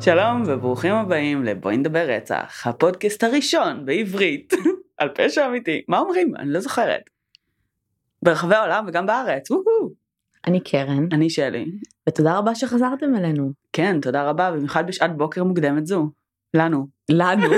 שלום 0.00 0.42
וברוכים 0.46 0.94
הבאים 0.94 1.44
לבואי 1.44 1.76
נדבר 1.76 2.06
רצח, 2.08 2.66
הפודקאסט 2.66 3.24
הראשון 3.24 3.84
בעברית 3.84 4.52
על 4.98 5.08
פשע 5.14 5.46
אמיתי. 5.46 5.82
מה 5.88 5.98
אומרים? 5.98 6.36
אני 6.36 6.52
לא 6.52 6.60
זוכרת. 6.60 7.00
ברחבי 8.22 8.54
העולם 8.54 8.84
וגם 8.88 9.06
בארץ, 9.06 9.50
וואו. 9.50 9.90
אני 10.46 10.60
קרן, 10.60 11.06
אני 11.12 11.30
שלי. 11.30 11.64
ותודה 12.08 12.38
רבה 12.38 12.54
שחזרתם 12.54 13.16
אלינו. 13.16 13.52
כן, 13.72 14.00
תודה 14.00 14.28
רבה, 14.28 14.50
במיוחד 14.50 14.86
בשעת 14.86 15.16
בוקר 15.16 15.44
מוקדמת 15.44 15.86
זו. 15.86 16.10
לנו. 16.54 16.86
לנו. 17.08 17.50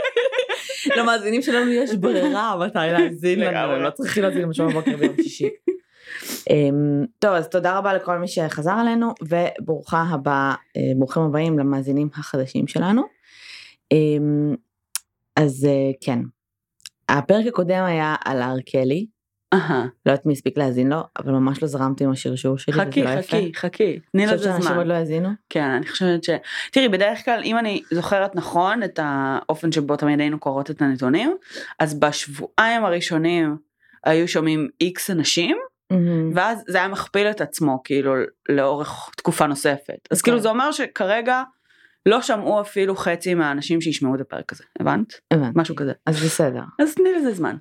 למאזינים 0.96 1.42
שלנו 1.42 1.70
יש 1.70 1.94
ברירה 1.94 2.56
מתי 2.66 2.78
להאזין 2.92 3.40
לנו. 3.40 3.72
הם 3.72 3.82
לא 3.82 3.90
צריכים 3.90 4.22
להאזין 4.22 4.48
בשבוע 4.48 4.70
בבוקר 4.70 4.96
ביום 4.96 5.16
שישי. 5.16 5.48
אמ, 6.50 7.04
טוב 7.18 7.30
אז 7.30 7.48
תודה 7.48 7.78
רבה 7.78 7.94
לכל 7.94 8.18
מי 8.18 8.28
שחזר 8.28 8.80
אלינו 8.80 9.14
וברוכה 9.22 10.02
הבאה, 10.10 10.54
אה, 10.76 10.82
ברוכים 10.96 11.22
הבאים 11.22 11.58
למאזינים 11.58 12.08
החדשים 12.14 12.66
שלנו. 12.66 13.02
אמ, 13.92 14.54
אז 15.36 15.64
אה, 15.64 15.90
כן, 16.00 16.18
הפרק 17.08 17.46
הקודם 17.46 17.84
היה 17.84 18.14
על 18.24 18.42
הר 18.42 18.60
קלי, 18.60 19.06
לא 19.54 19.58
יודעת 20.06 20.26
מי 20.26 20.32
הספיק 20.32 20.58
להאזין 20.58 20.88
לו, 20.88 21.00
אבל 21.18 21.32
ממש 21.32 21.62
לא 21.62 21.68
זרמתי 21.68 22.04
עם 22.04 22.10
השרשור 22.10 22.58
שלי, 22.58 22.72
חכי, 22.72 23.02
לא. 23.02 23.22
חכי, 23.22 23.52
חכי. 23.56 23.98
תני 24.12 24.24
חושבת 24.24 24.40
לזה 24.40 24.48
שאנשים 24.48 24.62
זמן. 24.62 24.76
עוד 24.76 24.86
לא 24.86 24.94
האזינו? 24.94 25.28
כן, 25.48 25.70
אני 25.70 25.86
חושבת 25.86 26.24
ש... 26.24 26.30
תראי, 26.72 26.88
בדרך 26.88 27.24
כלל, 27.24 27.40
אם 27.44 27.58
אני 27.58 27.82
זוכרת 27.90 28.34
נכון 28.34 28.82
את 28.82 29.00
האופן 29.02 29.72
שבו 29.72 29.96
תמיד 29.96 30.20
היינו 30.20 30.38
קוראות 30.38 30.70
את 30.70 30.82
הנתונים, 30.82 31.36
אז 31.78 32.00
בשבועיים 32.00 32.84
הראשונים 32.84 33.56
היו 34.04 34.28
שומעים 34.28 34.68
איקס 34.80 35.10
אנשים, 35.10 35.56
מהמם. 35.90 36.32
ואז 36.34 36.64
זה 36.68 36.78
היה 36.78 36.88
מכפיל 36.88 37.26
את 37.26 37.40
עצמו, 37.40 37.80
כאילו, 37.84 38.14
לאורך 38.48 39.10
תקופה 39.16 39.46
נוספת. 39.46 39.78
אז 40.10 40.18
אוקיי. 40.18 40.22
כאילו 40.22 40.40
זה 40.40 40.48
אומר 40.48 40.72
שכרגע 40.72 41.42
לא 42.06 42.22
שמעו 42.22 42.60
אפילו 42.60 42.96
חצי 42.96 43.34
מהאנשים 43.34 43.80
שישמעו 43.80 44.14
את 44.14 44.20
הפרק 44.20 44.52
הזה, 44.52 44.64
הבנת? 44.80 45.12
הבנתי. 45.30 45.52
משהו 45.58 45.76
כזה. 45.76 45.92
אז 46.06 46.24
בסדר. 46.24 46.62
אז 46.78 46.94
תני 46.94 47.12
לזה 47.12 47.32
זמן. 47.34 47.56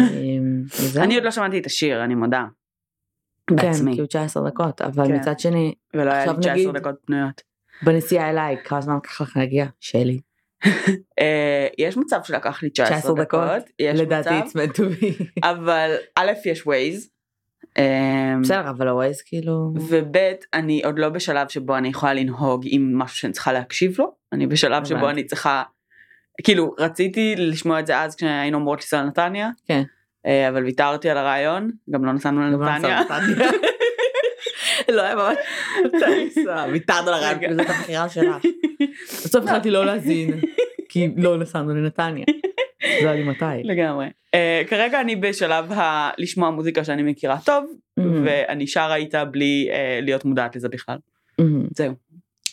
אמ. 0.00 0.62
אני 0.96 1.14
עוד 1.14 1.24
לא 1.24 1.30
שמעתי 1.30 1.58
את 1.58 1.66
השיר, 1.66 2.04
אני 2.04 2.14
מודה. 2.14 2.44
כן, 3.46 3.56
בעצמי. 3.56 3.94
כי 3.94 4.00
הוא 4.00 4.06
19 4.08 4.48
דקות, 4.50 4.80
אבל 4.80 5.06
כן. 5.06 5.16
מצד 5.16 5.38
שני, 5.40 5.74
ולא 5.94 6.10
היה 6.10 6.24
לי 6.24 6.30
עכשיו 6.30 6.34
19 6.40 6.54
נגיד- 6.54 6.76
דקות 6.80 6.94
פנויות. 7.06 7.42
בנסיעה 7.82 8.30
אליי, 8.30 8.56
כמה 8.64 8.80
זמן 8.80 8.96
לקח 8.96 9.20
לך 9.20 9.36
להגיע? 9.36 9.66
שלי. 9.80 10.20
אה, 11.20 11.66
יש 11.78 11.96
מצב 11.96 12.20
שלקח 12.24 12.62
לי 12.62 12.70
19 12.70 12.98
19 12.98 13.14
דקות, 13.24 13.40
דקות? 13.40 13.70
לדעתי 13.94 14.28
it's 14.40 14.52
meant 14.52 14.76
to 14.76 14.80
be. 15.02 15.24
אבל 15.42 15.90
א' 16.16 16.32
יש 16.44 16.66
ווייז, 16.66 17.10
בסדר, 18.42 18.70
אבל 18.70 18.88
הווייז 18.88 19.22
כאילו... 19.22 19.72
וב' 19.74 20.16
אני 20.54 20.82
עוד 20.84 20.98
לא 20.98 21.08
בשלב 21.08 21.48
שבו 21.48 21.76
אני 21.76 21.88
יכולה 21.88 22.14
לנהוג 22.14 22.62
עם 22.66 22.98
משהו 22.98 23.16
שאני 23.16 23.32
צריכה 23.32 23.52
להקשיב 23.52 23.94
לו, 23.98 24.12
אני 24.32 24.46
בשלב 24.46 24.84
שבו. 24.84 25.10
אני 25.10 25.24
צריכה, 25.24 25.62
כאילו 26.44 26.74
רציתי 26.78 27.34
לשמוע 27.36 27.80
את 27.80 27.86
זה 27.86 28.00
אז 28.00 28.16
כשהיינו 28.16 28.58
אומרות 28.58 28.78
לנסוע 28.78 29.02
לנתניה, 29.02 29.50
כן. 29.66 29.82
אה, 30.26 30.48
אבל 30.48 30.64
ויתרתי 30.64 31.10
על 31.10 31.18
הרעיון, 31.18 31.70
גם 31.90 32.04
לא 32.04 32.12
נסענו 32.12 32.40
לא 32.40 32.66
לנתניה. 32.66 33.00
לא 34.88 35.02
היה 35.02 35.14
ממש 35.14 35.36
ויתרת 36.72 37.08
על 37.08 37.14
הרעיון, 37.14 37.54
זאת 37.56 37.70
הבחירה 37.70 38.08
שלך. 38.08 38.36
בסוף 39.24 39.44
החלטתי 39.44 39.70
לא 39.70 39.86
להזין, 39.86 40.40
כי 40.88 41.08
לא 41.16 41.38
נסענו 41.38 41.74
לנתניה. 41.74 42.24
לא 43.02 43.08
היה 43.08 43.12
לי 43.14 43.22
מתי. 43.24 43.44
לגמרי. 43.64 44.06
אה, 44.34 44.62
כרגע 44.68 45.00
אני 45.00 45.16
בשלב 45.16 45.72
ה... 45.72 46.10
לשמוע 46.18 46.50
מוזיקה 46.50 46.84
שאני 46.84 47.02
מכירה 47.02 47.38
טוב, 47.44 47.64
מהמם. 47.96 48.26
ואני 48.26 48.66
שרה 48.66 48.96
איתה 48.96 49.24
בלי 49.24 49.68
אה, 49.70 49.98
להיות 50.02 50.24
מודעת 50.24 50.56
לזה 50.56 50.68
בכלל. 50.68 50.96
מהמם. 51.38 51.66
זהו. 51.76 51.94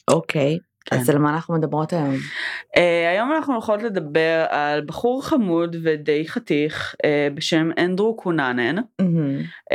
אוקיי, 0.07 0.57
כן. 0.85 0.95
אז 0.95 1.09
על 1.09 1.17
מה 1.17 1.33
אנחנו 1.33 1.53
מדברות 1.55 1.93
היום? 1.93 2.15
Uh, 2.15 2.79
היום 3.11 3.31
אנחנו 3.31 3.53
הולכות 3.53 3.83
לדבר 3.83 4.45
על 4.49 4.81
בחור 4.81 5.25
חמוד 5.25 5.75
ודי 5.83 6.27
חתיך 6.27 6.95
uh, 6.95 7.05
בשם 7.33 7.69
אנדרו 7.79 8.15
קוננן, 8.17 8.75
מהמם. 9.01 9.39
uh, 9.41 9.73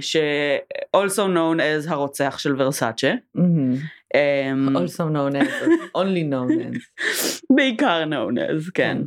ש- 0.00 0.16
also 0.96 1.26
known 1.34 1.58
as 1.58 1.90
הרוצח 1.90 2.38
של 2.38 2.54
ורסאצ'ה. 2.62 3.12
מהמם. 3.34 3.74
Um, 4.06 4.76
Also 4.76 5.02
known 5.12 5.34
as, 5.42 5.64
only 5.96 6.24
known 6.32 6.50
as. 6.52 6.78
בעיקר 7.56 8.04
known 8.10 8.38
as, 8.38 8.70
כן. 8.74 8.98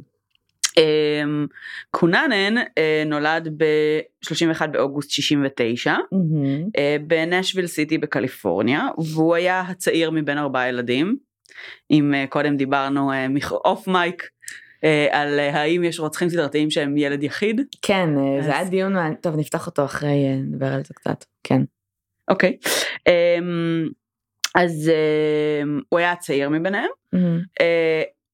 Um, 0.70 1.48
קוננן 1.92 2.58
uh, 2.58 2.64
נולד 3.06 3.48
ב-31 3.58 4.68
באוגוסט 4.68 5.10
69 5.10 5.96
מהמם. 6.12 6.64
uh, 6.68 7.02
בנשיונל 7.08 7.68
סיטי 7.68 7.98
בקליפורניה, 7.98 8.88
והוא 9.14 9.36
היה 9.36 9.62
הצעיר 9.62 10.12
מבין 10.12 10.38
ארבעה 10.38 10.70
ילדים. 10.70 11.18
אם 11.92 12.14
uh, 12.14 12.28
קודם 12.30 12.58
דיברנו 12.58 13.12
off 13.52 13.88
mic 13.88 14.24
על 15.12 15.40
האם 15.40 15.84
יש 15.84 16.00
רוצחים 16.00 16.30
סדרתיים 16.30 16.72
שהם 16.72 16.98
ילד 16.98 17.24
יחיד. 17.24 17.62
כן, 17.82 18.10
אה, 18.18 18.42
זה 18.44 18.50
אז- 18.50 18.56
היה 18.62 18.70
דיון. 18.70 19.16
טוב 19.16 19.36
נפתח 19.38 19.68
אותו 19.68 19.86
אחרי, 19.86 20.08
אה, 20.26 20.36
נדבר 20.36 20.66
על 20.74 20.82
זה 20.84 20.94
קצת. 20.94 21.26
כן. 21.44 21.62
אוקיי. 22.30 22.58
Um, 22.96 23.92
אז 24.56 24.92
um, 24.92 25.82
הוא 25.90 26.00
היה 26.00 26.12
הצעיר 26.12 26.50
מביניהם. 26.50 26.90
Uh, 27.16 27.18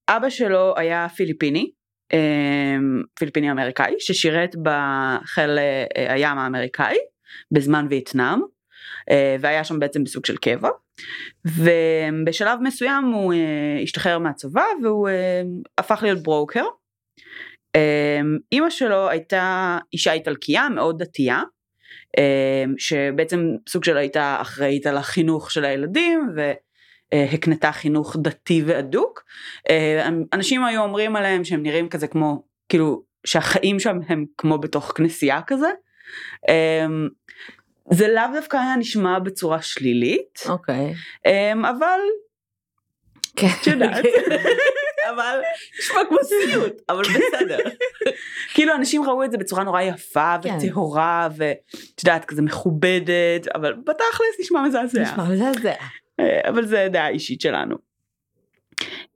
אבא 0.09 0.29
שלו 0.29 0.73
היה 0.77 1.07
פיליפיני, 1.15 1.71
פיליפיני 3.19 3.51
אמריקאי, 3.51 3.95
ששירת 3.99 4.55
בחיל 4.63 5.57
uh, 5.57 6.11
הים 6.11 6.37
האמריקאי 6.37 6.97
בזמן 7.51 7.87
וייטנאם, 7.89 8.39
uh, 8.41 9.13
והיה 9.39 9.63
שם 9.63 9.79
בעצם 9.79 10.03
בסוג 10.03 10.25
של 10.25 10.37
קבע. 10.37 10.69
ובשלב 11.45 12.59
מסוים 12.61 13.05
הוא 13.05 13.33
uh, 13.33 13.83
השתחרר 13.83 14.19
מהצבא 14.19 14.65
והוא 14.83 15.09
הפך 15.77 15.99
להיות 16.03 16.23
ברוקר. 16.23 16.63
Um, 17.77 18.39
אימא 18.51 18.69
שלו 18.69 19.09
הייתה 19.09 19.77
אישה 19.93 20.13
איטלקייה 20.13 20.69
מאוד 20.69 21.03
דתייה, 21.03 21.41
um, 22.17 22.73
שבעצם 22.77 23.39
סוג 23.69 23.83
של 23.83 23.97
הייתה 23.97 24.37
אחראית 24.41 24.87
על 24.87 24.97
החינוך 24.97 25.51
של 25.51 25.65
הילדים 25.65 26.29
והקנתה 27.31 27.71
חינוך 27.71 28.15
דתי 28.19 28.63
והדוק. 28.65 29.23
אה, 29.69 30.09
אנשים 30.33 30.63
היו 30.63 30.81
אומרים 30.81 31.15
עליהם 31.15 31.43
שהם 31.43 31.63
נראים 31.63 31.89
כזה 31.89 32.07
כמו, 32.07 32.43
כאילו 32.69 33.03
שהחיים 33.25 33.79
שם 33.79 33.99
הם 34.07 34.25
כמו 34.37 34.57
בתוך 34.57 34.91
כנסייה 34.95 35.41
כזה. 35.47 35.69
אה, 36.49 36.85
זה 37.91 38.07
לאו 38.07 38.23
דווקא 38.33 38.57
היה 38.57 38.75
נשמע 38.75 39.19
בצורה 39.19 39.61
שלילית, 39.61 40.43
אוקיי. 40.49 40.93
אה, 41.25 41.53
אבל 41.53 41.99
כן. 43.35 43.47
את 43.61 43.67
יודעת. 43.67 44.05
אבל 45.09 45.39
נשמע 45.79 46.01
כמו 46.09 46.17
סיוט, 46.23 46.81
אבל 46.89 47.03
בסדר. 47.03 47.57
כאילו 48.53 48.75
אנשים 48.75 49.03
ראו 49.03 49.23
את 49.23 49.31
זה 49.31 49.37
בצורה 49.37 49.63
נורא 49.63 49.81
יפה 49.81 50.35
כן. 50.43 50.57
וטהורה 50.57 51.27
ואת 51.37 52.03
יודעת 52.03 52.25
כזה 52.25 52.41
מכובדת, 52.41 53.47
אבל 53.55 53.73
בתכלס 53.73 54.39
נשמע 54.39 54.61
מזעזע. 54.61 55.01
נשמע 55.01 55.23
מזעזע. 55.23 55.73
אה, 56.19 56.49
אבל 56.49 56.65
זה 56.65 56.87
דעה 56.91 57.09
אישית 57.09 57.41
שלנו. 57.41 57.75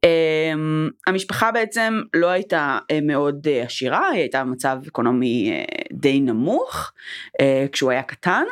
Um, 0.06 0.92
המשפחה 1.08 1.52
בעצם 1.52 2.02
לא 2.14 2.28
הייתה 2.28 2.80
uh, 2.82 2.96
מאוד 3.02 3.48
uh, 3.48 3.66
עשירה, 3.66 4.10
היא 4.10 4.20
הייתה 4.20 4.44
במצב 4.44 4.78
אקונומי 4.88 5.66
די 5.92 6.20
נמוך 6.20 6.92
כשהוא 7.72 7.92
היה 7.92 8.04
קטן, 8.04 8.44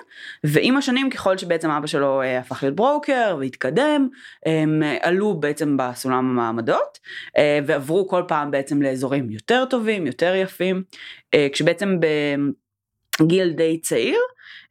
ועם 0.44 0.78
השנים 0.78 1.10
ככל 1.10 1.38
שבעצם 1.38 1.70
אבא 1.70 1.88
שלו 1.88 2.24
הפך 2.24 2.64
להיות 2.64 2.76
ברוקר 2.76 3.38
והתקדם, 3.40 4.08
הם 4.46 4.84
עלו 5.02 5.40
בעצם 5.40 5.78
בסולם 5.78 6.30
המעמדות, 6.30 7.00
ועברו 7.66 8.08
כל 8.08 8.24
פעם 8.28 8.52
בעצם 8.52 8.82
לאזורים 8.82 9.30
יותר 9.30 9.66
טובים, 9.66 10.08
יותר 10.08 10.36
יפים, 10.36 10.84
כשבעצם 11.54 11.98
בגיל 13.22 13.50
די 13.50 13.82
צעיר, 13.82 14.20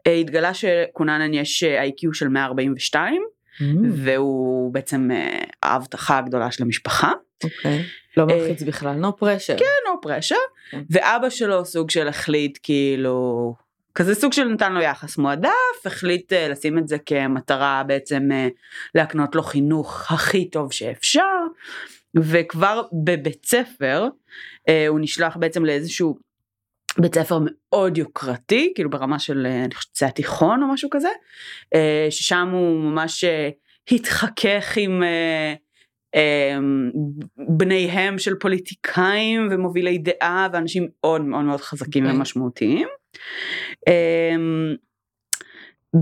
התגלה 0.06 0.55
שקוננן 0.55 1.35
יש 1.35 1.62
איי-קיו 1.62 2.15
של 2.15 2.29
142, 2.29 3.23
מהמם. 3.61 3.91
והוא 3.93 4.73
בעצם 4.73 5.11
אה, 5.11 5.44
ההבטחה 5.62 6.19
הגדולה 6.19 6.50
של 6.50 6.62
המשפחה. 6.62 7.12
אוקיי. 7.44 7.82
לא 8.17 8.26
מלחיץ 8.26 8.62
בכלל, 8.62 9.05
no 9.05 9.23
pressure. 9.23 9.58
כן, 9.58 9.64
no 9.64 10.06
pressure. 10.06 10.70
כן. 10.70 10.82
ואבא 10.91 11.31
שלו 11.31 11.64
סוג 11.64 11.91
של 11.91 12.08
החליט 12.08 12.58
כאילו, 12.62 13.55
כזה 13.94 14.14
סוג 14.14 14.32
של 14.32 14.44
נתן 14.44 14.73
לו 14.73 14.81
יחס 14.81 15.19
מועדף, 15.19 15.87
החליט 15.87 16.32
אה, 16.32 16.49
לשים 16.49 16.79
את 16.79 16.88
זה 16.88 16.99
כמטרה 16.99 17.82
בעצם 17.87 18.29
אה, 18.32 18.49
להקנות 18.94 19.35
לו 19.35 19.43
חינוך 19.43 20.12
הכי 20.12 20.50
טוב 20.50 20.73
שאפשר, 20.73 21.23
וכבר 22.17 22.82
בבית 23.05 23.47
ספר 23.47 24.09
אה, 24.69 24.88
הוא 24.88 25.00
נשלח 25.00 25.37
בעצם 25.37 25.64
לאיזשהו 25.64 26.19
בית 26.99 27.15
ספר 27.15 27.39
מאוד 27.43 27.99
יוקרתי, 27.99 28.73
כאילו 28.75 28.91
ברמה 28.91 29.19
של, 29.19 29.47
אה, 29.47 29.65
אני 29.65 29.75
חושבת 29.75 29.97
שזה 29.97 30.07
התיכון 30.07 30.63
או 30.63 30.69
משהו 30.69 30.91
כזה, 30.91 31.09
אה, 31.75 32.07
ששם 32.11 32.49
הוא 32.53 32.83
ממש 32.83 33.25
אה, 33.25 33.49
התחכך 33.91 34.77
עם 34.77 35.03
בניהם 37.39 38.19
של 38.19 38.35
פוליטיקאים 38.35 39.49
ומובילי 39.51 39.99
דעה 39.99 40.49
ואנשים 40.53 40.89
מאוד 41.01 41.21
מאוד 41.21 41.45
מאוד 41.45 41.61
חזקים 41.61 42.05
אוקיי. 42.05 42.19
ומשמעותיים. 42.19 42.89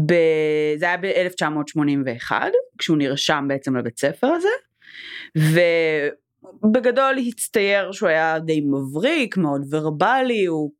ב- 0.06 0.74
זה 0.76 0.86
היה 0.86 0.96
ב-1981 0.96 2.32
כשהוא 2.78 2.98
נרשם 2.98 3.44
בעצם 3.48 3.76
לבית 3.76 3.98
ספר 3.98 4.26
הזה 4.26 4.48
ובגדול 5.36 7.16
הצטייר 7.28 7.92
שהוא 7.92 8.08
היה 8.08 8.38
די 8.38 8.60
מבריק 8.60 9.36
מאוד 9.36 9.62
ורבלי 9.70 10.44
הוא 10.44 10.70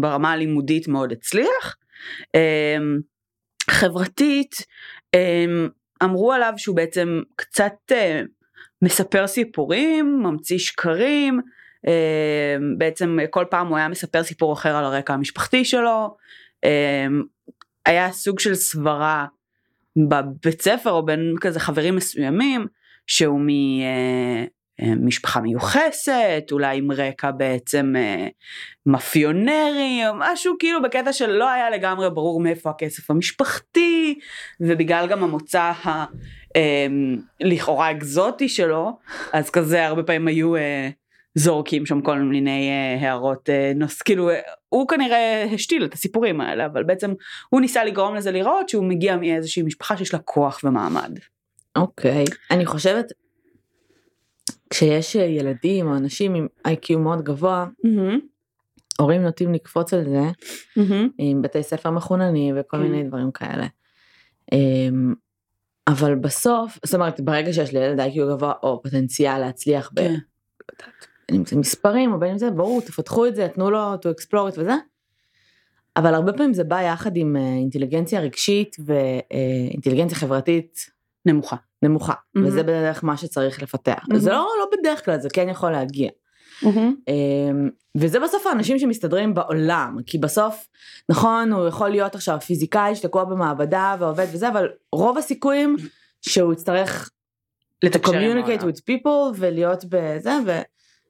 ברמה 0.00 0.32
הלימודית 0.32 0.88
מאוד 0.88 1.12
הצליח. 1.12 1.76
אה, 2.34 2.76
חברתית 3.70 4.56
אה, 5.14 5.44
אמרו 6.02 6.32
עליו 6.32 6.52
שהוא 6.56 6.76
בעצם 6.76 7.22
קצת 7.36 7.74
אה, 7.92 8.22
מספר 8.82 9.26
סיפורים 9.26 10.22
ממציא 10.22 10.58
שקרים 10.58 11.40
אה, 11.86 12.56
בעצם 12.78 13.18
כל 13.30 13.44
פעם 13.50 13.66
הוא 13.66 13.76
היה 13.76 13.88
מספר 13.88 14.22
סיפור 14.22 14.52
אחר 14.52 14.76
על 14.76 14.84
הרקע 14.84 15.14
המשפחתי 15.14 15.64
שלו. 15.64 16.16
אה, 16.64 17.06
היה 17.86 18.12
סוג 18.12 18.40
של 18.40 18.54
סברה 18.54 19.26
בבית 20.08 20.62
ספר 20.62 20.90
או 20.90 21.06
בין 21.06 21.34
כזה 21.40 21.60
חברים 21.60 21.96
מסוימים 21.96 22.66
שהוא 23.06 23.40
ממשפחה 24.82 25.40
מיוחסת 25.40 26.48
אולי 26.52 26.78
עם 26.78 26.92
רקע 26.92 27.30
בעצם 27.30 27.94
אה, 27.96 28.28
מאפיונרי 28.86 30.00
או 30.08 30.12
משהו 30.18 30.54
כאילו 30.58 30.82
בקטע 30.82 31.12
שלא 31.12 31.50
היה 31.50 31.70
לגמרי 31.70 32.10
ברור 32.10 32.40
מאיפה 32.40 32.70
הכסף 32.70 33.10
המשפחתי 33.10 34.18
ובגלל 34.60 35.06
גם 35.06 35.24
המוצא 35.24 35.60
ה... 35.60 36.04
אה, 36.56 36.86
לכאורה 37.40 37.90
אקזוטי 37.90 38.48
שלו 38.48 38.98
אז 39.32 39.50
כזה 39.50 39.86
הרבה 39.86 40.02
פעמים 40.02 40.28
היו 40.28 40.56
אה, 40.56 40.88
זורקים 41.36 41.86
שם 41.86 42.00
כל 42.00 42.18
מיני 42.18 42.70
אה, 42.70 43.06
הערות 43.06 43.50
אה, 43.50 43.72
נוס 43.74 44.02
כאילו 44.02 44.30
אה, 44.30 44.40
הוא 44.68 44.88
כנראה 44.88 45.46
השתיל 45.54 45.84
את 45.84 45.94
הסיפורים 45.94 46.40
האלה 46.40 46.66
אבל 46.66 46.82
בעצם 46.82 47.14
הוא 47.48 47.60
ניסה 47.60 47.84
לגרום 47.84 48.14
לזה 48.14 48.30
לראות 48.30 48.68
שהוא 48.68 48.84
מגיע 48.84 49.16
מאיזושהי 49.16 49.62
משפחה 49.62 49.96
שיש 49.96 50.14
לה 50.14 50.18
כוח 50.18 50.60
ומעמד. 50.64 51.18
אוקיי. 51.76 52.24
אני 52.50 52.66
חושבת, 52.66 53.12
כשיש 54.70 55.14
ילדים 55.14 55.86
או 55.86 55.96
אנשים 55.96 56.34
עם 56.34 56.46
איי-קיו 56.66 56.98
מאוד 56.98 57.22
גבוה, 57.22 57.66
הורים 58.98 59.22
נוטים 59.22 59.52
לקפוץ 59.52 59.94
על 59.94 60.04
זה 60.04 60.22
עם 61.18 61.42
בתי 61.42 61.62
ספר 61.62 61.90
מחוננים 61.90 62.54
וכל 62.60 62.76
כן. 62.76 62.82
מיני 62.82 63.04
דברים 63.04 63.30
כאלה. 63.30 63.66
אמ, 64.52 65.14
אבל 65.88 66.14
בסוף, 66.14 66.78
זאת 66.84 66.94
אומרת, 66.94 67.20
ברגע 67.20 67.52
שיש 67.52 67.72
לילד 67.72 68.00
איי-קיו 68.00 68.28
גבוה 68.28 68.52
או 68.62 68.82
פוטנציאל 68.82 69.38
להצליח 69.38 69.90
ב... 69.94 70.00
כן. 70.00 70.14
בין 71.28 71.38
אם 71.38 71.44
זה 71.46 71.56
מספרים 71.56 72.12
או 72.12 72.18
בין 72.18 72.30
אם 72.30 72.38
זה 72.38 72.50
ברור 72.50 72.80
תפתחו 72.80 73.26
את 73.26 73.36
זה 73.36 73.48
תנו 73.48 73.70
לו 73.70 73.94
to 73.94 74.20
explore 74.20 74.54
it 74.54 74.60
וזה. 74.60 74.74
אבל 75.96 76.14
הרבה 76.14 76.32
פעמים 76.32 76.54
זה 76.54 76.64
בא 76.64 76.82
יחד 76.82 77.16
עם 77.16 77.36
אה, 77.36 77.42
אינטליגנציה 77.42 78.20
רגשית 78.20 78.76
ואינטליגנציה 78.86 80.16
חברתית 80.16 80.90
נמוכה. 81.26 81.56
נמוכה 81.86 82.12
Mhm. 82.12 82.40
וזה 82.44 82.62
בדרך 82.62 83.04
מה 83.04 83.16
שצריך 83.16 83.62
לפתח 83.62 84.04
Mhm. 84.12 84.16
זה 84.16 84.30
לא 84.30 84.46
לא 84.58 84.78
בדרך 84.78 85.04
כלל 85.04 85.20
זה 85.20 85.28
כן 85.32 85.48
יכול 85.48 85.70
להגיע 85.70 86.10
אמ, 87.08 87.68
וזה 87.96 88.20
בסוף 88.20 88.46
האנשים 88.46 88.78
שמסתדרים 88.78 89.34
בעולם 89.34 89.96
כי 90.06 90.18
בסוף 90.18 90.66
נכון 91.08 91.52
הוא 91.52 91.66
יכול 91.68 91.88
להיות 91.88 92.14
עכשיו 92.14 92.40
פיזיקאי 92.40 92.94
שתקוע 92.96 93.24
במעבדה 93.24 93.96
ועובד 93.98 94.26
וזה 94.32 94.48
אבל 94.48 94.68
רוב 94.92 95.18
הסיכויים 95.18 95.76
שהוא 96.22 96.52
יצטרך 96.52 97.10
לתקשר 97.82 98.12
עם 98.18 98.38
communicate 98.38 98.50
העולם. 98.50 98.68
with 98.68 98.80
people 98.90 99.36
ולהיות 99.36 99.84
בזה 99.88 100.32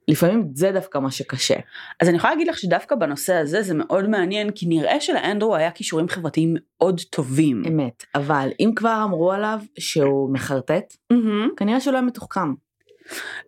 ולפעמים 0.09 0.49
זה 0.53 0.71
דווקא 0.71 0.97
מה 0.97 1.11
שקשה. 1.11 1.55
אז 1.99 2.09
אני 2.09 2.17
יכולה 2.17 2.33
להגיד 2.33 2.47
לך 2.47 2.57
שדווקא 2.57 2.95
בנושא 2.95 3.33
הזה 3.33 3.61
זה 3.61 3.73
מאוד 3.73 4.09
מעניין 4.09 4.51
כי 4.51 4.65
נראה 4.65 5.01
שלאנדרו 5.01 5.55
היה 5.55 5.71
כישורים 5.71 6.07
חברתיים 6.07 6.53
מאוד 6.61 7.01
טובים. 7.09 7.63
אמת 7.67 8.05
אבל 8.15 8.49
אם 8.59 8.71
כבר 8.75 9.01
אמרו 9.03 9.31
עליו 9.31 9.59
שהוא 9.79 10.33
מחרטט 10.33 10.93
מהמם. 11.11 11.49
כנראה 11.57 11.79
שהוא 11.79 11.91
לא 11.93 11.97
היה 11.97 12.07
מתוחכם. 12.07 12.53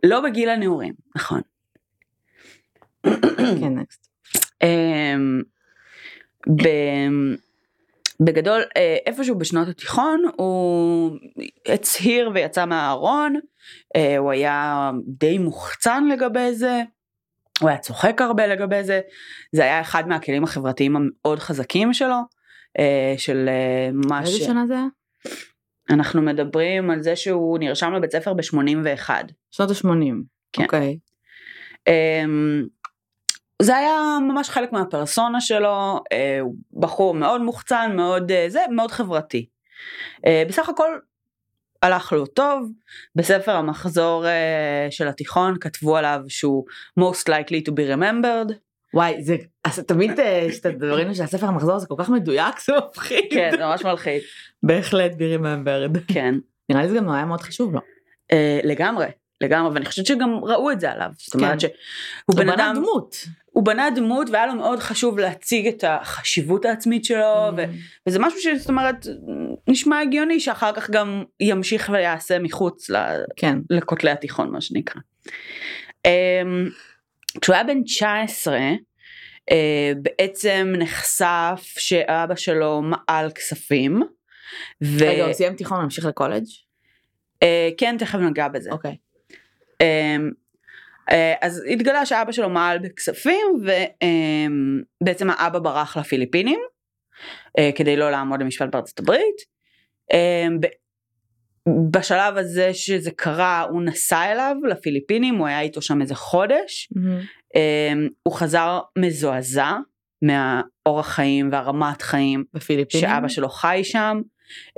לא 0.04 0.22
בגיל 0.22 0.50
הנעורים 0.50 0.94
נכון. 1.16 1.42
כן 3.34 3.78
נקסט. 3.78 4.08
אמ, 4.64 5.42
ב- 6.56 7.36
בגדול 8.19 8.63
אה, 8.77 8.98
איפשהו 9.06 9.38
בשנות 9.38 9.68
התיכון 9.68 10.24
הוא 10.38 11.18
הצהיר 11.66 12.31
ויצא 12.33 12.66
מהארון 12.66 13.36
אה, 13.95 14.18
הוא 14.18 14.31
היה 14.31 14.92
די 15.07 15.38
מוחצן 15.38 16.07
לגבי 16.07 16.54
זה 16.54 16.81
הוא 17.62 17.69
היה 17.69 17.77
צוחק 17.77 18.21
הרבה 18.21 18.48
לגבי 18.48 18.83
זה 18.83 19.01
זה 19.51 19.63
היה 19.63 19.81
אחד 19.81 20.07
מהכלים 20.07 20.44
החברתיים 20.44 20.95
המאוד 20.95 21.39
חזקים 21.39 21.94
שלו 21.94 22.18
אה, 22.80 23.13
של 23.18 23.50
מה 23.94 24.22
איזה 24.22 24.38
שנה 24.38 24.68
זה 24.68 24.74
היה? 24.74 24.86
אנחנו 25.89 26.22
מדברים 26.22 26.89
על 26.89 27.01
זה 27.01 27.15
שהוא 27.15 27.60
נרשם 27.60 27.94
לבית 27.94 28.12
ספר 28.12 28.33
ב-81 28.33 29.10
שנות 29.51 29.69
ה-80. 29.69 29.89
כן. 30.54 30.63
אוקיי. 30.63 30.98
אמ, 31.88 32.65
זה 33.62 33.78
היה 33.78 34.18
ממש 34.22 34.50
חלק 34.50 34.72
מהפרסונה 34.72 35.42
שלו, 35.42 36.00
אה, 36.12 36.40
הוא 36.42 36.56
בחור 36.74 37.14
מאוד 37.14 37.42
מוחצן, 37.42 37.92
מאוד 37.96 38.32
אה, 38.32 38.46
זה, 38.48 38.62
מאוד 38.72 38.92
חברתי. 38.92 39.46
אה, 40.26 40.44
בסך 40.48 40.70
הכל 40.70 40.98
הלך 41.82 42.14
לו 42.14 42.26
טוב, 42.26 42.72
בספר 43.16 43.52
המחזור 43.52 44.26
של 44.90 45.08
התיכון 45.08 45.56
כתבו 45.60 45.98
עליו 45.98 46.22
שהוא 46.28 46.66
most 47.00 47.24
likely 47.30 47.68
to 47.68 47.72
be 47.72 47.96
remembered. 47.96 48.54
וואי 48.94 49.24
זה 49.24 49.36
אז 49.64 49.80
תמיד 49.80 50.20
אה, 50.20 50.48
שאתה 50.52 50.72
דברים 50.72 51.14
של 51.16 51.24
הספר 51.24 51.48
המחזור 51.48 51.80
זה 51.80 51.88
כל 51.88 51.96
כך 51.98 52.10
מדויק 52.10 52.60
זה 52.60 52.74
מפחיד. 52.78 53.24
כן, 53.32 53.52
זה 53.58 53.66
ממש 53.66 53.84
מלחיץ. 53.84 54.24
בהחלט 54.64 55.12
בירי 55.14 55.38
מהברד. 55.38 55.98
כן, 56.08 56.36
נראה 56.70 56.82
לי 56.82 56.90
זה 56.90 56.98
גם 56.98 57.10
היה 57.10 57.26
מאוד 57.26 57.42
חשוב 57.42 57.74
לו. 57.74 57.82
לגמרי, 58.64 59.08
לגמרי, 59.42 59.74
ואני 59.74 59.86
חושבת 59.86 60.06
שגם 60.06 60.40
ראו 60.44 60.72
את 60.72 60.80
זה 60.80 60.92
עליו. 60.92 61.10
זאת 61.18 61.36
אומרת 61.36 61.52
כן. 61.52 61.60
שהוא 61.60 61.72
הוא 62.26 62.36
בן 62.36 62.44
בנה 62.44 62.54
אדם, 62.54 62.76
דמות. 62.76 63.16
הוא 63.51 63.66
בנה 63.66 63.90
דמות 63.90 64.30
והיה 64.30 64.48
לו 64.48 64.56
מאוד 64.56 64.80
חשוב 64.80 65.19
להציג 65.19 65.68
את 65.68 65.84
החשיבות 65.88 66.66
העצמית 66.66 67.06
שלו, 67.06 67.50
ו... 67.57 67.63
וזה 68.07 68.19
משהו 68.19 68.40
שזאת 68.40 68.69
אומרת 68.69 69.07
נשמע 69.68 70.00
הגיוני 70.00 70.40
שאחר 70.40 70.74
כך 70.74 70.90
גם 70.90 71.24
ימשיך 71.39 71.89
ויעשה 71.94 72.39
מחוץ 72.39 72.89
ל- 72.89 73.24
כן. 73.36 73.58
לכותלי 73.70 74.12
התיכון 74.12 74.51
מה 74.51 74.62
שנקרא. 74.62 75.01
אמ, 76.06 76.70
כשהוא 77.41 77.53
היה 77.56 77.63
בן 77.63 77.84
19 77.84 78.60
אה, 79.51 79.91
בעצם 80.01 80.74
נחשף 80.77 81.75
שאבא 81.77 82.36
שלו 82.36 82.82
מעל 82.82 83.32
כספים. 83.32 84.01
רגע 85.00 85.25
הוא 85.25 85.34
סיים 85.34 85.56
תיכון 85.56 85.84
ממשיך 85.84 86.06
לקולג'? 86.06 86.46
וכן 87.44 87.98
תכף 87.98 88.20
נגע 88.20 88.48
בזה. 88.48 88.72
אוקיי. 88.72 88.96
אמ, 89.82 89.86
אה, 89.86 90.18
אז 91.42 91.63
התגלה 91.70 92.06
שאבא 92.06 92.32
שלו 92.32 92.50
מעל 92.50 92.80
בכספים 92.80 93.46
ובעצם 95.01 95.30
האבא 95.30 95.60
ברח 95.60 95.98
לפיליפינים 95.98 96.60
אה, 97.60 97.70
כדי 97.75 97.96
לא 97.96 98.12
לעמוד 98.12 98.42
למשפט 98.42 98.70
בארצות 98.72 99.00
הברית. 99.00 99.60
אמ, 100.13 100.58
בשלב 101.92 102.38
הזה 102.38 102.74
שזה 102.74 103.12
קרה 103.12 103.62
הוא 103.62 103.82
נסע 103.82 104.32
אליו 104.32 104.56
לפיליפינים 104.68 105.36
הוא 105.36 105.48
היה 105.48 105.62
איתו 105.62 105.82
שם 105.82 106.01
איזה 106.01 106.16
חודש 106.16 106.89
אמ, 107.56 108.08
הוא 108.24 108.34
חזר 108.34 108.80
מזועזע 108.98 109.74
מהאורח 110.22 111.08
חיים 111.08 111.50
והרמת 111.51 112.01
חיים 112.01 112.44
בפיליפינים? 112.54 113.08
שאבא 113.08 113.28
שלו 113.28 113.50
חי 113.50 113.82
שם 113.84 114.22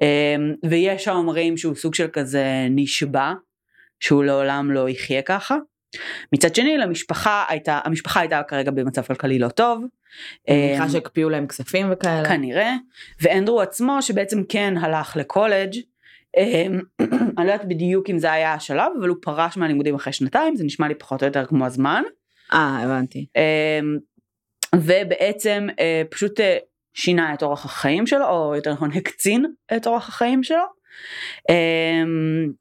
אמ, 0.01 0.53
ויש 0.69 1.07
האומרים 1.07 1.57
שהוא 1.57 1.75
סוג 1.75 1.95
של 1.95 2.07
כזה 2.13 2.45
נשבע 2.69 3.33
שהוא 3.99 4.23
לעולם 4.23 4.71
לא 4.71 4.89
יחיה 4.89 5.21
ככה. 5.21 5.55
מצד 6.33 6.55
שני 6.55 6.77
למשפחה 6.77 7.45
הייתה 7.49 7.79
המשפחה 7.83 8.19
הייתה 8.19 8.43
כרגע 8.43 8.71
במצב 8.71 9.01
כלכלי 9.01 9.39
לא 9.39 9.49
טוב. 9.49 9.83
אני 10.47 10.67
מניחה 10.67 10.83
אמ, 10.83 10.89
שהקפיאו 10.89 11.29
להם 11.29 11.47
כספים 11.47 11.87
וכאלה. 11.91 12.29
כנראה 12.29 12.73
ואנדרו 13.21 13.61
עצמו 13.61 14.01
שבעצם 14.01 14.43
כן 14.49 14.77
הלך 14.77 15.15
לקולג' 15.15 15.75
אמ, 16.37 16.79
אני 17.37 17.47
לא 17.47 17.51
יודעת 17.51 17.67
בדיוק 17.67 18.09
אם 18.09 18.17
זה 18.17 18.31
היה 18.31 18.53
השלב 18.53 18.91
אבל 18.99 19.09
הוא 19.09 19.17
פרש 19.21 19.57
מהלימודים 19.57 19.95
אחרי 19.95 20.13
שנתיים 20.13 20.55
זה 20.55 20.63
נשמע 20.63 20.87
לי 20.87 20.95
פחות 20.95 21.23
או 21.23 21.27
יותר 21.27 21.45
כמו 21.45 21.65
הזמן. 21.65 22.03
אה 22.53 22.79
הבנתי. 22.83 23.25
אמ, 23.35 23.97
ובעצם 24.75 25.67
אה, 25.79 26.01
פשוט 26.09 26.39
אה, 26.39 26.57
שינה 26.93 27.33
את 27.33 27.43
אורח 27.43 27.65
החיים 27.65 28.07
שלו 28.07 28.29
או 28.29 28.55
יותר 28.55 28.73
נכון 28.73 28.91
הקצין 28.91 29.45
את 29.77 29.87
אורח 29.87 30.09
החיים 30.09 30.43
שלו. 30.43 30.63
אמ, 31.49 32.51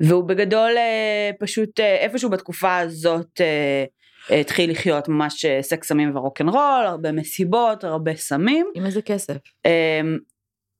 והוא 0.00 0.24
בגדול 0.24 0.70
אה, 0.76 1.30
פשוט 1.38 1.80
אה, 1.80 1.96
איפשהו 1.96 2.30
בתקופה 2.30 2.78
הזאת 2.78 3.40
אה, 3.40 4.40
התחיל 4.40 4.70
לחיות 4.70 5.08
ממש 5.08 5.46
סקס 5.60 5.88
סמים 5.88 6.16
ורוקנרול 6.16 6.84
הרבה 6.86 7.12
מסיבות 7.12 7.84
הרבה 7.84 8.16
סמים 8.16 8.66
עם 8.74 8.86
איזה 8.86 9.02
כסף? 9.02 9.36
אמ, 9.64 10.18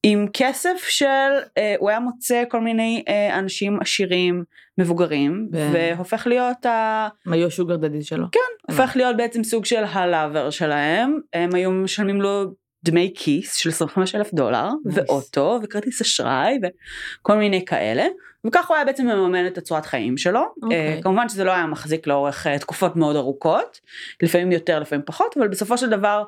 עם 0.03 0.27
כסף 0.33 0.85
של 0.89 1.31
הוא 1.79 1.91
היה 1.91 2.01
מוצא 2.01 2.43
כל 2.49 2.61
מיני 2.61 3.05
אנשים 3.33 3.81
עשירים 3.81 4.45
מבוגרים 4.79 5.49
ו- 5.53 5.73
והופך 5.73 6.27
להיות 6.27 6.67
ה... 6.67 7.09
הם 7.27 7.33
היו 7.33 7.47
השוגר 7.47 7.77
דדי 7.77 8.03
שלו. 8.03 8.27
הופך 8.69 8.93
להיות 8.97 9.17
בעצם 9.17 9.45
סוג 9.45 9.65
של 9.65 9.85
הלאבר 9.85 10.51
שלהם, 10.51 11.19
הם 11.33 11.55
היו 11.55 11.71
משלמים 11.71 12.21
לו 12.21 12.45
דמי 12.85 13.13
כיס 13.17 13.55
של 13.55 13.69
25 13.69 14.15
אלף 14.15 14.35
דולר. 14.35 14.69
ואוטו 14.85 15.61
וכרטיס 15.63 16.01
אשראי 16.01 16.59
וכל 16.63 17.37
מיני 17.37 17.65
כאלה 17.65 18.07
וכך 18.47 18.69
הוא 18.69 18.77
היה 18.77 18.85
בעצם 18.85 19.07
מממן 19.07 19.47
את 19.47 19.59
הצורת 19.59 19.87
חיים 19.87 20.17
שלו 20.17 20.41
אוקיי. 20.63 20.99
uh, 20.99 21.03
כמובן 21.03 21.29
שזה 21.29 21.45
לא 21.45 21.51
היה 21.51 21.67
מחזיק 21.67 22.07
לאורך 22.07 22.47
uh, 22.47 22.59
תקופות 22.59 22.97
מאוד 22.97 23.17
ארוכות 23.17 23.81
לפעמים 24.23 24.53
יותר 24.53 24.81
לפעמים 24.81 25.05
פחות 25.07 25.37
אבל 25.37 25.49
בסופו 25.49 25.79
של 25.79 25.91
דבר 25.91 26.25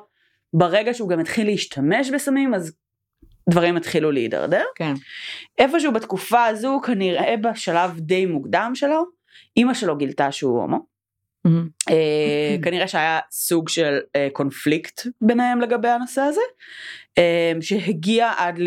ברגע 0.53 0.93
שהוא 0.93 1.09
גם 1.09 1.19
התחיל 1.19 1.47
להשתמש 1.47 2.09
בסמים 2.09 2.53
אז 2.53 2.73
דברים 3.49 3.77
התחילו 3.77 4.11
להידרדר 4.11 4.63
כן. 4.75 4.93
איפשהו 5.57 5.93
בתקופה 5.93 6.45
הזו 6.45 6.79
כנראה 6.85 7.35
בשלב 7.37 7.99
די 7.99 8.25
מוקדם 8.25 8.71
שלו 8.75 9.03
אימא 9.57 9.73
שלו 9.73 9.97
גילתה 9.97 10.31
שהוא 10.31 10.61
הומו 10.61 10.85
מהמם. 11.45 11.69
אה, 11.89 12.55
כנראה 12.63 12.87
שהיה 12.87 13.19
סוג 13.31 13.69
של 13.69 13.99
אה, 14.15 14.27
קונפליקט 14.33 15.07
ביניהם 15.21 15.61
לגבי 15.61 15.87
הנושא 15.87 16.21
הזה 16.21 16.41
אה, 17.17 17.51
שהגיע 17.61 18.31
עד 18.37 18.59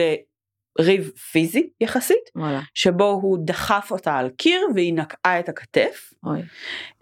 לריב 0.79 1.11
פיזי 1.33 1.71
יחסית 1.81 2.31
וואלה. 2.37 2.61
שבו 2.75 3.05
הוא 3.23 3.39
דחף 3.45 3.89
אותה 3.91 4.17
על 4.17 4.29
קיר 4.29 4.61
והיא 4.75 4.95
נקעה 4.95 5.41
את 5.41 5.49
הכתף 5.49 6.13
אוי. 6.27 6.41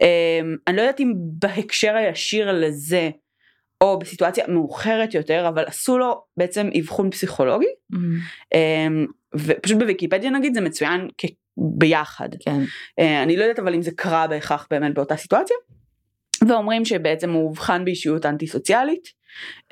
אה, 0.02 0.40
אני 0.66 0.76
לא 0.76 0.82
יודעת 0.82 1.00
אם 1.00 1.12
בהקשר 1.16 1.96
הישיר 1.96 2.52
לזה 2.52 3.10
או 3.80 3.98
בסיטואציה 3.98 4.44
מאוחרת 4.48 5.14
יותר 5.14 5.48
אבל 5.48 5.64
עשו 5.66 5.98
לו 5.98 6.22
בעצם 6.36 6.68
אבחון 6.80 7.10
פסיכולוגי 7.10 7.66
מהמם. 7.90 8.18
אה, 8.54 8.86
ופשוט 9.34 9.78
בוויקיפדיה 9.78 10.30
נגיד 10.30 10.54
זה 10.54 10.60
מצוין 10.60 11.08
כ- 11.18 11.24
ביחד 11.78 12.28
כן. 12.40 12.60
אה, 12.98 13.22
אני 13.22 13.36
לא 13.36 13.42
יודעת 13.42 13.58
אבל 13.58 13.74
אם 13.74 13.82
זה 13.82 13.90
קרה 13.96 14.26
בהכרח 14.26 14.66
באמת 14.70 14.94
באותה 14.94 15.16
סיטואציה. 15.16 15.56
ואומרים 16.48 16.84
שבעצם 16.84 17.30
הוא 17.30 17.48
אובחן 17.48 17.84
באישיות 17.84 18.26
אנטי 18.26 18.46
סוציאלית 18.46 19.08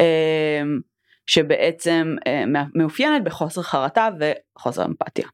אה, 0.00 0.62
שבעצם 1.26 2.16
אה, 2.26 2.44
מאופיינת 2.74 3.24
בחוסר 3.24 3.62
חרטה 3.62 4.08
וחוסר 4.20 4.84
אמפתיה. 4.84 5.28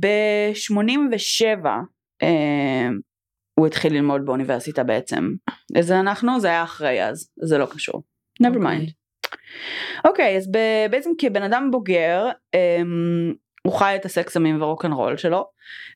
ב-87 0.00 1.66
הוא 3.54 3.66
התחיל 3.66 3.92
ללמוד 3.92 4.24
באוניברסיטה 4.24 4.82
בעצם. 4.84 5.30
איזה 5.74 6.00
אנחנו? 6.00 6.40
זה 6.40 6.48
היה 6.48 6.62
אחרי 6.62 7.04
אז, 7.08 7.30
זה 7.42 7.58
לא 7.58 7.66
קשור. 7.66 8.02
never 8.42 8.56
אוקיי. 8.56 8.86
mind. 8.86 8.90
אוקיי, 10.04 10.36
אז 10.36 10.50
ב- 10.50 10.86
בעצם 10.90 11.10
כבן 11.18 11.42
אדם 11.42 11.68
בוגר, 11.70 12.28
הוא 13.62 13.74
חי 13.74 13.96
את 13.96 14.04
הסקס 14.04 14.34
סמים 14.34 14.62
ורוקנרול 14.62 15.16
שלו, 15.16 15.46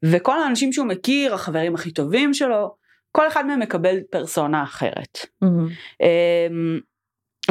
וכל 0.05 0.43
האנשים 0.43 0.73
שהוא 0.73 0.87
מכיר, 0.87 1.35
החברים 1.35 1.75
הכי 1.75 1.91
טובים 1.93 2.35
שלו, 2.35 2.75
כל 3.13 3.29
אחד 3.29 3.47
מהם 3.47 3.61
מקבל 3.61 4.01
פרסונה 4.11 4.63
אחרת. 4.63 5.19
אמ, 6.01 6.81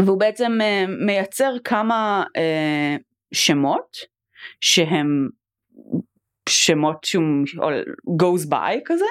והוא 0.04 0.20
בעצם 0.20 0.58
אה, 0.62 0.86
מייצר 1.06 1.54
כמה 1.64 2.24
אה, 2.38 2.96
שמות 3.32 3.98
שהם 4.62 5.30
שמות 6.50 7.04
שהוא 7.04 7.46
goes 8.22 8.50
by 8.50 8.80
כזה. 8.86 9.06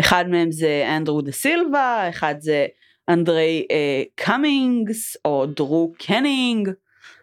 אחד 0.00 0.24
מהם 0.28 0.50
זה 0.50 0.84
אנדרו 0.96 1.22
דה 1.22 1.32
סילבה, 1.32 2.08
אחד 2.08 2.34
זה 2.38 2.66
אנדרי 3.08 3.66
אה, 3.70 4.02
קאמינגס 4.14 5.16
או 5.24 5.46
דרו 5.46 5.92
קנינג, 5.98 6.70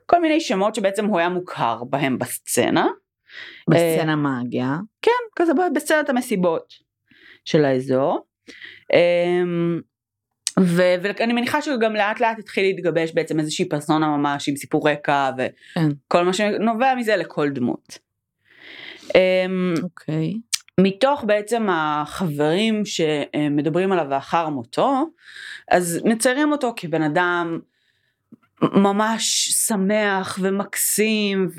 כל 0.05 0.21
מיני 0.21 0.41
שמות 0.41 0.75
שבעצם 0.75 1.05
הוא 1.05 1.19
היה 1.19 1.29
מוכר 1.29 1.83
בהם 1.83 2.19
בסצנה. 2.19 2.87
בסצנה 3.69 4.15
מאגיה. 4.15 4.77
כן, 5.01 5.11
כזה 5.35 5.51
בסצנת 5.75 6.09
המסיבות 6.09 6.73
של 7.45 7.65
האזור. 7.65 8.25
אמ, 8.93 9.81
ו- 10.59 10.95
ואני 11.01 11.33
מניחה 11.33 11.61
שגם 11.61 11.95
לאט 11.95 12.19
לאט 12.19 12.39
התחיל 12.39 12.63
להתגבש 12.65 13.11
בעצם 13.11 13.39
איזושהי 13.39 13.65
פרסונה 13.65 14.07
ממש 14.07 14.49
עם 14.49 14.55
סיפור 14.55 14.89
רקע 14.89 15.29
כן. 15.73 15.87
וכל 16.07 16.23
מה 16.23 16.33
שנובע 16.33 16.95
מזה 16.95 17.15
לכל 17.15 17.49
דמות. 17.49 17.97
אמ, 19.15 19.73
אוקיי. 19.83 20.33
מתוך 20.79 21.23
בעצם 21.27 21.67
החברים 21.71 22.83
שמדברים 22.85 23.91
עליו 23.91 24.07
לאחר 24.09 24.49
מותו, 24.49 25.05
אז 25.71 25.99
מציירים 26.05 26.51
אותו 26.51 26.73
כבן 26.75 27.01
אדם 27.01 27.59
ממש 28.61 29.49
שמח 29.51 30.39
ומקסים 30.41 31.49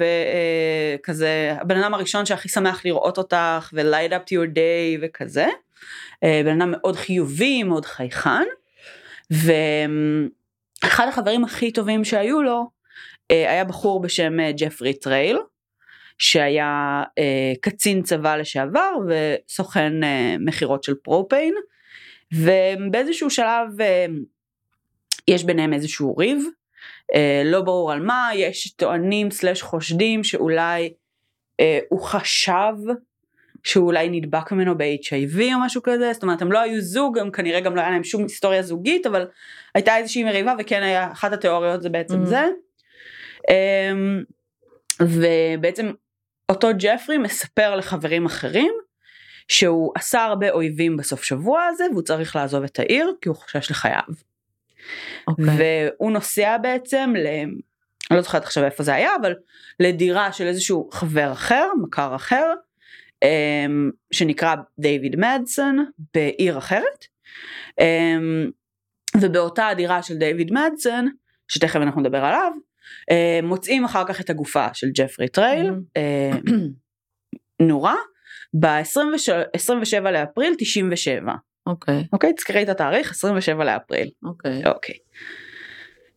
וכזה 0.98 1.56
הבן 1.60 1.76
אדם 1.76 1.94
הראשון 1.94 2.26
שהכי 2.26 2.48
שמח 2.48 2.84
לראות 2.84 3.18
אותך 3.18 3.70
ו-light 3.72 4.12
up 4.12 4.28
to 4.28 4.32
your 4.32 4.54
day 4.54 4.98
וכזה. 5.02 5.46
אה, 6.24 6.40
בן 6.44 6.60
אדם 6.60 6.70
מאוד 6.70 6.96
חיובי, 6.96 7.62
מאוד 7.62 7.84
חייכן. 7.86 8.44
ואחד 9.30 11.08
החברים 11.08 11.44
הכי 11.44 11.72
טובים 11.72 12.04
שהיו 12.04 12.42
לו 12.42 12.70
אה, 13.30 13.50
היה 13.50 13.64
בחור 13.64 14.02
בשם 14.02 14.40
אה, 14.40 14.52
ג'פרי 14.52 14.94
טרייל. 14.94 15.38
שהיה 16.18 17.02
אה, 17.18 17.52
קצין 17.60 18.02
צבא 18.02 18.36
לשעבר 18.36 18.92
וסוכן 19.08 20.04
אה, 20.04 20.36
מכירות 20.40 20.84
של 20.84 20.94
propane 20.94 21.54
ובאיזשהו 22.34 23.30
שלב 23.30 23.80
אה, 23.80 24.06
יש 25.28 25.44
ביניהם 25.44 25.72
איזשהו 25.72 26.16
ריב 26.16 26.44
אה, 27.14 27.42
לא 27.44 27.60
ברור 27.60 27.92
על 27.92 28.00
מה 28.00 28.30
יש 28.34 28.70
טוענים 28.70 29.30
סלש 29.30 29.62
חושדים 29.62 30.24
שאולי 30.24 30.92
אה, 31.60 31.78
הוא 31.88 32.00
חשב 32.00 32.74
שהוא 33.68 33.86
אולי 33.86 34.08
נדבק 34.08 34.52
ממנו 34.52 34.78
ב-HIV 34.78 35.40
או 35.54 35.60
משהו 35.60 35.82
כזה 35.82 36.12
זאת 36.12 36.22
אומרת 36.22 36.42
הם 36.42 36.52
לא 36.52 36.60
היו 36.60 36.80
זוג 36.80 37.18
הם 37.18 37.30
כנראה 37.30 37.60
גם 37.60 37.76
לא 37.76 37.80
היה 37.80 37.90
להם 37.90 38.04
שום 38.04 38.22
היסטוריה 38.22 38.62
זוגית 38.62 39.06
אבל 39.06 39.26
הייתה 39.74 39.96
איזושהי 39.96 40.24
מריבה 40.24 40.54
וכן 40.58 40.82
היה 40.82 41.12
אחת 41.12 41.32
התיאוריות 41.32 41.82
זה 41.82 41.88
בעצם 41.88 42.22
Mhm. 42.22 42.26
זה. 42.26 42.44
אמ, 43.50 44.22
ובעצם 45.00 45.92
אותו 46.48 46.68
ג'פרי 46.78 47.18
מספר 47.18 47.76
לחברים 47.76 48.26
אחרים 48.26 48.72
שהוא 49.48 49.92
עשה 49.96 50.24
הרבה 50.24 50.50
אויבים 50.50 50.96
בסוף 50.96 51.22
שבוע 51.22 51.62
הזה 51.64 51.84
והוא 51.90 52.02
צריך 52.02 52.36
לעזוב 52.36 52.64
את 52.64 52.78
העיר 52.78 53.12
כי 53.20 53.28
הוא 53.28 53.36
חושש 53.36 53.70
לחייו. 53.70 54.02
אוקיי. 55.28 55.44
והוא 55.98 56.10
נוסע 56.12 56.56
בעצם 56.56 57.14
ל... 57.16 57.26
אני 58.10 58.16
לא 58.16 58.22
זוכרת 58.22 58.42
עכשיו 58.42 58.64
איפה 58.64 58.82
זה 58.82 58.94
היה 58.94 59.10
אבל 59.20 59.34
לדירה 59.80 60.32
של 60.32 60.46
איזשהו 60.46 60.88
חבר 60.92 61.32
אחר 61.32 61.68
מכר 61.82 62.14
אחר 62.16 62.52
אמ, 63.22 63.90
שנקרא 64.10 64.54
דיוויד 64.78 65.16
מדסון 65.16 65.84
בעיר 66.14 66.58
אחרת 66.58 67.04
אמ, 67.80 68.50
ובאותה 69.20 69.68
הדירה 69.68 70.02
של 70.02 70.14
דיוויד 70.16 70.52
מדסון 70.52 71.08
שתכף 71.48 71.76
אנחנו 71.76 72.00
נדבר 72.00 72.24
עליו 72.24 72.52
אה, 73.10 73.40
מוצאים 73.42 73.84
אחר 73.84 74.04
כך 74.08 74.20
את 74.20 74.30
הגופה 74.30 74.66
של 74.74 74.86
ג'פרי 74.94 75.28
טרייל. 75.28 75.72
אה, 75.96 76.30
נורה 77.62 77.96
ב-27 78.60 80.00
לאפריל 80.10 80.54
97 80.58 81.32
אוקיי. 81.66 82.04
אוקיי 82.12 82.32
תזכרי 82.32 82.62
את 82.62 82.68
התאריך 82.68 83.10
27 83.10 83.64
לאפריל 83.64 84.10
אוקיי. 84.24 84.62
אוקיי. 84.66 84.94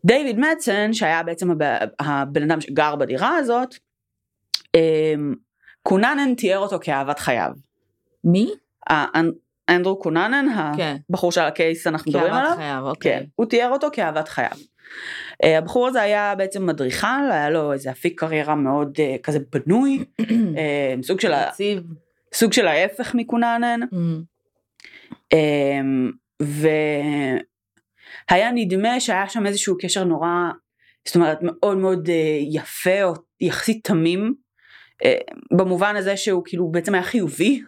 דיוויד 0.05 0.39
מצן 0.39 0.93
שהיה 0.93 1.23
בעצם 1.23 1.51
הב- 1.51 1.85
הבן 1.99 2.43
אדם 2.43 2.61
שגר 2.61 2.95
בדירה 2.95 3.35
הזאת, 3.37 3.75
קוננן 5.83 6.35
תיאר 6.35 6.59
אותו 6.59 6.79
כאהבת 6.81 7.19
חייו. 7.19 7.51
מי? 8.23 8.51
אנדרו 9.69 9.99
קוננן, 9.99 10.45
כן. 10.77 10.95
הבחור 11.09 11.31
שעל 11.31 11.47
הקייס 11.47 11.87
אנחנו 11.87 12.11
מדברים 12.11 12.31
כאהבת 12.31 12.45
עליו, 12.45 12.57
חייו, 12.57 12.81
כן, 12.83 12.89
אוקיי. 12.89 13.27
הוא 13.35 13.45
תיאר 13.45 13.69
אותו 13.71 13.87
כאהבת 13.93 14.27
חייו. 14.27 14.57
אה, 15.43 15.57
הבחור 15.57 15.87
הזה 15.87 16.01
היה 16.01 16.35
בעצם 16.35 16.65
מדריכן, 16.65 17.29
היה 17.31 17.49
לו 17.49 17.73
איזה 17.73 17.91
אפיק 17.91 18.19
קריירה 18.19 18.55
מאוד 18.55 18.97
אה, 18.99 19.15
כזה 19.23 19.39
בנוי, 19.51 20.05
אה, 20.57 20.95
סוג 21.03 21.19
של 21.19 21.31
יציב. 21.47 21.83
סוג 22.33 22.53
של 22.53 22.67
ההפך 22.67 23.15
מקוננן. 23.15 23.79
מהמם. 23.91 24.23
אמ, 25.33 26.11
והיה 28.29 28.51
נדמה 28.53 28.99
שהיה 28.99 29.29
שם 29.29 29.45
איזשהו 29.45 29.77
קשר 29.81 30.03
נורא, 30.03 30.29
זאת 31.07 31.15
אומרת 31.15 31.37
מאוד 31.41 31.77
מאוד 31.77 32.09
יפה 32.51 33.03
או 33.03 33.13
יחסית 33.41 33.87
תמים, 33.87 34.33
במובן 35.51 35.95
הזה 35.95 36.17
שהוא 36.17 36.43
כאילו 36.45 36.71
בעצם 36.71 36.93
היה 36.93 37.03
חיובי, 37.03 37.61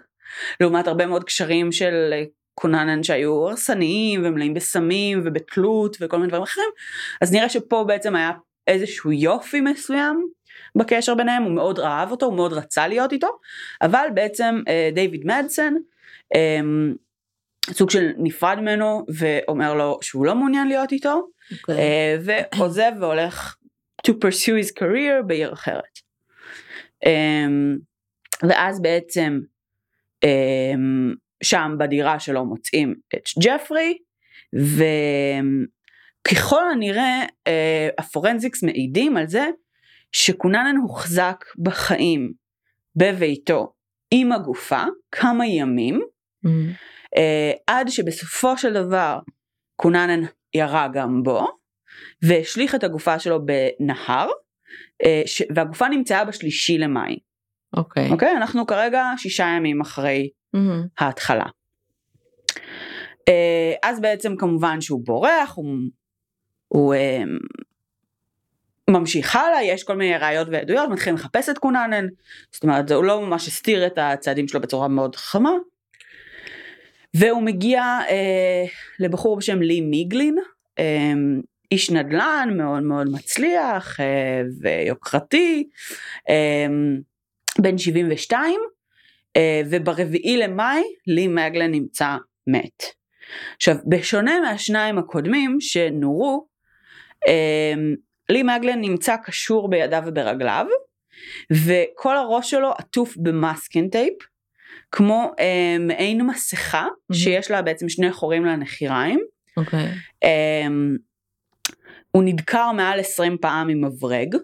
לעומת 0.60 0.88
הרבה 0.88 1.06
מאוד 1.06 1.24
קשרים 1.24 1.72
של 1.72 2.10
אה, 2.14 2.24
קוננן 2.56 3.04
שהיו 3.04 3.48
הרסניים 3.48 4.22
ומלאים 4.26 4.54
בסמים 4.54 5.22
ובתלות 5.26 5.98
וכל 6.02 6.18
מיני 6.18 6.30
דברים 6.30 6.44
אחרים, 6.44 6.70
אז 7.22 7.34
נראה 7.34 7.50
שפה 7.50 7.84
בעצם 7.88 8.16
היה 8.16 8.32
איזשהו 8.68 9.12
יופי 9.12 9.62
מסוים 9.62 10.28
בקשר 10.76 11.16
ביניהם, 11.16 11.44
הוא 11.44 11.52
מאוד 11.52 11.80
אהב 11.80 12.12
אותו, 12.12 12.26
הוא 12.26 12.36
מאוד 12.36 12.54
רצה 12.54 12.88
להיות 12.88 13.12
איתו, 13.12 13.28
אבל 13.82 14.08
בעצם 14.14 14.62
אה, 14.68 14.90
דיוויד 14.94 15.26
מדסון, 15.26 15.82
אמ, 16.36 16.94
סוג 17.72 17.90
של 17.90 18.12
נפרד 18.18 18.60
ממנו 18.60 19.06
ואומר 19.16 19.74
לו 19.74 20.00
שהוא 20.02 20.26
לא 20.26 20.36
מעוניין 20.36 20.68
להיות 20.68 20.92
איתו 20.92 21.28
אוקיי. 21.52 21.76
אה, 21.78 22.18
ועוזב 22.24 22.92
והולך 23.00 23.56
to 24.08 24.12
pursue 24.12 24.66
his 24.66 24.80
career 24.80 25.24
בעיר 25.28 25.54
אחרת. 25.54 26.00
אמ, 27.06 27.78
ואז 28.50 28.82
בעצם 28.82 29.40
אמ, 30.24 31.14
שם 31.44 31.76
בדירה 31.80 32.20
שלו 32.20 32.46
מוצאים 32.46 32.96
את 33.16 33.24
ג'פרי 33.44 33.98
ככל 36.28 36.72
הנראה 36.72 37.26
אה, 37.48 37.90
הפורנזיקס 37.98 38.64
מעידים 38.64 39.18
על 39.18 39.28
זה 39.28 39.48
שקוננן 40.12 40.76
הוחזק 40.82 41.46
בחיים 41.58 42.34
בביתו 42.96 43.74
עם 44.12 44.32
הגופה 44.32 44.84
כמה 45.12 45.48
ימים 45.48 46.02
Mm. 46.46 46.50
אה, 47.18 47.52
עד 47.68 47.88
שבסופו 47.88 48.58
של 48.58 48.74
דבר 48.74 49.20
קוננן 49.76 50.22
ירה 50.54 50.88
גם 50.94 51.24
בו 51.24 51.48
והשליך 52.22 52.76
את 52.76 52.84
הגופה 52.84 53.20
שלו 53.20 53.40
בנהר 53.46 54.30
ש... 55.26 55.44
והגופה 55.56 55.88
נמצאה 55.88 56.26
בשלישי 56.26 56.78
למאי. 56.78 57.18
אוקיי. 57.78 58.10
אוקיי? 58.10 58.32
אנחנו 58.38 58.66
כרגע 58.66 59.04
שישה 59.18 59.46
ימים 59.58 59.82
אחרי 59.82 60.30
מהמם. 60.54 60.86
ההתחלה. 61.00 61.46
אה, 63.30 63.74
אז 63.84 64.02
בעצם 64.02 64.36
כמובן 64.36 64.82
שהוא 64.82 65.02
בורח, 65.06 65.54
הוא, 65.56 65.76
הוא 66.68 66.94
אה, 66.94 67.24
ממשיך 68.90 69.36
הלאה, 69.36 69.64
יש 69.64 69.84
כל 69.84 69.96
מיני 69.96 70.18
ראיות 70.18 70.48
ועדויות, 70.52 70.90
מתחילים 70.90 71.16
לחפש 71.16 71.50
את 71.50 71.58
קוננן, 71.58 72.06
זאת 72.52 72.64
אומרת 72.64 72.92
הוא 72.92 73.04
לא 73.04 73.22
ממש 73.22 73.48
הסתיר 73.48 73.88
את 73.88 73.98
הצעדים 73.98 74.48
שלו 74.48 74.62
בצורה 74.62 74.88
מאוד 74.88 75.16
חכמה. 75.16 75.52
והוא 77.14 77.44
מגיע 77.44 77.82
אה, 78.10 78.66
לבחור 79.00 79.38
בשם 79.38 79.62
לי 79.62 79.82
מיגלין, 79.82 80.36
אה, 80.80 81.14
איש 81.74 81.92
נדל"ן 81.92 82.50
מאוד 82.58 82.84
מאוד 82.84 83.08
מצליח 83.12 84.00
אה, 84.00 84.42
ויוקרתי, 84.62 85.70
אה, 86.30 86.68
בן 87.60 87.78
72, 87.78 88.60
אה, 89.38 89.62
וברביעי 89.70 90.38
למאי 90.38 90.84
לי 91.08 91.28
מגלן 91.28 91.72
נמצא 91.72 92.18
מת. 92.48 92.84
עכשיו 93.56 93.76
בשונה 93.88 94.40
מהשניים 94.42 94.98
הקודמים 94.98 95.58
שנורו, 95.60 96.48
אה, 97.28 97.74
לי 98.30 98.44
מגלן 98.44 98.82
נמצא 98.82 99.16
קשור 99.24 99.70
בידיו 99.70 100.04
וברגליו, 100.06 100.66
וכל 101.52 102.18
הראש 102.18 102.52
שלו 102.52 102.72
עטוף 102.78 103.18
במאסקין 103.18 103.90
טייפ, 103.90 104.14
כמו 104.92 105.32
אה, 105.40 105.76
מעין 105.80 106.22
מסכה 106.22 106.86
Mhm. 107.12 107.16
שיש 107.16 107.52
לה 107.52 107.62
בעצם 107.62 107.90
שני 107.90 108.12
חורים 108.12 108.46
לנחיריים. 108.46 109.20
אוקיי. 109.58 109.88
אה, 110.24 110.68
הוא 112.16 112.24
נדקר 112.24 112.72
מעל 112.72 113.00
20 113.00 113.38
פעם 113.38 113.70
עם 113.70 113.86
מברג. 113.86 114.36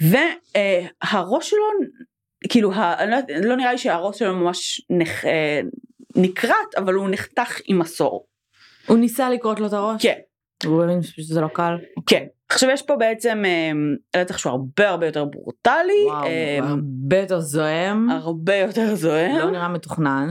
והראש 0.00 1.50
שלו, 1.50 1.60
כאילו, 2.48 2.70
לא, 3.08 3.16
לא 3.44 3.56
נראה 3.56 3.72
לי 3.72 3.78
שהראש 3.78 4.18
שלו 4.18 4.36
ממש 4.36 4.86
נח, 4.90 5.24
אה, 5.24 5.60
נקרט, 6.16 6.74
אבל 6.76 6.94
הוא 6.94 7.08
נחתך 7.10 7.60
עם 7.66 7.78
מסור. 7.78 8.26
הוא 8.86 8.98
ניסה 8.98 9.30
לקרות 9.30 9.60
לו 9.60 9.66
את 9.66 9.72
הראש? 9.72 10.02
כן, 10.02 10.18
הוא 10.64 10.84
הבין 10.84 11.02
שזה 11.02 11.40
לא 11.40 11.48
קל? 11.48 11.76
כן. 12.06 12.24
עכשיו 12.48 12.70
יש 12.70 12.82
פה 12.82 12.96
בעצם 12.96 13.42
אה, 13.44 14.20
רצח 14.20 14.38
שהוא 14.38 14.50
הרבה 14.50 14.88
הרבה 14.88 15.06
יותר 15.06 15.24
ברוטלי, 15.24 16.04
וואו, 16.06 16.24
אה, 16.24 16.58
הרבה 16.62 17.18
יותר 17.18 17.40
זועם. 17.40 18.10
הרבה 18.10 18.56
יותר 18.56 18.94
זוהם. 18.94 19.36
לא 19.38 19.50
נראה 19.50 19.68
מתוכנן. 19.68 20.28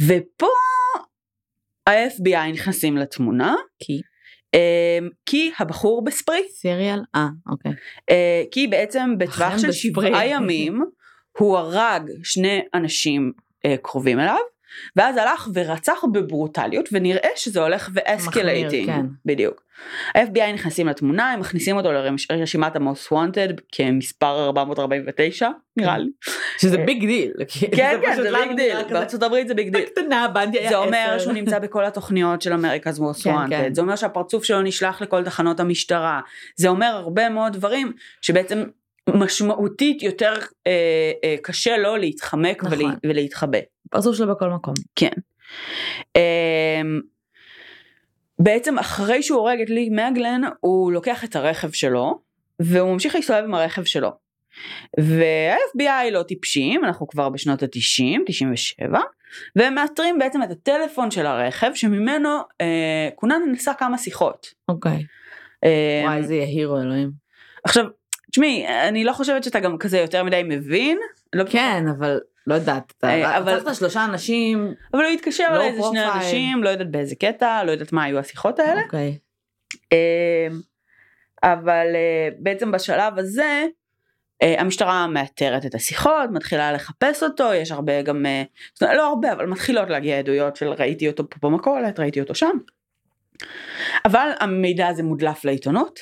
ופה 0.00 0.46
ה-FBI 1.86 2.52
נכנסים 2.52 2.96
לתמונה, 2.96 3.54
כי? 3.78 4.00
אה, 4.54 4.98
כי 5.26 5.50
הבחור 5.58 6.04
בספרי, 6.04 6.42
סיריאל? 6.52 7.00
אה, 7.14 7.28
אוקיי. 7.50 7.72
אה, 8.10 8.42
כי 8.50 8.66
בעצם 8.66 9.18
בטווח 9.18 9.58
של. 9.58 9.72
שבעה 9.72 10.26
ימים 10.26 10.84
הוא 11.38 11.58
הרג 11.58 12.10
שני 12.22 12.60
אנשים 12.74 13.32
אה, 13.64 13.76
קרובים 13.82 14.20
אליו, 14.20 14.38
ואז 14.96 15.16
הלך 15.16 15.48
ורצח 15.54 16.04
בברוטליות, 16.12 16.88
ונראה 16.92 17.30
שזה 17.36 17.62
הולך 17.62 17.90
ו-escalating. 17.94 18.86
כן. 18.86 19.06
בדיוק. 19.24 19.62
ה-FBI 20.14 20.52
נכנסים 20.54 20.88
לתמונה, 20.88 21.32
הם 21.32 21.40
מכניסים 21.40 21.76
אותו 21.76 21.88
לרשימת 22.30 22.76
ה-most 22.76 23.12
wanted 23.12 23.60
כמספר 23.72 24.46
449, 24.46 25.48
נראה 25.76 25.98
לי. 25.98 26.10
שזה 26.58 26.78
big 26.78 27.06
deal. 27.06 27.32
כן, 27.76 27.98
כן, 28.02 28.16
זה 28.16 28.30
big 28.32 28.56
deal. 28.56 28.76
בארצות 28.90 29.22
הברית 29.22 29.48
זה 29.48 29.54
big 29.54 29.68
deal. 29.68 29.82
בקטנה, 29.82 30.28
בנדי 30.28 30.58
היה 30.58 30.68
זה 30.68 30.76
אומר. 30.76 31.16
שהוא 31.18 31.32
נמצא 31.32 31.58
בכל 31.58 31.84
התוכניות 31.84 32.42
של 32.42 32.52
America's 32.52 33.00
most 33.00 33.24
כן, 33.24 33.34
wanted, 33.34 33.50
כן. 33.50 33.74
זה 33.74 33.80
אומר 33.80 33.96
שהפרצוף 33.96 34.44
שלו 34.44 34.62
נשלח 34.62 35.02
לכל 35.02 35.24
תחנות 35.24 35.60
המשטרה, 35.60 36.20
זה 36.56 36.68
אומר 36.68 36.86
הרבה 36.86 37.28
מאוד 37.28 37.52
דברים 37.52 37.92
שבעצם 38.22 38.64
משמעותית 39.14 40.02
יותר 40.02 40.34
אה, 40.66 41.12
אה, 41.24 41.36
קשה 41.42 41.76
לו 41.76 41.96
להתחמק 41.96 42.64
נכון. 42.64 42.78
ולה, 42.78 42.88
ולהתחבא. 43.06 43.58
פרצוף 43.90 44.16
שלו 44.16 44.34
בכל 44.34 44.50
מקום. 44.50 44.74
כן. 44.94 45.12
אה, 46.16 46.82
בעצם 48.38 48.78
אחרי 48.78 49.22
שהוא 49.22 49.38
הורג 49.38 49.60
את 49.60 49.70
לי 49.70 49.88
מגלן 49.90 50.40
הוא 50.60 50.92
לוקח 50.92 51.24
את 51.24 51.36
הרכב 51.36 51.72
שלו 51.72 52.20
והוא 52.60 52.92
ממשיך 52.92 53.14
להסתובב 53.14 53.44
עם 53.44 53.54
הרכב 53.54 53.84
שלו. 53.84 54.10
וה-FBI 55.00 56.10
לא 56.10 56.22
טיפשים, 56.22 56.84
אנחנו 56.84 57.08
כבר 57.08 57.28
בשנות 57.28 57.62
ה-90, 57.62 58.20
97, 58.26 59.00
והם 59.56 59.74
מאתרים 59.74 60.18
בעצם 60.18 60.42
את 60.42 60.50
הטלפון 60.50 61.10
של 61.10 61.26
הרכב 61.26 61.70
שממנו 61.74 62.38
אה, 62.60 63.08
קונן 63.14 63.42
נסע 63.52 63.74
כמה 63.74 63.98
שיחות. 63.98 64.46
אוקיי. 64.68 65.04
אה, 65.64 66.00
וואי, 66.04 66.16
איזה 66.16 66.34
יהירו 66.34 66.80
אלוהים. 66.80 67.10
עכשיו, 67.64 67.84
תשמעי, 68.36 68.66
אני 68.88 69.04
לא 69.04 69.12
חושבת 69.12 69.44
שאתה 69.44 69.60
גם 69.60 69.78
כזה 69.78 69.98
יותר 69.98 70.24
מדי 70.24 70.42
מבין, 70.44 70.98
לא, 71.32 71.44
כן, 71.50 71.84
אבל 71.98 72.20
לא 72.46 72.54
יודעת. 72.54 72.92
אה, 73.04 73.36
אבל- 73.38 73.42
אבל... 73.42 73.52
רצחת 73.52 73.74
שלושה 73.74 74.04
אנשים. 74.04 74.74
אבל 74.94 75.02
הוא 75.04 75.10
התקשר 75.12 75.52
לא 75.52 75.58
לאיזה 75.58 75.82
שני. 75.90 76.12
אנשים, 76.12 76.64
לא 76.64 76.68
יודעת 76.68 76.90
באיזה 76.90 77.14
קטע, 77.14 77.64
לא 77.64 77.70
יודעת 77.70 77.92
מה 77.92 78.04
היו 78.04 78.18
השיחות 78.18 78.58
האלה. 78.58 78.82
אוקיי. 78.82 79.18
אה, 79.92 80.46
אבל 81.42 81.86
אה, 81.94 82.28
בעצם 82.38 82.72
בשלב 82.72 83.18
הזה 83.18 83.64
אה, 84.42 84.54
המשטרה 84.60 85.06
מאתרת 85.06 85.66
את 85.66 85.74
השיחות, 85.74 86.30
מתחילה 86.32 86.72
לחפש 86.72 87.22
אותו, 87.22 87.54
יש 87.54 87.72
הרבה 87.72 88.02
גם, 88.02 88.26
לא 88.80 89.08
הרבה, 89.08 89.32
אבל 89.32 89.46
מתחילות 89.46 89.90
להגיע 89.90 90.18
עדויות 90.18 90.56
של 90.56 90.68
ראיתי 90.68 91.08
אותו 91.08 91.30
פה 91.30 91.48
במכולת, 91.48 92.00
ראיתי 92.00 92.20
אותו 92.20 92.34
שם. 92.34 92.58
אבל 94.04 94.30
המידע 94.40 94.86
הזה 94.88 95.02
מודלף 95.02 95.44
לעיתונות, 95.44 95.98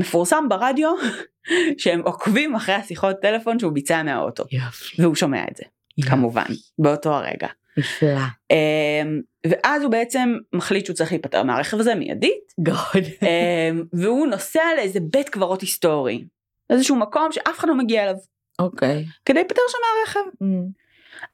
ומפורסם 0.00 0.44
ברדיו 0.48 0.90
שהם 1.78 2.00
עוקבים 2.04 2.54
אחרי 2.54 2.74
השיחות 2.74 3.16
טלפון 3.22 3.58
שהוא 3.58 3.72
ביצע 3.72 4.02
מהאוטו, 4.02 4.44
יופי. 4.52 5.02
והוא 5.02 5.14
שומע 5.14 5.44
את 5.50 5.56
זה, 5.56 5.64
כמובן, 6.08 6.46
באותו 6.78 7.14
הרגע. 7.14 7.48
נפלא. 7.76 8.20
אמ, 8.50 9.20
ואז 9.46 9.82
הוא 9.82 9.90
בעצם 9.90 10.34
מחליט 10.52 10.86
שהוא 10.86 10.94
צריך 10.96 11.12
להיפטר 11.12 11.42
מהרכב 11.42 11.80
הזה 11.80 11.94
מיידית, 11.94 12.52
גוד. 12.60 13.04
אמ, 13.22 13.84
והוא 13.92 14.26
נוסע 14.26 14.62
לאיזה 14.76 15.00
בית 15.00 15.28
קברות 15.28 15.60
היסטורי, 15.60 16.24
איזשהו 16.70 16.96
מקום 16.96 17.32
שאף 17.32 17.58
אחד 17.58 17.68
לא 17.68 17.74
מגיע 17.74 18.02
אליו, 18.02 18.14
אוקיי. 18.58 19.04
כדי 19.24 19.34
להיפטר 19.34 19.62
שם 19.68 19.78
מהרכב. 19.86 20.30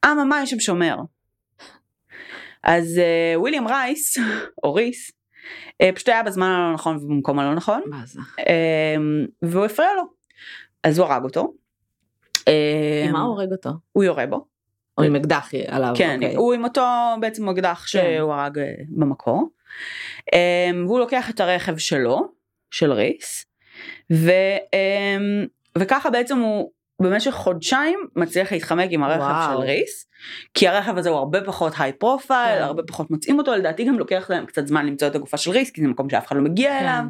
אממה 0.07 0.43
יש 0.43 0.51
שם 0.51 0.61
שומר. 0.61 0.97
אז 2.63 2.99
אה, 2.99 3.41
וויליאם 3.41 3.69
רייס, 3.69 4.19
או 4.65 4.75
ריס, 4.75 5.11
פשוט 5.95 6.09
היה 6.09 6.23
בזמן 6.23 6.47
הלא 6.47 6.75
נכון 6.75 6.97
ובמקום 6.97 7.39
הלא 7.39 7.55
נכון, 7.55 7.83
מה 7.87 8.03
זה? 8.05 8.21
אמ, 8.39 9.27
והוא 9.43 9.65
הפריע 9.65 9.89
לו. 9.97 10.03
אז 10.83 10.99
הוא 10.99 11.07
הרג 11.07 11.25
אותו. 11.25 11.55
אמ, 12.49 13.13
מה 13.13 13.21
הוא 13.21 13.29
הורג 13.29 13.53
אותו? 13.53 13.71
הוא 13.93 14.05
יורה 14.05 14.27
בו. 14.27 14.47
או 14.99 15.03
עם 15.03 15.17
אקדח 15.17 15.51
עליו. 15.69 15.93
כן, 15.97 16.15
אוקיי. 16.15 16.35
הוא 16.35 16.55
עם 16.55 16.65
אותו 16.65 16.83
בעצם 17.21 17.49
אקדח 17.49 17.87
שהוא 17.87 18.33
הרג 18.33 18.59
אה, 18.59 18.73
במקור. 18.89 19.49
אמ, 20.33 20.85
והוא 20.87 20.99
לוקח 20.99 21.31
את 21.31 21.41
הרכב 21.41 21.79
שלו, 21.79 22.29
של 22.71 22.93
ריס, 22.93 23.47
ו, 24.13 24.31
אמ, 24.73 25.47
וככה 25.79 26.11
בעצם 26.11 26.39
הוא 26.39 26.71
במשך 27.03 27.31
חודשיים 27.31 27.99
מצליח 28.17 28.53
להתחמק 28.53 28.89
עם 28.91 29.03
הרכב 29.03 29.21
וואו. 29.21 29.53
של 29.53 29.67
ריס, 29.67 30.07
כי 30.55 30.69
הרכב 30.69 30.99
הזה 30.99 31.09
הוא 31.09 31.19
הרבה 31.19 31.41
פחות 31.41 31.73
high 31.79 31.93
profile, 31.93 32.59
כן. 32.59 32.63
הרבה 32.65 32.83
פחות 32.83 33.11
מוצאים 33.11 33.39
אותו, 33.39 33.55
לדעתי 33.55 33.85
גם 33.85 33.99
לוקח 33.99 34.27
להם 34.31 34.47
קצת 34.47 34.67
זמן 34.67 34.87
למצוא 34.87 35.09
את 35.09 35.15
הגופה 35.15 35.37
של 35.37 35.51
ריס, 35.51 35.71
כי 35.71 35.81
זה 35.81 35.89
מקום 35.89 36.11
שאף 36.11 36.27
אחד 36.27 36.37
לא 36.37 36.43
מגיע 36.43 36.71
כן. 36.71 36.85
אליו, 36.85 37.03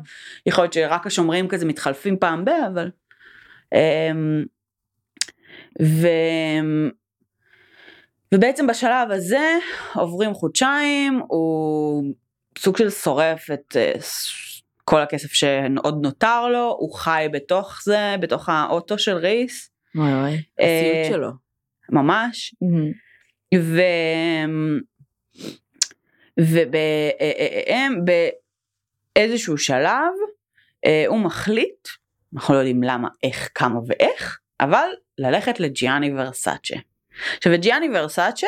יכול 0.46 0.64
להיות 0.64 0.72
שרק 0.72 1.06
השומרים 1.06 1.48
כזה 1.48 1.66
מתחלפים 1.66 2.16
פעם 2.16 2.44
ב... 2.44 2.48
אבל... 2.48 2.90
אמ, 3.74 4.44
ו... 5.82 6.08
ובעצם 8.34 8.66
בשלב 8.66 9.10
הזה 9.10 9.58
עוברים 9.94 10.34
חודשיים, 10.34 11.22
הוא 11.28 12.04
סוג 12.58 12.76
של 12.76 12.90
שורף 12.90 13.50
את 13.50 13.76
אה, 13.76 13.92
כל 14.84 15.00
הכסף 15.00 15.32
שעוד 15.32 16.02
נותר 16.02 16.48
לו, 16.48 16.76
הוא 16.78 16.94
חי 16.94 17.26
בתוך 17.32 17.80
זה, 17.84 18.16
בתוך 18.20 18.48
האוטו 18.48 18.98
של 18.98 19.16
ריס, 19.16 19.70
וואי 19.96 20.14
וואי. 20.14 20.42
אה, 20.60 20.80
הסיוט 20.80 21.16
שלו. 21.16 21.30
ממש, 21.90 22.54
ו... 23.54 23.80
ובאיזשהו 29.16 29.58
שלב 29.58 30.12
אה, 30.86 31.04
הוא 31.06 31.18
מחליט, 31.18 31.88
אנחנו 32.34 32.54
לא 32.54 32.58
יודעים 32.58 32.82
למה, 32.82 33.08
איך, 33.22 33.50
כמה 33.54 33.80
ואיך, 33.86 34.38
אבל 34.60 34.88
ללכת 35.18 35.60
לג'יאני 35.60 36.12
ורסאצ'ה. 36.16 36.76
עכשיו 37.36 37.54
את 37.54 37.60
ג'יאני 37.60 37.88
ורסאצ'ה 37.94 38.46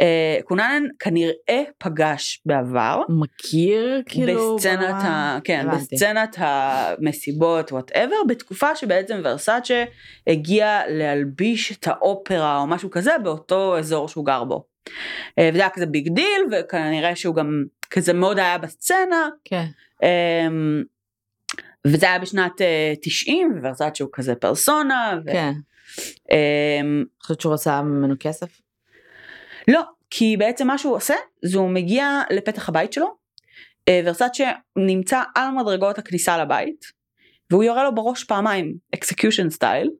אה, 0.00 0.38
קוננן 0.44 0.82
כנראה 0.98 1.62
פגש 1.78 2.42
בעבר. 2.46 3.02
מכיר 3.08 4.02
כאילו? 4.06 4.56
בסצנת, 4.56 4.94
ה... 4.94 5.38
כן, 5.44 5.66
הבנתי. 5.68 5.94
בסצנת 5.94 6.36
המסיבות 6.38 7.72
whatever 7.72 8.16
בתקופה 8.28 8.76
שבעצם 8.76 9.20
ורסאצ'ה 9.24 9.84
הגיע 10.26 10.80
להלביש 10.88 11.72
את 11.72 11.86
האופרה 11.86 12.58
או 12.58 12.66
משהו 12.66 12.90
כזה 12.90 13.12
באותו 13.24 13.78
אזור 13.78 14.08
שהוא 14.08 14.26
גר 14.26 14.44
בו. 14.44 14.64
אה, 15.38 15.50
וזה 15.52 15.60
היה 15.60 15.70
כזה 15.70 15.86
big 15.86 16.08
deal 16.08 16.42
וכנראה 16.52 17.16
שהוא 17.16 17.34
גם 17.34 17.64
כזה 17.90 18.12
מאוד 18.12 18.38
היה 18.38 18.58
בסצנה 18.58 19.28
כן. 19.44 19.66
אמ, 20.02 20.82
וזה 21.86 22.06
היה 22.06 22.18
בשנת 22.18 22.60
אה, 22.60 22.92
90 23.02 23.60
וורסאצ'ה 23.62 24.04
הוא 24.04 24.10
כזה 24.12 24.34
פרסונה. 24.34 25.18
ו... 25.26 25.32
כן. 25.32 25.52
אמ, 26.30 26.36
אני 26.96 27.04
חושבת 27.22 27.40
שהוא 27.40 27.54
עשה 27.54 27.82
ממנו 27.82 28.14
כסף. 28.20 28.65
לא, 29.68 29.82
כי 30.10 30.36
בעצם 30.36 30.66
מה 30.66 30.78
שהוא 30.78 30.94
עושה 30.94 31.14
זה 31.44 31.58
הוא 31.58 31.70
מגיע 31.70 32.20
לפתח 32.30 32.68
הבית 32.68 32.92
שלו, 32.92 33.14
אה, 33.88 34.00
ורסאצ'ה 34.04 34.50
נמצא 34.76 35.22
על 35.34 35.50
מדרגות 35.50 35.98
הכניסה 35.98 36.38
לבית, 36.38 36.84
והוא 37.50 37.64
יורה 37.64 37.84
לו 37.84 37.94
בראש 37.94 38.24
פעמיים, 38.24 38.74
execution 38.94 39.50
style, 39.50 39.90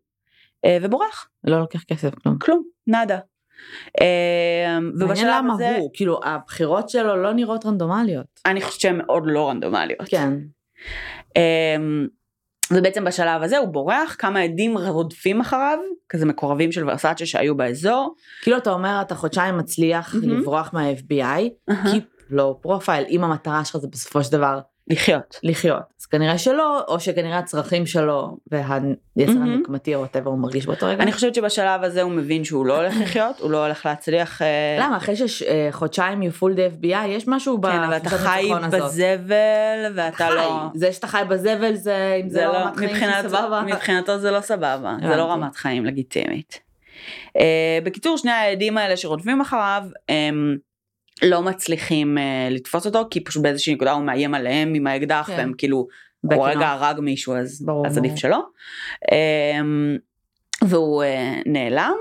ובורח, 0.83 1.29
לא 1.45 1.61
לוקח 1.61 1.83
כסף 1.83 2.15
כלום. 2.15 2.39
כלום, 2.39 2.63
nada. 2.87 3.19
אה, 4.01 4.79
ובשלב 5.01 5.27
למה 5.29 5.55
הזה, 5.55 5.77
הוא, 5.77 5.91
כאילו 5.95 6.21
הבחירות 6.25 6.89
שלו 6.89 7.23
לא 7.23 7.33
נראות 7.33 7.67
רנדומליות. 7.67 8.27
אני 8.47 8.61
חושבת 8.61 8.81
שהן 8.81 8.97
מאוד 8.97 9.23
לא 9.27 9.49
רנדומליות. 9.49 10.09
כן. 10.09 10.33
ובעצם 12.71 13.05
בשלב 13.05 13.43
הזה 13.43 13.59
הוא 13.59 13.69
בורח, 13.69 14.17
כמה 14.19 14.41
עדים 14.41 14.79
רודפים 14.79 15.41
אחריו, 15.41 15.79
כזה 16.09 16.27
מקורבים 16.27 16.73
של 16.73 16.91
ורסאצ'ה 16.91 17.27
שהיו 17.27 17.57
באזור. 17.57 18.15
כאילו 18.43 18.57
אתה 18.57 18.71
אומר 18.71 18.99
אתה 19.01 19.15
חודשיים 19.15 19.59
מצליח 19.59 20.15
מהמם. 20.15 20.41
לברוח 20.41 20.71
מה-FBI, 20.73 21.71
keep 21.71 22.33
low 22.33 22.67
profile, 22.67 23.09
אם 23.09 23.25
המטרה 23.25 23.65
שלך 23.65 23.77
זה 23.77 23.89
בסופו 23.89 24.25
של 24.25 24.33
דבר 24.33 24.61
לחיות. 24.89 25.41
לחיות. 25.43 25.83
אז 26.01 26.07
כנראה 26.07 26.39
שלא, 26.39 26.85
או 26.89 27.01
שכנראה 27.01 27.39
הצרכים 27.39 27.87
שלו 27.87 28.37
והיצר 28.51 28.83
מהמם. 29.17 29.53
הנקמתי 29.53 29.95
או 29.95 30.05
whatever 30.05 30.25
הוא 30.29 30.39
מרגיש 30.39 30.67
באותו 30.67 30.87
רגע. 30.87 31.03
אני 31.03 31.13
חושבת 31.13 31.35
שבשלב 31.35 31.85
הזה 31.85 32.03
הוא 32.03 32.13
מבין 32.13 32.45
שהוא 32.45 32.67
לא 32.67 32.77
הולך 32.77 32.95
לחיות, 33.01 33.41
הוא 33.41 33.51
לא 33.51 33.65
הולך 33.65 33.87
להצליח. 33.87 34.43
אה, 34.43 34.79
למה 34.81 34.97
אחרי 34.97 35.15
שחודשיים 35.17 36.23
you 36.23 36.41
full 36.41 36.57
the 36.57 36.83
FBI 36.83 37.07
יש 37.07 37.29
משהו 37.29 37.63
כן, 37.63 37.69
אבל 37.69 37.97
אתה 37.97 38.09
חי. 38.09 38.51
בזבל 38.71 39.93
ואתה 39.95 40.31
לא... 40.31 40.61
זה 40.75 40.93
שאתה 40.93 41.07
חי 41.07 41.23
בזבל 41.29 41.75
זה 41.75 42.21
אם 42.25 42.29
זה 42.29 42.45
לא 42.45 42.53
רמת 42.53 42.77
חיים 42.77 42.97
של 43.23 43.29
סבבה. 43.29 43.63
מבחינתו 43.67 44.19
זה 44.19 44.31
לא 44.31 44.41
סבבה, 44.41 44.97
זה 45.03 45.17
לא. 45.17 45.23
רמת 45.23 45.57
חיים 45.57 45.87
לגיטימית. 45.87 46.61
אה, 47.37 47.79
בקיצור 47.85 48.17
שני 48.17 48.31
העדים 48.31 48.79
האלה 48.79 48.97
שרודפים 48.97 49.41
אחריו 49.41 49.83
הם 50.09 50.57
לא 51.23 51.43
מצליחים 51.43 52.19
אה, 52.19 52.49
לתפוס 52.51 52.87
אותו 52.87 53.03
כי 53.11 53.25
פשוט 53.25 53.43
באיזושהי 53.43 53.75
נקודה 53.75 53.93
הוא 53.93 54.05
מאיים 54.05 54.35
עליהם 54.35 54.75
עם 54.75 54.87
האקדח 54.87 55.25
כן. 55.27 55.37
והם 55.37 55.53
כאילו 55.59 55.87
הוא 56.23 56.47
רגע. 56.49 56.69
הרג 56.69 57.01
מישהו 57.01 57.37
אז 57.37 57.63
ברור, 57.65 57.87
אז 57.87 57.99
עדיף. 57.99 58.17
שלא. 58.17 58.47
אה, 59.13 59.61
והוא 60.65 61.03
אה, 61.03 61.35
נעלם 61.47 61.95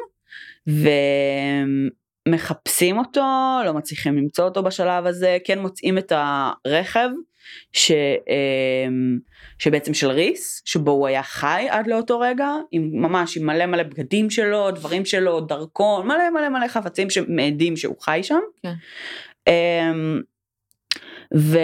ומחפשים 2.28 2.98
אותו 2.98 3.22
לא 3.66 3.74
מצליחים 3.74 4.18
למצוא 4.18 4.46
אותו 4.46 4.64
בשלב 4.64 5.06
הזה 5.06 5.38
כן 5.44 5.60
מוצאים 5.60 5.98
את 5.98 6.12
הרכב 6.16 7.10
ש, 7.74 7.92
אה, 8.30 8.88
שבעצם 9.60 9.94
של 9.94 10.08
ריס 10.10 10.62
שבו 10.66 10.92
הוא 10.92 11.08
היה 11.08 11.24
חי 11.24 11.68
עד 11.70 11.88
לאותו 11.88 12.20
רגע 12.20 12.50
עם 12.72 12.90
ממש 12.94 13.38
עם 13.38 13.46
מלא 13.46 13.66
מלא 13.66 13.84
בגדים 13.84 14.30
שלו 14.30 14.72
דברים 14.72 15.06
שלו 15.06 15.42
דרכון 15.42 16.08
מלא 16.08 16.30
מלא 16.30 16.50
מלא 16.50 16.68
חפצים 16.68 17.10
שמעידים 17.10 17.78
שהוא 17.78 17.96
חי 18.02 18.20
שם. 18.24 18.40
כן. 18.64 18.74
אמ, 19.48 20.22
ו... 21.36 21.58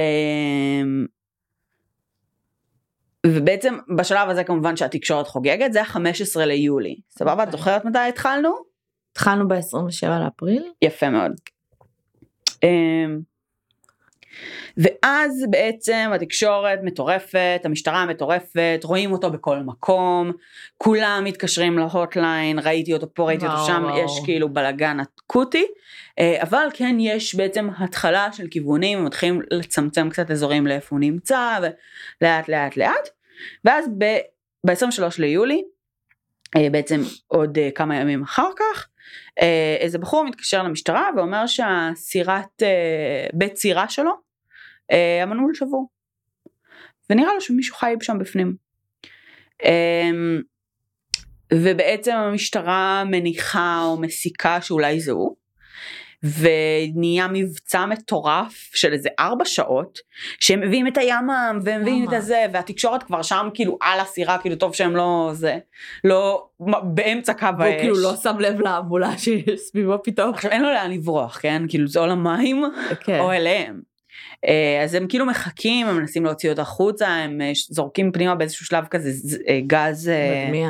ובעצם 3.27 3.77
בשלב 3.97 4.29
הזה 4.29 4.43
כמובן 4.43 4.75
שהתקשורת 4.75 5.27
חוגגת 5.27 5.73
זה 5.73 5.81
ה-15 5.81 6.39
ליולי 6.39 6.95
סבבה 7.09 7.43
את 7.43 7.47
אוקיי. 7.47 7.51
זוכרת 7.51 7.85
מתי 7.85 7.99
התחלנו? 7.99 8.53
התחלנו 9.11 9.47
ב-27 9.47 10.07
לאפריל. 10.23 10.63
יפה 10.81 11.09
מאוד. 11.09 11.31
ואז 14.77 15.45
בעצם 15.49 16.11
התקשורת 16.15 16.79
מטורפת, 16.83 17.61
המשטרה 17.63 18.05
מטורפת, 18.05 18.79
רואים 18.83 19.11
אותו 19.11 19.31
בכל 19.31 19.57
מקום, 19.59 20.31
כולם 20.77 21.21
מתקשרים 21.25 21.77
להוטליין, 21.77 22.59
ראיתי 22.59 22.93
אותו 22.93 23.13
פה, 23.13 23.27
ראיתי 23.27 23.45
אותו 23.45 23.57
וואו, 23.57 23.67
שם, 23.67 23.83
וואו. 23.83 24.05
יש 24.05 24.11
כאילו 24.25 24.49
בלאגן 24.49 24.97
אקוטי, 24.99 25.65
אה, 26.19 26.41
אבל 26.41 26.67
כן 26.73 26.95
יש 26.99 27.35
בעצם 27.35 27.69
התחלה 27.77 28.31
של 28.33 28.47
כיוונים, 28.47 29.05
מתחילים 29.05 29.41
לצמצם 29.51 30.09
קצת 30.09 30.31
אזורים 30.31 30.67
לאיפה 30.67 30.87
הוא 30.89 30.99
נמצא, 30.99 31.59
ולאט 31.61 32.49
לאט 32.49 32.77
לאט, 32.77 33.09
ואז 33.65 33.85
ב-23 33.97 35.03
ליולי, 35.19 35.63
אה, 36.55 36.67
בעצם 36.71 37.01
עוד 37.27 37.57
אה, 37.57 37.69
כמה 37.75 37.95
ימים 37.95 38.23
אחר 38.23 38.49
כך, 38.59 38.87
איזה 39.79 39.97
בחור 39.97 40.23
מתקשר 40.25 40.63
למשטרה 40.63 41.09
ואומר 41.15 41.47
שהסירת 41.47 42.63
אה, 42.63 43.27
בית 43.33 43.57
סירה 43.57 43.89
שלו, 43.89 44.11
אה, 44.91 45.23
המנעול 45.23 45.53
שבור. 45.53 45.89
ונראה 47.09 47.33
לו 47.33 47.41
שמישהו 47.41 47.75
חי 47.75 47.93
שם 48.01 48.19
בפנים. 48.19 48.55
אה, 49.65 50.09
ובעצם 51.53 52.11
המשטרה 52.11 53.03
מניחה 53.05 53.81
או 53.83 54.01
מסיקה 54.01 54.61
שאולי 54.61 54.99
זה 54.99 55.11
הוא. 55.11 55.40
ונהיה 56.23 57.27
מבצע 57.31 57.85
מטורף 57.85 58.69
של 58.73 58.93
איזה 58.93 59.09
ארבע 59.19 59.45
שעות 59.45 59.99
שהם 60.39 60.61
מביאים 60.61 60.87
את 60.87 60.97
הימ"מ 60.97 61.59
והם 61.63 61.81
מביאים 61.81 62.09
את? 62.09 62.13
הזה 62.13 62.45
והתקשורת 62.53 63.03
כבר 63.03 63.21
שם 63.21 63.49
כאילו 63.53 63.77
על 63.81 63.99
הסירה 63.99 64.37
כאילו 64.37 64.55
טוב 64.55 64.75
שהם 64.75 64.95
לא 64.95 65.31
זה 65.33 65.57
לא 66.03 66.47
באמצע 66.83 67.33
קו 67.33 67.45
האש. 67.59 67.81
כאילו 67.81 67.95
לא 67.99 68.15
שם 68.15 68.39
לב 68.39 68.61
להמולה 68.61 69.17
שיש 69.23 69.59
סביבו 69.59 70.03
פתאום. 70.03 70.33
עכשיו 70.33 70.51
אין 70.51 70.61
לו 70.61 70.69
לאן 70.69 70.91
לברוח 70.91 71.39
כן 71.41 71.63
כאילו 71.69 71.87
זה 71.87 71.99
או 71.99 72.07
למים 72.07 72.63
כן. 72.99 73.19
או 73.19 73.31
אליהם. 73.31 73.81
אה, 74.45 74.83
אז 74.83 74.93
הם 74.93 75.07
כאילו 75.07 75.25
מחכים 75.25 75.87
הם 75.87 75.97
מנסים 75.97 76.25
להוציא 76.25 76.49
אותה 76.49 76.61
החוצה 76.61 77.07
הם 77.07 77.41
אה, 77.41 77.51
זורקים 77.69 78.11
פנימה 78.11 78.35
באיזשהו 78.35 78.65
שלב 78.65 78.85
כזה 78.85 79.09
אה, 79.47 79.59
גז 79.67 80.11
מדמיע. 80.45 80.69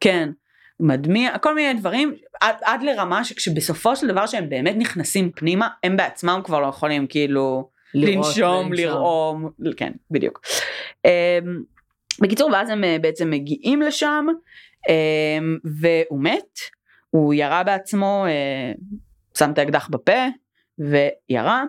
כן 0.00 0.30
מדמיע 0.80 1.38
כל 1.38 1.54
מיני 1.54 1.80
דברים 1.80 2.14
עד, 2.40 2.56
עד 2.62 2.82
לרמה 2.82 3.24
שכשבסופו 3.24 3.96
של 3.96 4.06
דבר 4.06 4.26
שהם 4.26 4.48
באמת 4.48 4.74
נכנסים 4.76 5.30
פנימה 5.32 5.68
הם 5.82 5.96
בעצמם 5.96 6.40
כבר 6.44 6.60
לא 6.60 6.66
יכולים 6.66 7.06
כאילו 7.06 7.68
לראות 7.94 8.26
לנשום. 8.26 8.72
לרעום 8.72 9.50
כן 9.76 9.92
בדיוק. 10.10 10.40
אמ, 11.04 11.10
בקיצור 12.20 12.50
ואז 12.52 12.70
הם 12.70 12.84
אה, 12.84 12.96
בעצם 13.00 13.30
מגיעים 13.30 13.82
לשם 13.82 14.26
אמ, 14.88 15.58
והוא 15.64 16.22
מת 16.22 16.58
הוא 17.10 17.34
ירה 17.34 17.62
בעצמו 17.62 18.24
אה, 18.26 18.72
שם 19.38 19.50
את 19.50 19.58
האקדח 19.58 19.88
בפה 19.88 20.26
וירה 20.78 21.64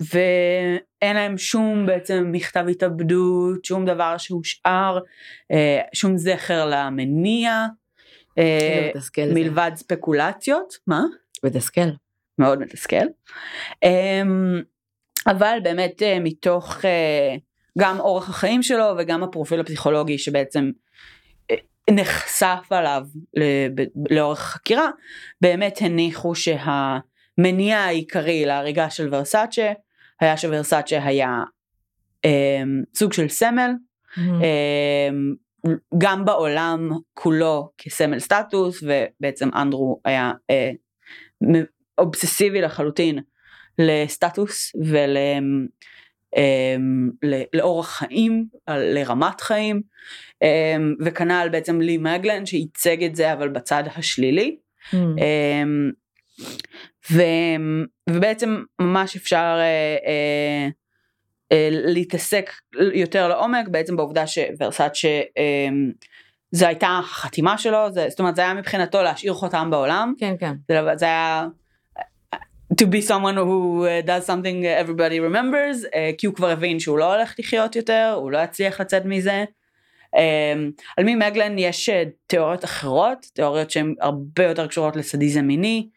ואין 0.00 1.16
להם 1.16 1.38
שום 1.38 1.86
בעצם 1.86 2.28
מכתב 2.32 2.64
התאבדות 2.70 3.64
שום 3.64 3.84
דבר 3.84 4.18
שהושאר 4.18 4.98
אה, 5.52 5.80
שום 5.92 6.16
זכר 6.16 6.66
למניע 6.66 7.66
אה, 8.38 8.90
זה. 9.16 9.34
מלבד 9.34 9.70
ספקולציות 9.74 10.74
מה? 10.86 11.02
מתסכל. 11.44 11.90
מאוד 12.38 12.58
מתסכל. 12.58 13.06
אמ, 13.82 14.62
אבל 15.26 15.58
באמת 15.62 16.02
אה, 16.02 16.18
מתוך 16.20 16.76
גם 17.78 18.00
אורח 18.00 18.28
החיים 18.28 18.62
שלו 18.62 18.84
וגם 18.98 19.22
הפרופיל 19.22 19.60
הפסיכולוגי 19.60 20.18
שבעצם 20.18 20.70
נחשף 21.90 22.64
עליו 22.70 23.02
לאורך 24.10 24.40
החקירה, 24.40 24.90
באמת 25.40 25.78
הניחו 25.80 26.34
שהמניע 27.44 27.78
העיקרי 27.78 28.44
להריגה 28.46 28.90
של 28.90 29.08
ורסאצ'ה 29.14 29.72
היה 30.20 30.36
שוורסאצ'ה 30.36 31.04
היה 31.04 31.42
אמ, 32.24 32.82
סוג 32.94 33.12
של 33.12 33.28
סמל, 33.28 33.70
אמ, 34.18 35.34
גם 35.98 36.24
בעולם 36.24 36.90
כולו 37.14 37.70
כסמל 37.78 38.18
סטטוס 38.18 38.82
ובעצם 38.82 39.48
אנדרו 39.54 40.00
היה 40.04 40.32
אה, 40.50 40.70
אובססיבי 41.98 42.60
לחלוטין 42.60 43.18
לסטטוס 43.78 44.72
ולאורח 47.22 47.90
חיים, 47.90 48.46
על- 48.66 48.98
לרמת 48.98 49.40
חיים 49.40 49.82
אמ, 50.42 50.94
וכנ"ל 51.00 51.48
בעצם 51.52 51.80
לי 51.80 51.96
מגלן 51.98 52.46
שייצג 52.46 53.04
את 53.04 53.16
זה 53.16 53.32
אבל 53.32 53.48
בצד 53.48 53.84
השלילי 53.96 54.56
Mm. 54.92 54.94
אמ, 54.96 55.90
ו, 57.12 57.22
ובעצם 58.10 58.62
ממש 58.80 59.16
אפשר 59.16 59.56
אה, 59.58 59.96
אה, 60.06 60.68
אה, 61.52 61.68
להתעסק 61.70 62.50
יותר 62.94 63.28
לעומק 63.28 63.68
בעצם 63.68 63.96
בעובדה 63.96 64.26
שוורסאצ'ה 64.26 65.08
אה, 65.08 65.68
זה 66.52 66.68
הייתה 66.68 67.00
החתימה 67.02 67.58
שלו, 67.58 67.92
זה, 67.92 68.06
זאת 68.08 68.18
אומרת 68.18 68.36
זה 68.36 68.42
היה 68.42 68.54
מבחינתו 68.54 69.02
להשאיר 69.02 69.34
חותם 69.34 69.70
בעולם, 69.70 70.14
כן 70.18 70.34
כן. 70.40 70.52
זה, 70.68 70.80
זה 70.96 71.04
היה 71.04 71.46
to 72.80 72.86
be 72.86 73.00
someone 73.02 73.36
who 73.36 73.84
uh, 73.84 74.06
does 74.06 74.26
something 74.26 74.64
everybody 74.64 75.18
remembers, 75.20 75.84
uh, 75.84 75.96
כי 76.18 76.26
הוא 76.26 76.34
כבר 76.34 76.50
הבין 76.50 76.80
שהוא 76.80 76.98
לא 76.98 77.14
הולך 77.14 77.34
לחיות 77.38 77.76
יותר, 77.76 78.14
הוא 78.16 78.30
לא 78.30 78.38
יצליח 78.38 78.80
לצאת 78.80 79.04
מזה. 79.04 79.44
Um, 80.16 80.82
על 80.96 81.04
מי 81.04 81.14
מגלן 81.14 81.58
יש 81.58 81.88
uh, 81.88 81.92
תיאוריות 82.26 82.64
אחרות, 82.64 83.26
תיאוריות 83.34 83.70
שהן 83.70 83.94
הרבה 84.00 84.44
יותר 84.44 84.66
קשורות 84.66 84.96
לסדיזם 84.96 85.44
מיני, 85.44 85.88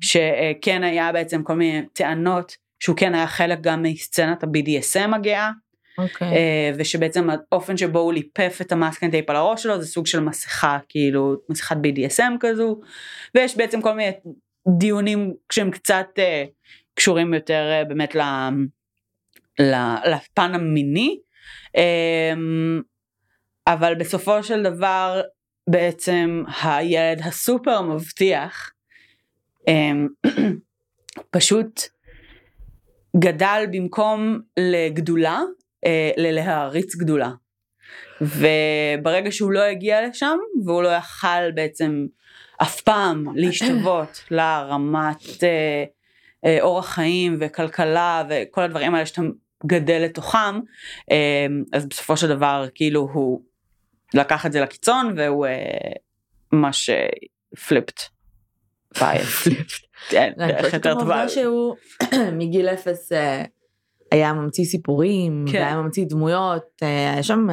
שכן 0.00 0.82
היה 0.82 1.12
בעצם 1.12 1.42
כל 1.42 1.54
מיני 1.54 1.86
טענות 1.92 2.56
שהוא 2.80 2.96
כן 2.96 3.14
היה 3.14 3.26
חלק 3.26 3.58
גם 3.60 3.82
מסצנת 3.82 4.44
ה-BDSM 4.44 5.14
הגאה, 5.14 5.50
אוקיי. 5.98 6.28
uh, 6.28 6.76
ושבעצם 6.78 7.28
האופן 7.30 7.76
שבו 7.76 7.98
הוא 7.98 8.12
ליפף 8.12 8.58
את 8.60 8.72
המאסקן 8.72 9.10
טייפ 9.10 9.30
על 9.30 9.36
הראש 9.36 9.62
שלו 9.62 9.80
זה 9.80 9.86
סוג 9.86 10.06
של 10.06 10.20
מסכה, 10.20 10.78
כאילו 10.88 11.36
מסכת 11.48 11.76
BDSM 11.76 12.32
כזו, 12.40 12.80
ויש 13.34 13.56
בעצם 13.56 13.82
כל 13.82 13.92
מיני 13.92 14.10
דיונים 14.78 15.34
שהם 15.52 15.70
קצת 15.70 16.06
uh, 16.16 16.50
קשורים 16.94 17.34
יותר 17.34 17.82
uh, 17.82 17.88
באמת 17.88 18.16
לפן 20.06 20.54
המיני. 20.54 21.18
אבל 23.66 23.94
בסופו 23.94 24.42
של 24.42 24.62
דבר 24.62 25.20
בעצם 25.70 26.42
הילד 26.62 27.20
הסופר 27.24 27.82
מבטיח 27.82 28.72
אמ, 29.68 30.08
פשוט 31.30 31.80
גדל 33.16 33.64
במקום 33.72 34.40
לגדולה 34.56 35.40
אה, 35.86 36.10
ללהעריץ 36.16 36.96
גדולה. 36.96 37.30
וברגע 38.20 39.32
שהוא 39.32 39.52
לא 39.52 39.60
הגיע 39.60 40.08
לשם 40.08 40.38
והוא 40.64 40.82
לא 40.82 40.88
יכל 40.88 41.50
בעצם 41.54 42.06
אף 42.62 42.80
פעם 42.80 43.24
להשתוות 43.40 44.24
לרמת 44.30 45.44
אה, 45.44 45.84
אה, 46.44 46.58
אורח 46.60 46.88
חיים 46.88 47.36
וכלכלה 47.40 48.22
וכל 48.28 48.62
הדברים 48.62 48.94
האלה 48.94 49.06
שאתה 49.06 49.22
גדל 49.66 50.02
לתוכם, 50.04 50.60
אה, 51.10 51.46
אז 51.72 51.86
בסופו 51.86 52.16
של 52.16 52.28
דבר 52.28 52.66
כאילו 52.74 53.08
הוא 53.12 53.42
לקח 54.14 54.46
את 54.46 54.52
זה 54.52 54.60
לקיצון 54.60 55.14
והוא 55.16 55.46
אה, 55.46 55.92
ממש 56.52 56.90
פליפט. 57.66 58.00
כן, 60.08 60.32
שהוא 61.28 61.76
מגיל 62.38 62.68
אפס 62.68 63.12
אה, 63.12 63.44
היה 64.10 64.32
ממציא 64.32 64.64
סיפורים, 64.64 65.44
כן. 65.52 65.58
והיה 65.58 65.76
ממציא 65.76 66.04
דמויות, 66.08 66.62
אה, 66.82 67.12
היה 67.12 67.22
שם 67.22 67.46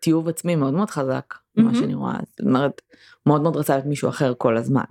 תיעוב 0.00 0.28
עצמי 0.28 0.56
מאוד 0.56 0.74
מאוד 0.74 0.90
חזק, 0.90 1.34
מה 1.56 1.64
מהמם. 1.64 1.74
שאני 1.74 1.94
רואה, 1.94 2.14
זאת 2.26 2.40
אומרת, 2.40 2.80
מאוד 3.26 3.42
מאוד 3.42 3.56
רצה 3.56 3.74
להיות 3.74 3.86
מישהו 3.86 4.08
אחר 4.08 4.32
כל 4.38 4.56
הזמן. 4.56 4.84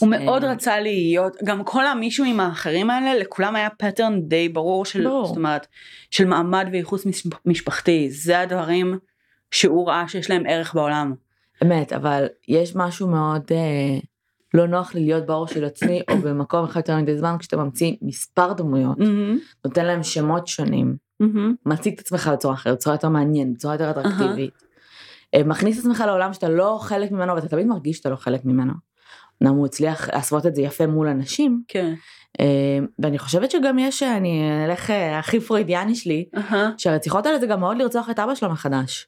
הוא 0.00 0.08
מאוד 0.08 0.44
רצה 0.44 0.80
להיות, 0.80 1.36
גם 1.44 1.64
כל 1.64 1.86
המישואים 1.86 2.40
האחרים 2.40 2.90
האלה, 2.90 3.14
לכולם 3.20 3.56
היה 3.56 3.68
פטרן 3.70 4.20
די 4.22 4.48
ברור 4.48 4.84
של, 4.84 5.04
ברור. 5.04 5.26
זאת 5.26 5.36
אומרת, 5.36 5.66
של 6.10 6.24
מעמד 6.24 6.66
וייחוס 6.72 7.06
מש- 7.06 7.26
משפחתי, 7.46 8.10
זה 8.10 8.40
הדברים 8.40 8.98
שהוא 9.52 9.88
ראה 9.88 10.08
שיש 10.08 10.30
להם 10.30 10.42
ערך 10.48 10.74
בעולם. 10.74 11.14
אמת, 11.62 11.92
אבל 11.92 12.26
יש 12.48 12.76
משהו 12.76 13.08
מאוד 13.08 13.42
אה, 13.50 13.98
לא 14.54 14.66
נוח 14.66 14.94
לי 14.94 15.04
להיות 15.04 15.26
באור 15.26 15.46
של 15.46 15.64
עצמי, 15.64 16.02
או 16.10 16.18
במקום 16.18 16.64
אחד 16.64 16.80
יותר 16.80 16.96
מדי 16.96 17.18
זמן, 17.18 17.36
כשאתה 17.38 17.56
ממציא 17.56 17.96
מספר 18.02 18.52
דמויות, 18.52 18.98
נותן 19.64 19.86
להם 19.86 20.02
שמות 20.02 20.46
שונים, 20.46 20.96
מציג 21.66 21.94
את 21.94 22.00
עצמך 22.00 22.30
בצורה 22.32 22.54
אחרת, 22.54 22.74
בצורה 22.74 22.94
יותר 22.96 23.08
מעניינת, 23.08 23.54
בצורה 23.54 23.74
יותר 23.74 23.90
אטרקטיבית. 23.90 24.62
אה, 25.34 25.44
מכניס 25.44 25.78
את 25.78 25.84
עצמך 25.84 26.04
לעולם 26.06 26.32
שאתה 26.32 26.48
לא 26.48 26.78
חלק 26.82 27.10
ממנו, 27.10 27.34
ואתה 27.34 27.48
תמיד 27.48 27.66
מרגיש 27.66 27.96
שאתה 27.96 28.10
לא 28.10 28.16
חלק 28.16 28.44
ממנו. 28.44 28.72
אמנם 29.42 29.54
הוא 29.54 29.66
הצליח 29.66 30.08
לעשות 30.10 30.46
את 30.46 30.54
זה 30.54 30.62
יפה 30.62 30.86
מול 30.86 31.08
אנשים, 31.08 31.62
כן. 31.68 31.94
אה, 32.40 32.78
ואני 32.98 33.18
חושבת 33.18 33.50
שגם 33.50 33.78
יש, 33.78 34.02
אני 34.02 34.64
אלך 34.64 34.90
אה, 34.90 35.18
הכי 35.18 35.40
פרוידיאני 35.40 35.94
שלי, 35.94 36.24
אהה. 36.36 36.70
שהרציחות 36.78 37.26
האלה 37.26 37.38
זה 37.38 37.46
גם 37.46 37.60
מאוד 37.60 37.76
לרצוח 37.78 38.10
את 38.10 38.18
אבא 38.18 38.34
שלו 38.34 38.50
מחדש. 38.50 39.06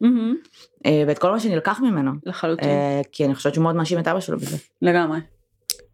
אה, 0.87 1.05
ואת 1.07 1.19
כל 1.19 1.31
מה 1.31 1.41
שנלקח 1.41 1.81
ממנו. 1.81 2.13
לחלוטין, 2.27 2.69
כי 3.13 3.25
אני 3.25 3.35
חושבת 3.35 3.55
שהוא 3.55 3.63
מאוד 3.63 3.77
מאשים 3.77 3.99
את 3.99 4.09
אבא 4.09 4.21
שלו 4.21 4.39
בזה. 4.39 4.57
לגמרי. 4.83 5.19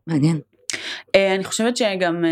מעניין. 0.06 0.40
אני 1.16 1.44
חושבת 1.44 1.76
שגם 1.76 2.24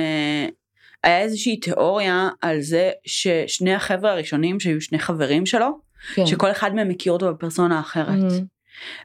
היה 1.04 1.20
איזושהי 1.20 1.60
תיאוריה 1.60 2.28
על 2.40 2.60
זה 2.60 2.90
ששני 3.06 3.74
החבר'ה 3.74 4.12
הראשונים 4.12 4.60
שהיו 4.60 4.80
שני 4.80 4.98
חברים 4.98 5.46
שלו, 5.46 5.78
כן. 6.14 6.26
שכל 6.26 6.50
אחד 6.50 6.74
מהם 6.74 6.88
מכיר 6.88 7.12
אותו 7.12 7.34
בפרסונה 7.34 7.80
אחרת. 7.80 8.30
Mhm. 8.30 8.57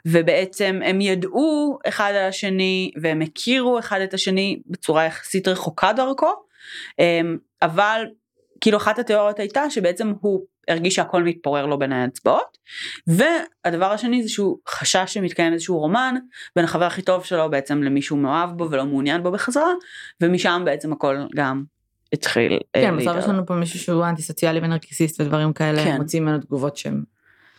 ובעצם 0.05 0.79
הם 0.85 1.01
ידעו 1.01 1.79
אחד 1.87 2.13
על 2.15 2.25
השני 2.29 2.91
והם 3.01 3.21
הכירו 3.21 3.79
אחד 3.79 3.99
את 4.01 4.13
השני 4.13 4.61
בצורה 4.67 5.05
יחסית 5.05 5.47
רחוקה 5.47 5.93
דרכו, 5.93 6.33
אמ, 6.99 7.37
אבל 7.61 8.05
כאילו 8.61 8.77
אחת 8.77 8.99
התיאוריות 8.99 9.39
הייתה 9.39 9.69
שבעצם 9.69 10.13
הוא 10.21 10.45
הרגיש 10.67 10.95
שהכל 10.95 11.23
מתפורר 11.23 11.65
לו 11.65 11.79
בין 11.79 11.91
האצבעות, 11.91 12.57
והדבר 13.07 13.91
השני 13.91 14.23
זה 14.23 14.29
שהוא 14.29 14.57
חשש 14.69 15.13
שמתקיים 15.13 15.53
איזשהו 15.53 15.79
רומן 15.79 16.15
בין 16.55 16.65
החבר 16.65 16.85
הכי 16.85 17.01
טוב 17.01 17.25
שלו 17.25 17.49
בעצם 17.49 17.83
למי 17.83 18.01
שהוא 18.01 18.19
מאוהב 18.19 18.49
בו 18.57 18.71
ולא 18.71 18.85
מעוניין 18.85 19.23
בו 19.23 19.31
בחזרה, 19.31 19.71
ומשם 20.21 20.61
בעצם 20.65 20.93
הכל 20.93 21.17
גם 21.35 21.63
התחיל. 22.13 22.59
אה, 22.75 22.81
כן, 22.81 22.97
בסוף. 22.97 23.17
יש 23.17 23.25
לנו 23.25 23.45
פה 23.45 23.55
מישהו 23.55 23.79
שהוא 23.79 24.05
אנטי 24.05 24.21
סוציאלי 24.21 24.59
ונרקיסיסט 24.59 25.21
ודברים 25.21 25.53
כאלה, 25.53 25.83
כן. 25.83 25.97
מוצאים 25.97 26.25
ממנו 26.25 26.37
תגובות 26.37 26.77
שהם, 26.77 27.03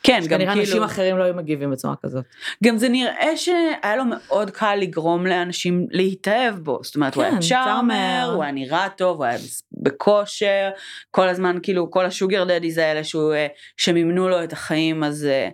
כן, 0.06 0.20
גם 0.22 0.28
כנראה 0.28 0.52
אנשים 0.52 0.72
כאילו, 0.72 0.84
אחרים 0.84 1.18
לא 1.18 1.24
היו 1.24 1.34
מגיבים 1.34 1.70
בצורה 1.70 1.94
כזאת. 2.02 2.24
גם 2.64 2.76
זה 2.76 2.88
נראה 2.88 3.36
שהיה 3.36 3.96
לו 3.96 4.04
מאוד 4.04 4.50
קל 4.50 4.74
לגרום 4.74 5.26
לאנשים 5.26 5.86
להתאהב 5.90 6.54
בו, 6.54 6.78
זאת 6.82 6.94
אומרת 6.94 7.14
הוא 7.14 7.22
היה 7.22 7.32
כן, 7.32 7.40
צ'ארמר, 7.40 7.64
צ'ארמר. 7.64 8.32
הוא 8.34 8.42
היה 8.42 8.52
נראה 8.52 8.88
טוב, 8.88 9.16
הוא 9.16 9.24
היה 9.24 9.38
בכושר, 9.72 10.70
כל 11.10 11.28
הזמן 11.28 11.58
כאילו 11.62 11.90
כל 11.90 12.06
השוגר 12.06 12.44
דדיז 12.44 12.78
האלה 12.78 13.04
שהוא, 13.04 13.34
אה, 13.34 13.46
שמימנו 13.76 14.28
לו 14.28 14.44
את 14.44 14.52
החיים, 14.52 15.04
אז 15.04 15.24
אה, 15.24 15.48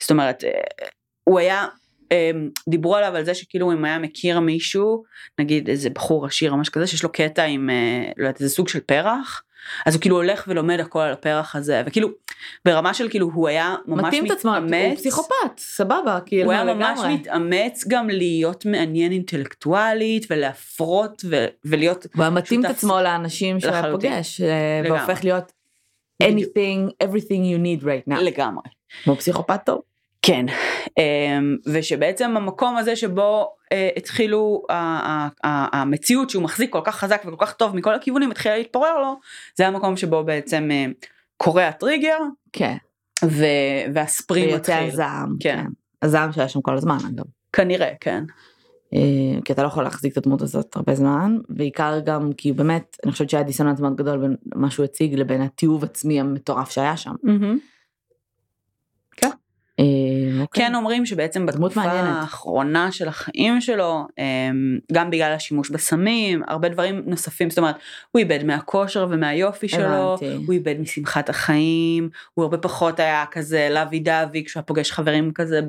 זאת 0.00 0.10
אומרת, 0.10 0.44
אה, 0.44 0.50
הוא 1.24 1.38
היה, 1.38 1.66
אה, 2.12 2.30
דיברו 2.68 2.96
עליו 2.96 3.16
על 3.16 3.24
זה 3.24 3.34
שכאילו 3.34 3.72
אם 3.72 3.84
היה 3.84 3.98
מכיר 3.98 4.40
מישהו, 4.40 5.04
נגיד 5.38 5.68
איזה 5.68 5.90
בחור 5.90 6.26
עשיר 6.26 6.52
או 6.52 6.56
משהו 6.56 6.72
כזה, 6.72 6.86
שיש 6.86 7.02
לו 7.02 7.12
קטע 7.12 7.44
עם, 7.44 7.70
לא 8.16 8.26
יודעת, 8.26 8.40
איזה 8.40 8.54
סוג 8.54 8.68
של 8.68 8.80
פרח, 8.80 9.42
אז 9.86 9.94
הוא 9.94 10.00
כאילו 10.00 10.16
הולך 10.16 10.44
ולומד 10.48 10.80
הכל 10.80 11.00
על 11.00 11.12
הפרח 11.12 11.56
הזה, 11.56 11.82
וכאילו 11.86 12.08
ברמה 12.64 12.94
של 12.94 13.08
כאילו 13.08 13.30
הוא 13.34 13.48
היה 13.48 13.74
ממש 13.86 14.04
מתאים 14.06 14.26
את 14.26 14.30
עצמו, 14.30 14.56
הוא 14.56 14.60
מתאמץ. 14.64 14.98
פסיכופת, 14.98 15.58
סבבה, 15.58 16.18
כאילו 16.26 16.44
הוא 16.44 16.52
היה 16.52 16.64
ממש 16.74 16.98
לגמרי. 16.98 17.14
מתאמץ 17.14 17.84
גם 17.88 18.10
להיות 18.10 18.66
מעניין 18.66 19.12
אינטלקטואלית 19.12 20.26
ולהפרות 20.30 21.22
ו- 21.28 21.46
ולהיות 21.64 22.06
הוא 22.14 22.22
היה 22.22 22.30
מתאים 22.30 22.64
את. 22.64 22.70
עצמו 22.70 23.00
לאנשים 23.02 23.60
שהוא 23.60 23.72
היה. 23.72 23.92
פוגש, 23.92 24.40
אה. 24.40 24.82
והופך 24.84 25.24
להיות 25.24 25.52
anything, 26.22 27.04
everything 27.04 27.42
you 27.54 27.58
need 27.58 27.84
right 27.84 28.12
now. 28.12 28.20
לגמרי. 28.20 28.68
כמו 29.04 29.16
פסיכופת 29.16 29.60
טוב. 29.66 29.80
כן, 30.22 30.46
אמ, 30.98 31.56
ושבעצם 31.66 32.36
המקום 32.36 32.76
הזה 32.76 32.96
שבו 32.96 33.54
אה, 33.72 33.88
התחילו 33.96 34.62
המציאות 35.72 36.30
שהוא 36.30 36.42
מחזיק 36.42 36.72
כל 36.72 36.80
כך 36.84 36.96
חזק 36.96 37.22
וכל 37.26 37.46
כך 37.46 37.52
טוב 37.52 37.76
מכל 37.76 37.94
הכיוונים 37.94 38.30
התחילה 38.30 38.58
להתפורר 38.58 38.98
לו, 38.98 39.20
זה 39.56 39.66
המקום 39.66 39.96
שבו 39.96 40.24
בעצם 40.24 40.68
אה, 40.70 40.86
קורה 41.36 41.68
הטריגר 41.68 42.18
כן. 42.52 42.76
ו- 43.24 43.92
והספרים 43.94 44.48
ויוצא 44.48 44.72
מתחיל. 44.72 44.92
הזעם. 44.92 45.36
כן. 45.40 45.56
כן. 45.56 45.70
הזעם 46.02 46.32
שהיה 46.32 46.48
שם 46.48 46.60
כל 46.60 46.76
הזמן 46.76 46.96
אגב. 47.08 47.24
כנראה, 47.52 47.90
כן. 48.00 48.24
אה, 48.94 49.40
כי 49.44 49.52
אתה 49.52 49.62
לא 49.62 49.66
יכול 49.66 49.84
להחזיק 49.84 50.12
את 50.12 50.18
הדמות 50.18 50.42
הזאת 50.42 50.76
הרבה 50.76 50.94
זמן, 50.94 51.38
בעיקר 51.48 52.00
גם 52.04 52.32
כי 52.36 52.52
באמת, 52.52 52.96
אני 53.04 53.12
חושבת 53.12 53.30
שהיה 53.30 53.42
דיסוננס 53.42 53.80
מאוד 53.80 53.96
גדול 53.96 54.18
בין 54.18 54.36
מה 54.54 54.70
שהוא 54.70 54.84
הציג 54.84 55.14
לבין 55.14 55.40
התיעוב 55.40 55.84
עצמי 55.84 56.20
המטורף 56.20 56.70
שהיה 56.70 56.96
שם. 56.96 57.12
אוקיי. 57.12 57.58
כן 60.52 60.74
אומרים 60.74 61.06
שבעצם 61.06 61.46
בתקופה. 61.46 61.82
האחרונה 61.82 62.92
של 62.92 63.08
החיים 63.08 63.60
שלו, 63.60 64.06
אמ, 64.18 64.78
גם 64.92 65.10
בגלל 65.10 65.32
השימוש 65.32 65.70
בסמים, 65.70 66.42
הרבה 66.48 66.68
דברים 66.68 67.02
נוספים, 67.06 67.50
זאת 67.50 67.58
אומרת, 67.58 67.76
הוא 68.10 68.20
איבד 68.20 68.44
מהכושר 68.44 69.06
ומהיופי 69.10 69.68
שלו, 69.68 70.14
הבנתי. 70.14 70.34
הוא 70.46 70.52
איבד 70.52 70.80
משמחת 70.80 71.28
החיים, 71.28 72.10
הוא 72.34 72.42
הרבה 72.42 72.58
פחות 72.58 73.00
היה 73.00 73.24
כזה 73.30 73.68
לוי 73.70 73.98
דווי 73.98 74.44
כשהוא 74.44 74.62
פוגש 74.66 74.92
חברים 74.92 75.32
כזה 75.32 75.60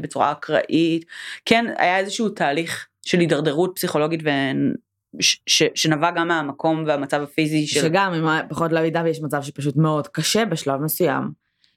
בצורה 0.00 0.32
אקראית, 0.32 1.04
כן, 1.44 1.64
היה 1.78 1.98
איזשהו 1.98 2.28
תהליך 2.28 2.86
של 3.06 3.20
הידרדרות 3.20 3.72
פסיכולוגית 3.74 4.20
ו... 4.24 4.28
ש- 5.20 5.40
ש- 5.46 5.62
שנבע 5.74 6.10
גם 6.10 6.28
מהמקום 6.28 6.84
והמצב 6.86 7.22
הפיזי 7.22 7.66
של... 7.66 7.80
שגם 7.80 8.14
אם 8.14 8.48
פחות 8.48 8.72
לאבי 8.72 8.90
דווי 8.90 9.10
יש 9.10 9.20
מצב 9.22 9.42
שפשוט 9.42 9.76
מאוד 9.76 10.08
קשה 10.08 10.44
בשלב 10.44 10.80
מסוים, 10.80 11.30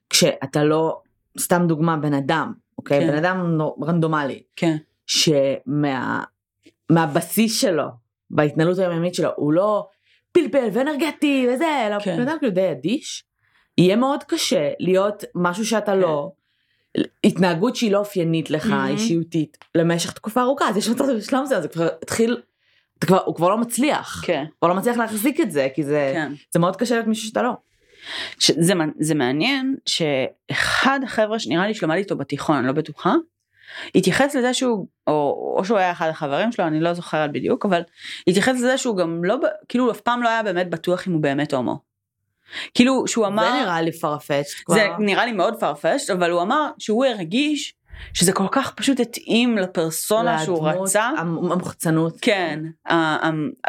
כשאתה 0.09 0.63
לא, 0.63 1.01
סתם 1.39 1.65
דוגמה, 1.67 1.97
בן 1.97 2.13
אדם, 2.13 2.53
אוקיי? 2.77 2.99
כן. 2.99 3.07
בן 3.07 3.17
אדם 3.17 3.57
רנדומלי, 3.83 4.43
כן, 4.55 4.77
שמה 5.07 6.23
מהבסיס 6.89 7.61
שלו, 7.61 7.85
בהתנהלות 8.29 8.79
היומיומית 8.79 9.15
שלו, 9.15 9.29
הוא 9.35 9.53
לא 9.53 9.87
פלפל 10.31 10.67
ואנרגטי 10.73 11.47
וזה, 11.53 11.87
אלא 11.87 11.99
כן. 11.99 12.17
בן 12.17 12.21
אדם 12.29 12.37
כאילו 12.39 12.53
די 12.53 12.71
אדיש, 12.71 13.23
יהיה 13.77 13.95
מאוד 13.95 14.23
קשה 14.23 14.69
להיות 14.79 15.23
משהו 15.35 15.65
שאתה 15.65 15.95
לא, 15.95 16.31
התנהגות 17.23 17.75
שהיא 17.75 17.91
לא 17.91 17.97
אופיינית 17.97 18.49
לך, 18.49 18.65
Mhm. 18.65 18.87
אישיותית, 18.89 19.57
למשך 19.75 20.11
תקופה 20.11 20.41
ארוכה, 20.41 20.69
אז 20.69 20.77
יש 20.77 20.89
מצב 20.89 21.03
בשלב 21.17 21.41
מסוים, 21.43 21.61
זה 21.61 21.67
כבר 21.67 21.87
התחיל 22.01 22.41
כבר, 23.01 23.19
הוא 23.25 23.35
כבר 23.35 23.49
לא 23.49 23.57
מצליח. 23.57 24.21
כן, 24.25 24.45
הוא 24.59 24.69
לא 24.69 24.75
מצליח 24.75 24.97
להחזיק 24.97 25.39
את 25.39 25.51
זה, 25.51 25.67
כי 25.75 25.83
זה, 25.83 26.11
כן. 26.13 26.31
זה 26.53 26.59
מאוד 26.59 26.75
קשה 26.75 26.95
להיות 26.95 27.07
מישהו 27.07 27.27
שאתה 27.27 27.41
לא. 27.41 27.51
ש- 28.39 28.51
זה, 28.59 28.75
מע- 28.75 28.85
זה 28.99 29.15
מעניין 29.15 29.75
שאחד 29.85 30.99
החבר'ה 31.03 31.39
שנראה 31.39 31.67
לי 31.67 31.73
שלמד 31.73 31.95
איתו 31.95 32.17
בתיכון, 32.17 32.55
אני 32.57 32.67
לא 32.67 32.73
בטוחה, 32.73 33.13
התייחס 33.95 34.35
לזה 34.35 34.53
שהוא, 34.53 34.87
או, 35.07 35.53
או 35.57 35.65
שהוא 35.65 35.77
היה 35.77 35.91
אחד 35.91 36.09
החברים 36.09 36.51
שלו, 36.51 36.67
אני 36.67 36.79
לא 36.79 36.93
זוכרת 36.93 37.31
בדיוק, 37.31 37.65
אבל 37.65 37.81
התייחס 38.27 38.55
לזה 38.55 38.77
שהוא 38.77 38.97
גם 38.97 39.23
לא, 39.23 39.37
כאילו 39.69 39.91
אף 39.91 40.01
פעם 40.01 40.23
לא 40.23 40.29
היה 40.29 40.43
באמת 40.43 40.69
בטוח 40.69 41.07
אם 41.07 41.13
הוא 41.13 41.21
באמת 41.21 41.53
הומו. 41.53 41.79
כאילו 42.73 43.07
שהוא 43.07 43.27
אמר, 43.27 43.51
זה 43.51 43.61
נראה 43.61 43.81
לי 43.81 43.91
כבר. 44.65 44.75
זה 44.75 44.87
נראה 44.99 45.25
לי 45.25 45.31
מאוד 45.31 45.53
farfetched, 45.63 46.13
אבל 46.13 46.31
הוא 46.31 46.41
אמר 46.41 46.69
שהוא 46.77 47.05
הרגיש 47.05 47.73
שזה 48.13 48.31
כל 48.33 48.47
כך 48.51 48.71
פשוט 48.73 48.99
התאים 48.99 49.57
לפרסונה 49.57 50.39
שהוא 50.43 50.67
לדמות, 50.69 50.87
רצה. 50.87 51.03
המ- 51.17 51.51
המוחצנות. 51.51 52.17
כן, 52.21 52.59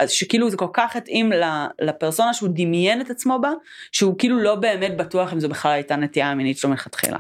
שכאילו 0.07 0.51
זה 0.51 0.57
כל 0.57 0.69
כך 0.73 0.97
התאים 0.97 1.31
לפרסונה 1.81 2.35
שהוא 2.35 2.49
דמיין 2.53 3.01
את 3.01 3.11
עצמו 3.11 3.39
בה, 3.43 3.51
שהוא 3.93 4.19
כאילו 4.19 4.39
לא 4.39 4.55
באמת 4.55 4.97
בטוח 4.97 5.33
אם 5.33 5.41
זו 5.41 5.49
בכלל 5.49 5.73
הייתה 5.73 5.97
נטייה 5.97 6.31
המינית 6.31 6.59
שלו 6.59 6.71
מלכתחילה. 6.71 7.19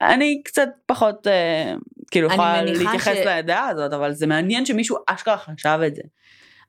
אני 0.00 0.42
קצת 0.44 0.68
פחות 0.86 1.26
אה, 1.26 1.74
כאילו 2.10 2.28
יכולה 2.28 2.62
להתייחס 2.62 3.14
ש- 3.16 3.26
לדעה 3.26 3.68
הזאת, 3.68 3.92
אבל 3.92 4.12
זה 4.12 4.26
מעניין 4.26 4.66
שמישהו 4.66 4.96
אשכרה 5.06 5.38
חשב 5.38 5.78
את 5.86 5.94
זה. 5.94 6.02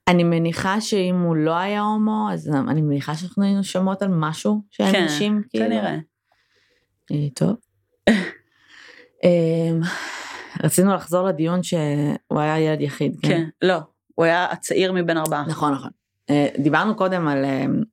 אני 0.08 0.24
מניחה 0.24 0.82
שאם 0.82 1.22
הוא 1.22 1.36
לא 1.36 1.52
היה 1.56 1.82
הומו, 1.82 2.30
אז 2.34 2.52
אני 2.70 2.82
מניחה 2.82 3.16
שאנחנו 3.16 3.44
היינו 3.44 3.64
שומעות 3.64 4.02
על 4.02 4.08
משהו 4.12 4.62
שהם 4.72 4.92
כן, 4.92 5.06
נשים, 5.06 5.42
כאילו. 5.50 5.66
כנראה. 5.66 5.96
אה, 7.12 7.28
טוב. 7.36 7.56
אמ, 9.26 9.82
רצינו 10.64 10.94
לחזור 10.94 11.28
לדיון 11.28 11.64
שהוא 11.64 12.40
היה 12.40 12.60
ילד 12.60 12.82
יחיד. 12.82 13.18
כן, 13.22 13.44
לא, 13.62 13.78
הוא 14.16 14.26
היה 14.26 14.52
הצעיר 14.52 14.94
מבין 14.94 15.18
ארבעה. 15.18 15.46
נכון, 15.48 15.74
נכון. 15.74 15.90
אה, 16.30 16.48
דיברנו 16.60 16.96
קודם 16.96 17.28
על, 17.28 17.46
אמ, 17.46 17.84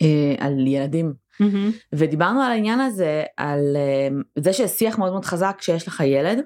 אה, 0.00 0.34
על 0.38 0.66
ילדים, 0.66 1.12
מהמם. 1.40 1.70
ודיברנו 1.92 2.42
על 2.42 2.50
העניין 2.50 2.80
הזה, 2.80 3.24
על 3.36 3.76
אמ, 3.76 4.22
זה 4.38 4.52
שיש 4.52 4.70
שיח 4.70 4.98
מאוד 4.98 5.12
מאוד 5.12 5.24
חזק 5.24 5.56
כשיש 5.58 5.88
לך 5.88 6.00
ילד, 6.00 6.38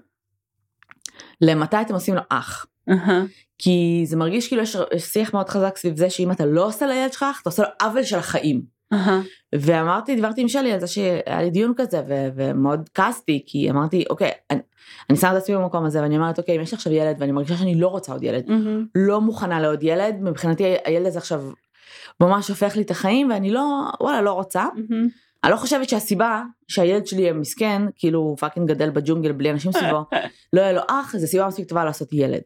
למתי 1.41 1.81
אתם 1.81 1.95
עושים 1.95 2.15
לו 2.15 2.21
אח. 2.29 2.67
אהה. 2.89 3.25
כי 3.59 4.05
זה 4.07 4.17
מרגיש 4.17 4.49
כאילו 4.49 4.63
יש 4.63 4.77
שיח 4.99 5.35
מאוד 5.35 5.49
חזק 5.49 5.77
סביב 5.77 5.97
זה 5.97 6.11
שאם 6.11 6.31
אתה 6.31 6.47
לא 6.47 6.67
עושה 6.67 6.87
לילד 6.87 7.13
שלך 7.13 7.25
אתה 7.43 7.49
עושה 7.49 7.63
לו 7.63 7.69
עוול 7.83 8.03
של 8.03 8.19
החיים. 8.19 8.74
אהה. 8.93 9.21
ואמרתי, 9.55 10.15
דיברתי 10.15 10.41
עם 10.41 10.49
שלי 10.49 10.73
על 10.73 10.81
זה 10.81 10.87
שהיה 10.87 11.43
לי 11.43 11.51
דיון 11.51 11.73
כזה, 11.77 12.03
ו- 12.09 12.29
ומאוד 12.37 12.89
כעסתי, 12.95 13.43
כי 13.47 13.71
אמרתי, 13.71 14.05
אוקיי, 14.11 14.31
אני, 14.51 14.61
אני 15.11 15.19
שמה 15.19 15.33
את 15.33 15.37
עצמי 15.37 15.57
במקום 15.57 15.85
הזה, 15.85 16.03
ואני 16.03 16.17
אומרת, 16.17 16.39
אוקיי, 16.39 16.57
אם 16.57 16.61
יש 16.61 16.73
לי 16.73 16.77
עכשיו 16.77 16.93
ילד, 16.93 17.17
ואני 17.19 17.33
מרגישה 17.33 17.57
שאני 17.57 17.75
לא 17.75 17.89
רוצה 17.89 18.13
עוד 18.13 18.23
ילד, 18.23 18.45
מהמם. 18.49 18.87
לא 18.95 19.21
מוכנה 19.21 19.61
לעוד 19.61 19.83
ילד, 19.83 20.17
מבחינתי 20.21 20.75
הילד 20.85 21.07
הזה 21.07 21.19
עכשיו 21.19 21.43
ממש 22.21 22.49
הופך 22.49 22.77
לי 22.77 22.83
את 22.83 22.91
החיים, 22.91 23.31
ואני 23.31 23.51
לא, 23.51 23.91
וואלה, 24.01 24.23
לא 24.23 24.33
רוצה. 24.33 24.67
מהמם. 24.75 25.09
אני 25.45 25.53
לא 25.53 25.57
חושבת 25.57 25.89
שהסיבה 25.89 26.43
שהילד 26.69 27.07
שלי 27.07 27.23
יהיה 27.23 27.33
מסכן, 27.33 27.83
כאילו 27.97 28.21
הוא 28.21 28.37
fucking 28.37 28.69
גדל 28.69 28.91
בג'ונגל 28.91 29.33
בלי 29.33 29.51
אנשים 29.51 29.73
סביבו, 29.73 30.05
לא 30.53 30.61
יהיה 30.61 30.73
לו 30.73 30.81
אח, 30.89 31.17
זה 31.17 31.27
סיבה 31.27 31.47
מספיק 31.47 31.69
טובה 31.69 31.85
לעשות 31.85 32.13
ילד. 32.13 32.41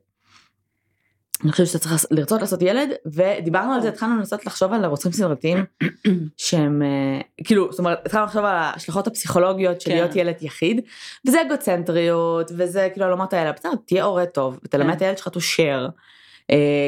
אני 1.45 1.53
חושבת 1.53 1.67
שאתה 1.67 1.79
צריך 1.79 2.05
לרצות 2.11 2.41
לעשות 2.41 2.63
ילד, 2.63 2.89
ודיברנו 3.07 3.73
על 3.73 3.81
זה, 3.81 3.89
התחלנו 3.89 4.17
לנסות 4.17 4.47
לחשוב 4.47 4.73
על 4.73 4.85
רוצחים 4.85 5.13
סדרתיים, 5.13 5.65
שהם, 6.37 6.83
אה, 6.83 7.21
כאילו, 7.45 7.71
זאת 7.71 7.79
אומרת, 7.79 8.07
התחלנו 8.07 8.25
לחשוב 8.25 8.45
על 8.45 8.57
ההשלכות 8.57 9.07
הפסיכולוגיות 9.07 9.81
של 9.81 9.91
כן. 9.91 9.97
להיות 9.97 10.17
ילד 10.17 10.35
יחיד, 10.41 10.81
וזה 11.27 11.43
אגוצנטריות, 11.43 12.53
וזה 12.57 12.89
כאילו 12.93 13.07
העולמות 13.07 13.33
האלה, 13.33 13.53
בסדר, 13.53 13.71
תהיה 13.87 14.05
הורה 14.05 14.27
טוב, 14.27 14.59
ותלמד 14.65 14.91
כן. 14.91 14.97
את 14.97 15.03
הילד 15.03 15.19
שלך 15.19 15.27
to 15.27 15.41
share, 15.57 15.91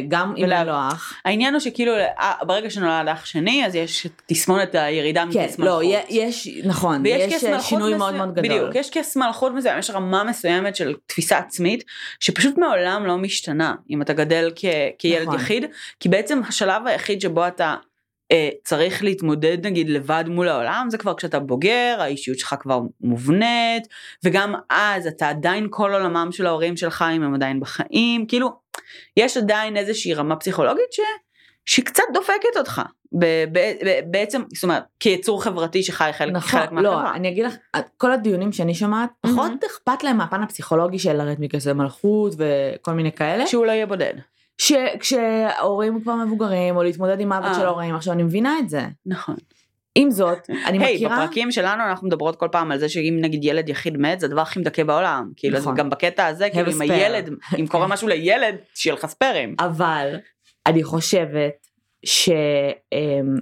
גם 0.08 0.34
אם 0.36 0.52
אין 0.52 0.66
לו 0.66 0.72
אח. 0.72 1.14
העניין 1.24 1.54
הוא 1.54 1.60
שכאילו 1.60 1.92
אה, 1.96 2.32
ברגע 2.42 2.70
שנולד 2.70 3.08
אח 3.08 3.24
שני 3.24 3.66
אז 3.66 3.74
יש 3.74 4.06
תסמונת 4.26 4.74
הירידה 4.74 5.24
כן, 5.32 5.40
מכס 5.40 5.58
לא, 5.58 5.78
מלכות. 5.78 6.04
יש, 6.08 6.48
נכון, 6.64 7.06
יש 7.06 7.44
אה, 7.44 7.60
שינוי 7.60 7.94
מאוד 7.94 8.14
מאוד 8.14 8.34
גדול. 8.34 8.44
בדיוק, 8.44 8.74
יש 8.74 8.90
כס 8.90 9.16
מלכות 9.16 9.52
מסוים, 9.54 9.78
יש 9.78 9.90
רמה 9.90 10.24
מסוימת 10.24 10.76
של 10.76 10.94
תפיסה 11.06 11.38
עצמית, 11.38 11.84
שפשוט 12.20 12.58
מעולם 12.58 13.06
לא 13.06 13.18
משתנה 13.18 13.74
אם 13.90 14.02
אתה 14.02 14.12
גדל 14.12 14.50
כילד 14.98 15.26
נכון. 15.26 15.40
יחיד, 15.40 15.64
כי 16.00 16.08
בעצם 16.08 16.40
השלב 16.48 16.86
היחיד 16.86 17.20
שבו 17.20 17.46
אתה 17.46 17.64
אה, 17.64 17.89
צריך 18.64 19.04
להתמודד 19.04 19.66
נגיד 19.66 19.90
לבד 19.90 20.24
מול 20.28 20.48
העולם, 20.48 20.86
זה 20.90 20.98
כבר 20.98 21.14
כשאתה 21.14 21.38
בוגר, 21.38 21.96
האישיות 21.98 22.38
שלך 22.38 22.54
כבר 22.60 22.80
מובנית, 23.00 23.88
וגם 24.24 24.54
אז 24.70 25.06
אתה 25.06 25.28
עדיין 25.28 25.66
כל 25.70 25.94
עולמם 25.94 26.28
של 26.32 26.46
ההורים 26.46 26.76
שלך 26.76 27.04
אם 27.16 27.22
הם 27.22 27.34
עדיין 27.34 27.60
בחיים, 27.60 28.26
כאילו, 28.26 28.50
יש 29.16 29.36
עדיין 29.36 29.76
איזושהי 29.76 30.14
רמה 30.14 30.36
פסיכולוגית 30.36 30.92
ש... 30.92 31.00
שקצת 31.64 32.02
דופקת 32.14 32.56
אותך, 32.56 32.82
ב- 33.12 33.44
ב- 33.52 33.74
ב- 33.84 34.00
בעצם, 34.10 34.42
זאת 34.54 34.62
אומרת, 34.62 34.82
כיצור 35.00 35.42
חברתי 35.42 35.82
שחי 35.82 36.10
חלק, 36.12 36.32
נכון, 36.32 36.60
חלק 36.60 36.72
לא, 36.72 36.82
מהחברה. 36.82 37.14
אני 37.14 37.28
אגיד 37.28 37.44
לך, 37.44 37.54
כל 37.96 38.12
הדיונים 38.12 38.52
שאני 38.52 38.74
שומעת, 38.74 39.10
פחות 39.20 39.52
אכפת 39.66 40.02
להם 40.04 40.16
מהפן 40.16 40.42
הפסיכולוגי 40.42 40.98
של 40.98 41.12
לרדת 41.12 41.38
מכסי 41.38 41.72
מלכות 41.72 42.34
וכל 42.38 42.92
מיני 42.92 43.12
כאלה, 43.12 43.46
שהוא 43.46 43.66
לא 43.66 43.72
יהיה 43.72 43.86
בודד. 43.86 44.14
כשההורים 45.00 46.00
כבר 46.00 46.14
מבוגרים, 46.14 46.76
או 46.76 46.82
להתמודד 46.82 47.20
עם 47.20 47.28
מוות 47.28 47.44
אה. 47.44 47.54
של 47.54 47.66
ההורים, 47.66 47.94
עכשיו 47.94 48.12
אני 48.12 48.22
מבינה 48.22 48.58
את 48.58 48.68
זה. 48.68 48.82
נכון. 49.06 49.36
עם 49.94 50.10
זאת, 50.10 50.50
אני 50.66 50.84
היי, 50.84 50.94
מכירה, 50.94 51.16
בפרקים 51.16 51.52
שלנו 51.52 51.82
אנחנו 51.84 52.06
מדברות 52.06 52.36
כל 52.36 52.48
פעם 52.52 52.72
על 52.72 52.78
זה 52.78 52.88
שאם 52.88 53.18
נגיד 53.20 53.44
ילד 53.44 53.68
יחיד 53.68 53.96
מת 53.96 54.20
זה 54.20 54.26
הדבר 54.26 54.40
הכי 54.40 54.60
מדכא 54.60 54.84
בעולם. 54.84 55.30
כאילו 55.36 55.58
נכון. 55.58 55.74
גם 55.74 55.90
בקטע 55.90 56.26
הזה, 56.26 56.50
כאילו 56.50 56.72
אם. 56.72 56.80
הילד, 56.80 57.30
אם 57.58 57.66
קורה 57.66 57.86
משהו 57.86 58.08
לילד, 58.08 58.54
שיהיה 58.74 58.94
לך 58.94 59.06
ספיירים. 59.06 59.54
אבל 59.58 60.16
אני 60.66 60.82
חושבת 60.82 61.66
ש... 62.04 62.28
אמ, 62.92 63.36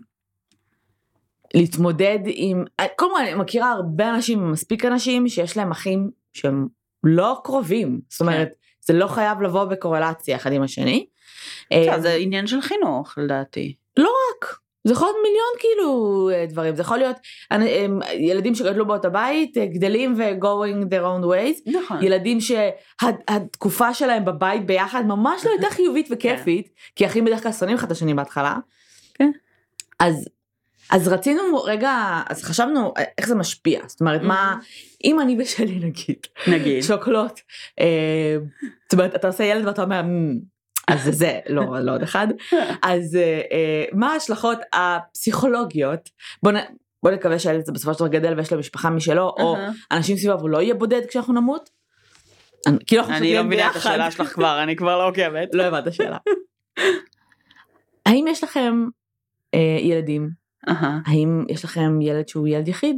להתמודד 1.54 2.18
עם, 2.24 2.64
קודם 2.96 3.10
כל 3.14 3.20
אני 3.20 3.34
מכירה 3.34 3.70
הרבה 3.70 4.10
אנשים, 4.10 4.52
מספיק 4.52 4.84
אנשים 4.84 5.28
שיש 5.28 5.56
להם 5.56 5.70
אחים 5.70 6.10
שהם 6.32 6.66
לא 7.04 7.40
קרובים, 7.44 8.00
זאת 8.08 8.20
אומרת, 8.20 8.48
זה 8.80 8.92
לא 8.92 9.06
חייב 9.06 9.42
לבוא 9.42 9.64
בקורלציה 9.64 10.36
אחד 10.36 10.52
עם 10.52 10.62
השני. 10.62 11.06
בסדר, 11.72 11.94
אמ, 11.94 12.00
זה 12.00 12.14
עניין 12.14 12.46
של 12.46 12.60
חינוך 12.60 13.18
לדעתי. 13.18 13.74
זה 14.88 14.92
יכול 14.92 15.08
להיות 15.08 15.16
מיליון 15.22 15.48
כאילו 15.58 16.30
אה, 16.32 16.46
דברים, 16.46 16.76
זה 16.76 16.82
יכול 16.82 16.98
להיות 16.98 17.16
הם, 17.50 18.00
ילדים 18.18 18.54
שגדלו 18.54 18.86
באותו 18.86 19.10
בית, 19.10 19.58
אה, 19.58 19.66
גדלים 19.66 20.14
ו-going 20.16 20.84
their 20.84 21.02
own 21.02 21.24
ways, 21.24 21.78
נכון. 21.78 22.02
ילדים 22.02 22.38
שהתקופה 22.40 23.94
שלהם 23.94 24.24
בבית 24.24 24.66
ביחד 24.66 25.04
ממש 25.06 25.44
לא 25.44 25.50
הייתה 25.50 25.66
חיובית 25.70 26.08
וכיפית, 26.10 26.68
כי 26.96 27.06
אחים 27.06 27.24
בדרך 27.24 27.42
כלל 27.42 27.52
שונאים 27.52 27.76
אחד 27.76 27.86
את 27.86 27.92
השני 27.92 28.14
בהתחלה. 28.14 28.56
כן. 29.14 29.30
אז, 30.00 30.28
אז 30.90 31.08
רצינו 31.08 31.42
רגע, 31.64 32.22
אז 32.28 32.42
חשבנו 32.42 32.92
אה, 32.96 33.04
איך 33.18 33.28
זה 33.28 33.34
משפיע, 33.34 33.80
זאת 33.86 34.00
אומרת 34.00 34.22
מה, 34.22 34.56
אם 35.04 35.20
אני 35.20 35.36
ושלי 35.42 35.78
נגיד, 35.78 36.26
נגיד. 36.46 36.82
שוקלות, 36.82 37.40
אה, 37.80 38.36
זאת 38.82 38.92
אומרת 38.92 39.14
אתה 39.14 39.26
עושה 39.26 39.44
ילד 39.44 39.66
ואתה 39.66 39.82
אומר, 39.82 40.02
"מ, 40.02 40.38
אז 40.88 41.00
זה 41.12 41.40
לא, 41.48 41.80
לא 41.80 41.92
עוד 41.92 42.02
אחד, 42.02 42.26
אז 42.82 43.16
אה, 43.16 43.40
אה, 43.52 43.84
מה 43.92 44.12
ההשלכות 44.12 44.58
הפסיכולוגיות, 44.72 46.00
בוא, 46.42 46.52
נ, 46.52 46.56
בוא 47.02 47.10
נקווה 47.10 47.38
שהילד 47.38 47.60
הזה 47.60 47.72
בסופו 47.72 47.94
של 47.94 47.98
דבר 47.98 48.08
גדל 48.08 48.34
ויש 48.36 48.52
לו 48.52 48.58
משפחה 48.58 48.90
משלו, 48.90 49.22
או. 49.28 49.56
אנשים 49.92 50.16
סביבו 50.16 50.38
והוא 50.38 50.50
לא 50.50 50.62
יהיה 50.62 50.74
בודד 50.74 51.00
כשאנחנו 51.08 51.34
נמות? 51.34 51.70
אני- 52.66 52.78
כאילו 52.86 53.02
אנחנו 53.02 53.14
אני 53.16 53.22
לא 53.26 53.28
שוקלים 53.32 53.46
מבינה 53.46 53.70
את. 53.70 53.76
השאלה 53.76 54.10
שלך 54.10 54.28
כבר, 54.34 54.62
אני 54.62 54.76
כבר 54.76 54.98
לא 54.98 55.08
עוקבת. 55.08 55.48
לא 55.52 55.62
הבנת 55.62 55.92
שאלה. 55.92 56.16
האם 58.06 58.24
יש 58.28 58.44
לכם 58.44 58.84
אה, 59.54 59.78
ילדים? 59.80 60.30
האם 61.06 61.44
יש 61.48 61.64
לכם 61.64 62.00
ילד 62.00 62.28
שהוא 62.28 62.48
ילד 62.48 62.68
יחיד? 62.68 62.96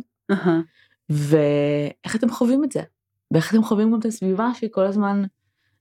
ואיך 1.10 2.16
אתם 2.16 2.30
חווים 2.30 2.64
את 2.64 2.72
זה? 2.72 2.82
ואיך 3.30 3.50
אתם 3.54 3.62
חווים 3.62 3.92
גם 3.92 3.98
את 3.98 4.04
הסביבה 4.04 4.48
שכל 4.54 4.84
הזמן 4.86 5.22
נ- 5.22 5.26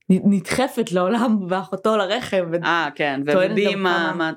נדחפת 0.09 0.91
לעולם 0.91 1.37
ואחותו 1.49 1.97
לרחם? 1.97 2.51
אה 2.63 2.89
כן, 2.95 3.21
גם 3.25 3.83
מה... 4.17 4.31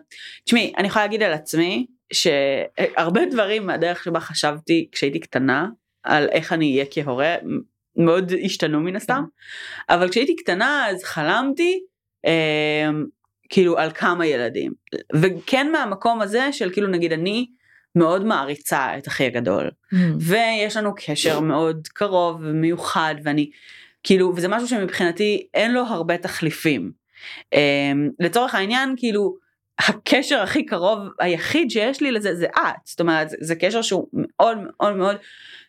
תשמעי, 0.45 0.73
אני 0.79 0.89
יכולה 0.89 1.05
להגיד 1.05 1.23
על 1.23 1.33
עצמי 1.33 1.87
שהרבה 2.13 3.21
דברים 3.31 3.67
מהדרך 3.67 4.05
שבה 4.05 4.21
חשבתי 4.21 4.89
כשהייתי 4.93 5.21
קטנה 5.21 5.69
על 6.03 6.29
איך 6.33 6.53
אני 6.53 6.73
אהיה 6.73 6.85
כהורה 6.91 7.35
מאוד 7.97 8.33
השתנו 8.45 8.81
מן 8.81 8.97
הסתם, 8.97 9.25
אבל 9.89 10.09
כשהייתי 10.09 10.37
קטנה 10.37 10.89
אז 10.89 11.05
חלמתי 11.05 11.81
אה, 12.27 12.91
כאילו 13.49 13.79
על 13.79 13.91
כמה 13.91 14.27
ילדים, 14.27 14.73
וכן 15.15 15.73
מהמקום 15.73 16.21
הזה 16.21 16.53
של 16.53 16.71
כאילו 16.73 16.89
נגיד 16.89 17.13
אני 17.13 17.47
מאוד 17.97 18.25
מעריצה 18.25 18.99
את 18.99 19.09
אחי 19.09 19.25
הגדול. 19.25 19.71
Mm. 19.71 19.97
ויש 20.21 20.77
לנו 20.77 20.93
קשר 20.97 21.41
מאוד 21.41 21.89
קרוב 21.93 22.41
ומיוחד 22.41 23.15
ואני 23.25 23.51
כאילו 24.03 24.33
וזה 24.37 24.49
משהו 24.49 24.69
שמבחינתי 24.69 25.47
אין 25.55 25.73
לו 25.73 25.81
הרבה 25.81 26.19
תחליפים. 26.19 26.93
Um, 27.55 27.59
לצורך 28.21 28.55
העניין 28.55 28.95
כאילו 28.97 29.37
הקשר 29.79 30.41
הכי 30.41 30.67
קרוב 30.67 30.99
היחיד 31.19 31.71
שיש 31.71 32.01
לי 32.01 32.13
לזה 32.13 32.35
זה 32.35 32.47
את 32.47 32.87
זאת 32.87 33.01
אומרת 33.01 33.31
זה, 33.31 33.37
זה 33.41 33.55
קשר 33.55 33.83
שהוא 33.83 34.09
מאוד 34.13 34.59
מאוד 34.59 34.97
מאוד 34.97 35.17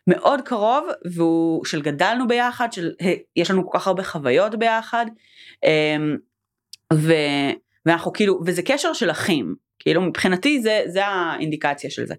מאוד 0.08 0.42
קרוב 0.42 0.88
והוא 1.06 1.66
של 1.66 1.82
גדלנו 1.82 2.28
ביחד 2.28 2.74
של 2.74 2.92
יש 3.36 3.52
לנו 3.52 3.70
כל 3.70 3.78
כך 3.78 3.88
הרבה 3.88 4.04
חוויות 4.04 4.56
ביחד. 4.56 5.06
Um, 5.66 6.18
ו, 6.94 7.14
ואנחנו 7.86 8.14
כאילו, 8.14 8.40
וזה 8.46 8.62
קשר 8.62 8.94
של 8.94 9.12
אחים, 9.12 9.56
כאילו 9.80 10.02
מבחינתי 10.02 10.62
זה, 10.62 10.82
זה 10.88 11.06
האינדיקציה 11.06 11.90
של 11.90 12.06
זה. 12.06 12.16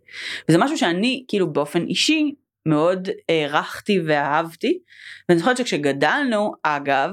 וזה 0.49 0.59
משהו 0.59 0.79
שאני 0.79 1.25
כאילו 1.29 1.53
באופן 1.53 1.87
אישי 1.87 2.35
מאוד 2.67 3.09
הערכתי 3.29 4.01
ואהבתי. 4.07 4.79
ואני 5.29 5.39
זוכרת 5.39 5.57
שכשגדלנו 5.57 6.53
אגב 6.63 7.11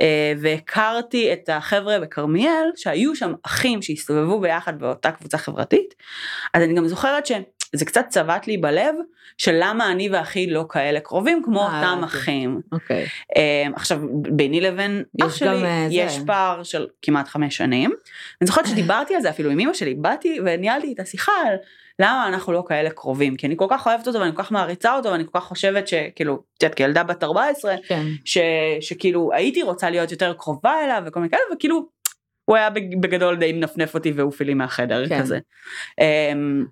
אה, 0.00 0.32
והכרתי 0.38 1.32
את 1.32 1.48
החבר'ה 1.48 2.00
בכרמיאל 2.00 2.70
שהיו 2.76 3.16
שם 3.16 3.34
אחים 3.42 3.82
שהסתובבו 3.82 4.40
ביחד 4.40 4.78
באותה 4.78 5.10
קבוצה 5.12 5.38
חברתית 5.38 5.94
אז 6.54 6.62
אני 6.62 6.74
גם 6.74 6.88
זוכרת 6.88 7.26
שזה 7.26 7.84
קצת 7.84 8.04
צבט 8.08 8.46
לי 8.46 8.56
בלב 8.56 8.94
של 9.38 9.56
למה 9.60 9.92
אני 9.92 10.08
ואחי 10.10 10.46
לא 10.46 10.64
כאלה 10.68 11.00
קרובים 11.00 11.42
כמו 11.44 11.60
אה, 11.60 11.66
אותם 11.66 12.00
אוקיי. 12.02 12.20
אחים. 12.20 12.60
אוקיי. 12.72 13.06
אה, 13.36 13.66
עכשיו 13.74 14.00
ביני 14.12 14.60
לבין 14.60 15.04
אח 15.22 15.36
שלי 15.36 15.48
אה, 15.48 15.84
זה. 15.88 15.94
יש 15.94 16.18
פער 16.26 16.62
של 16.62 16.86
כמעט 17.02 17.28
חמש 17.28 17.56
שנים. 17.56 17.90
אני 18.40 18.46
זוכרת 18.46 18.66
שדיברתי 18.66 19.14
על 19.14 19.22
זה 19.22 19.30
אפילו 19.30 19.50
עם 19.50 19.60
אמא 19.60 19.74
שלי 19.74 19.94
באתי 19.94 20.38
וניהלתי 20.44 20.92
את 20.92 21.00
השיחה 21.00 21.32
על 21.46 21.56
למה 21.98 22.28
אנחנו 22.28 22.52
לא 22.52 22.64
כאלה 22.68 22.90
קרובים 22.90 23.36
כי 23.36 23.46
אני 23.46 23.54
כל 23.58 23.66
כך 23.70 23.86
אוהבת 23.86 24.06
אותו 24.08 24.20
ואני 24.20 24.30
כל 24.36 24.42
כך 24.42 24.52
מעריצה 24.52 24.96
אותו 24.96 25.08
ואני 25.08 25.24
כל 25.32 25.40
כך 25.40 25.44
חושבת 25.46 25.88
שכאילו 25.88 26.34
את 26.58 26.62
יודעת 26.62 26.74
כילדה 26.76 27.02
בת 27.02 27.24
14 27.24 27.74
כן. 27.88 28.02
ש, 28.24 28.38
שכאילו 28.80 29.30
הייתי 29.32 29.62
רוצה 29.62 29.90
להיות 29.90 30.10
יותר 30.10 30.34
קרובה 30.38 30.84
אליו 30.84 31.02
וכל 31.06 31.20
מיני 31.20 31.30
כאלה 31.30 31.42
וכאילו 31.54 31.88
הוא 32.44 32.56
היה 32.56 32.70
בג- 32.70 33.00
בגדול 33.00 33.36
די 33.36 33.52
מנפנף 33.52 33.94
אותי 33.94 34.12
והעוף 34.12 34.40
לי 34.40 34.54
מהחדר 34.54 35.08
כן. 35.08 35.20
כזה. 35.20 35.38
אמ, 36.00 36.64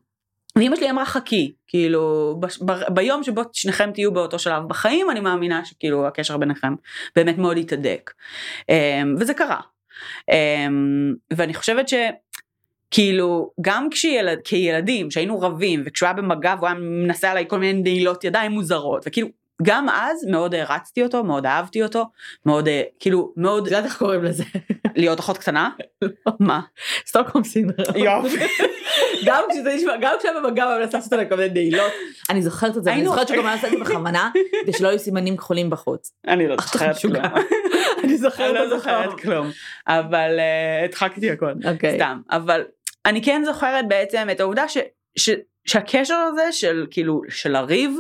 ואמא 0.57 0.77
שלי 0.77 0.91
אמרה 0.91 1.05
חכי 1.07 1.53
כאילו 1.67 2.37
בש- 2.41 2.63
ב- 2.63 2.95
ביום 2.95 3.23
שבו 3.25 3.43
שניכם 3.53 3.91
תהיו 3.95 4.13
באותו 4.13 4.39
שלב 4.39 4.69
בחיים 4.69 5.11
אני 5.11 5.21
מאמינה 5.21 5.65
שכאילו 5.65 6.07
הקשר 6.07 6.37
ביניכם 6.37 6.75
באמת 7.17 7.39
מאוד 7.39 7.57
יתהדק 7.59 8.11
אמ, 8.69 9.15
וזה 9.19 9.35
קרה 9.35 9.61
אמ, 10.31 11.15
ואני 11.33 11.55
חושבת 11.55 11.89
שכאילו 12.95 13.51
גם 13.61 13.89
כשילד, 13.91 14.39
כילדים 14.45 15.11
שהיינו 15.11 15.41
רבים 15.41 15.83
וכשהוא 15.87 16.07
היה 16.07 16.15
במגע 16.15 16.55
והוא 16.59 16.69
היה 16.69 16.77
מנסה 16.79 17.31
עליי 17.31 17.45
כל 17.49 17.59
מיני 17.59 17.83
נעילות 17.83 18.25
ידיים 18.25 18.53
מוזרות 18.53 19.03
וכאילו 19.07 19.29
גם 19.63 19.89
אז 19.89 20.25
מאוד 20.31 20.55
הערצתי 20.55 21.03
אותו 21.03 21.25
מאוד 21.25 21.47
אהבתי 21.47 21.83
אותו 21.83 22.05
מאוד 22.47 22.69
אה, 22.69 22.83
כאילו 23.01 23.33
מאוד 23.37 23.63
את 23.67 23.73
יודעת 23.73 23.85
איך 23.85 23.99
קוראים 23.99 24.25
לזה? 24.25 24.45
להיות 24.97 25.21
אחות 25.21 25.39
קטנה 25.39 25.71
מה 26.41 26.61
סטוקהום 27.07 27.45
סינדרום. 27.45 27.97
יופי. 27.97 28.37
גם 29.27 29.45
כשזה 29.51 29.75
נשמע, 29.75 29.93
גם 30.01 30.15
כשהיה 30.19 30.35
במגע 30.41 30.67
ומנסה 30.67 30.99
לעשות 30.99 31.13
עליי 31.13 31.29
כל 31.29 31.37
מיני 31.37 31.49
נעילות. 31.49 31.93
אני 32.31 32.43
זוכרת 32.43 32.77
את 32.77 32.85
זה, 32.85 32.91
היינו- 32.93 33.11
זוכרת 33.11 33.29
שגם 33.29 33.47
עשיתי 33.47 33.77
בכוונה, 33.77 34.31
כדי 34.63 34.73
שלא 34.73 34.89
יהיו 34.89 34.99
סימנים 34.99 35.37
כחולים 35.37 35.71
בחוץ. 35.71 36.13
אני 36.29 36.49
לא 36.49 36.57
זוכרת. 36.57 36.97
כלום 36.99 37.17
אני 37.17 37.29
אני 38.05 38.19
זוכרת 38.19 38.55
לא 38.55 38.77
זוכרת 38.79 39.21
כלום 39.21 39.51
אבל 39.87 40.37
אה, 40.39 40.85
הדחקתי 40.85 41.31
הכל 41.31 41.53
אוקיי. 41.73 41.95
סתם 41.95 42.21
אבל 42.31 42.63
אני 43.07 43.23
כן 43.23 43.43
זוכרת 43.45 43.89
בעצם 43.89 44.29
את 44.33 44.41
העובדה 44.41 44.69
ש, 44.69 44.77
ש, 45.17 45.31
שהקשר 45.65 46.15
הזה 46.15 46.53
של 46.53 46.87
כאילו 46.91 47.23
של 47.29 47.57
הריב 47.57 47.97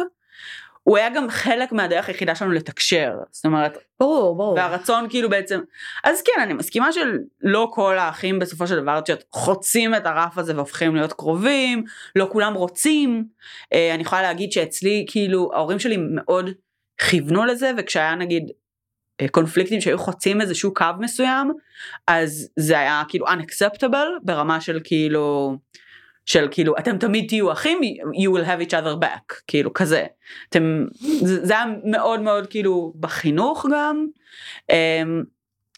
הוא 0.83 0.97
היה 0.97 1.11
גם 1.11 1.31
חלק 1.31 1.73
מהדרך 1.73 2.09
היחידה 2.09 2.35
שלנו 2.35 2.53
לתקשר 2.53 3.13
זאת 3.31 3.45
אומרת 3.45 3.79
ברור, 4.01 4.37
ברור. 4.37 4.55
והרצון 4.55 5.07
כאילו 5.11 5.31
בעצם 5.31 5.61
אז 6.05 6.23
כן 6.23 6.41
אני 6.43 6.53
מסכימה 6.53 6.89
שלא 6.93 7.71
כל 7.73 7.99
האחים 7.99 8.39
בסופו 8.39 8.67
של 8.67 8.81
דבר 8.81 9.01
חוצים 9.33 9.95
את 9.95 10.07
הרף 10.07 10.39
הזה 10.39 10.57
והופכים 10.57 10.95
להיות 10.97 11.13
קרובים 11.13 11.85
לא 12.17 12.29
כולם 12.33 12.55
רוצים 12.55 13.25
אה, 13.73 13.95
אני 13.95 14.03
יכולה 14.03 14.23
להגיד 14.23 14.53
שאצלי 14.53 15.05
כאילו 15.09 15.51
ההורים 15.55 15.79
שלי 15.79 15.97
מאוד 16.15 16.51
כיוונו 17.09 17.45
לזה 17.45 17.71
וכשהיה 17.79 18.15
נגיד 18.15 18.51
קונפליקטים 19.31 19.81
שהיו 19.81 19.99
חוצים 19.99 20.41
איזשהו 20.41 20.75
קו 20.75 20.85
מסוים 20.99 21.53
אז 22.07 22.49
זה 22.57 22.79
היה 22.79 23.03
כאילו 23.09 23.27
unacceptable 23.27 24.21
ברמה 24.23 24.61
של 24.61 24.81
כאילו 24.85 25.57
של 26.27 26.49
כאילו 26.51 26.75
אתם 26.79 26.99
תמיד 26.99 27.29
תהיו 27.29 27.53
אחים 27.53 27.79
you 28.25 28.37
will 28.37 28.47
have 28.47 28.69
each 28.69 28.73
other 28.73 29.05
back 29.05 29.35
כאילו 29.47 29.73
כזה. 29.73 30.05
אתם 30.49 30.87
זה, 31.01 31.47
זה 31.47 31.53
היה 31.53 31.65
מאוד 31.85 32.21
מאוד 32.21 32.47
כאילו 32.47 32.93
בחינוך 33.01 33.67
גם. 33.73 34.07
אמ, 34.71 35.23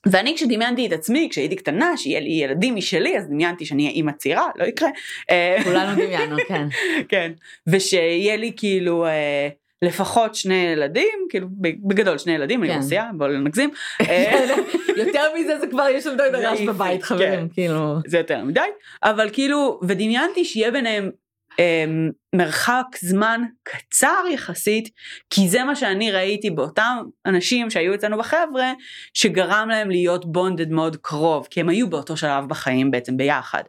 ואני 0.06 0.34
כשדמיינתי 0.36 0.86
את 0.86 0.92
עצמי 0.92 1.28
כשהייתי 1.30 1.56
קטנה 1.56 1.96
שיהיה 1.96 2.20
לי 2.20 2.30
ילדים 2.30 2.74
משלי 2.76 3.18
אז 3.18 3.26
דמיינתי 3.26 3.64
שאני 3.64 3.82
אהיה 3.82 3.94
אימא 3.94 4.12
צעירה 4.12 4.48
לא 4.56 4.64
יקרה. 4.64 4.88
אה, 5.30 5.56
כולנו 5.64 5.94
דמיינו, 5.94 6.36
כן. 6.48 6.68
כן. 7.08 7.32
ושיהיה 7.66 8.36
לי 8.36 8.52
כאילו 8.56 9.06
אה, 9.06 9.48
לפחות 9.82 10.34
שני 10.34 10.54
ילדים 10.72 11.26
כאילו 11.28 11.48
בגדול 11.60 12.18
שני 12.18 12.32
ילדים 12.32 12.62
אני 12.64 12.72
כן. 12.72 12.78
מסיעה 12.78 13.10
בואו 13.14 13.28
לא 13.28 13.38
נגזים 13.38 13.70
אה, 14.00 14.46
יותר 15.04 15.22
מזה 15.38 15.58
זה 15.58 15.66
כבר 15.66 15.88
יש 15.88 16.04
זה 16.04 16.48
רעש 16.48 16.60
בבית, 16.60 17.02
כן. 17.02 17.06
חברים, 17.06 17.48
כאילו. 17.48 17.96
זה 18.06 18.18
יותר 18.18 18.44
מדי 18.44 18.60
אבל 19.02 19.30
כאילו 19.32 19.80
ודמיינתי 19.82 20.44
שיהיה 20.44 20.70
ביניהם 20.70 21.10
אמ, 21.58 22.10
מרחק 22.34 22.86
זמן 23.00 23.42
קצר 23.62 24.24
יחסית 24.32 24.88
כי 25.30 25.48
זה 25.48 25.64
מה 25.64 25.76
שאני 25.76 26.10
ראיתי 26.10 26.50
באותם 26.50 26.98
אנשים 27.26 27.70
שהיו 27.70 27.94
אצלנו 27.94 28.18
בחבר'ה 28.18 28.72
שגרם 29.14 29.68
להם 29.70 29.90
להיות 29.90 30.32
בונדד 30.32 30.70
מאוד 30.70 30.96
קרוב 30.96 31.46
כי 31.50 31.60
הם 31.60 31.68
היו 31.68 31.90
באותו 31.90 32.16
שלב 32.16 32.48
בחיים 32.48 32.90
בעצם 32.90 33.16
ביחד 33.16 33.62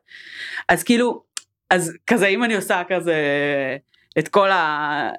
אז 0.69 0.83
כאילו 0.83 1.23
אז 1.69 1.93
כזה 2.07 2.27
אם 2.27 2.43
אני 2.43 2.55
עושה 2.55 2.81
כזה 2.87 3.15
את 4.19 4.27
כל 4.27 4.51
ה... 4.51 5.09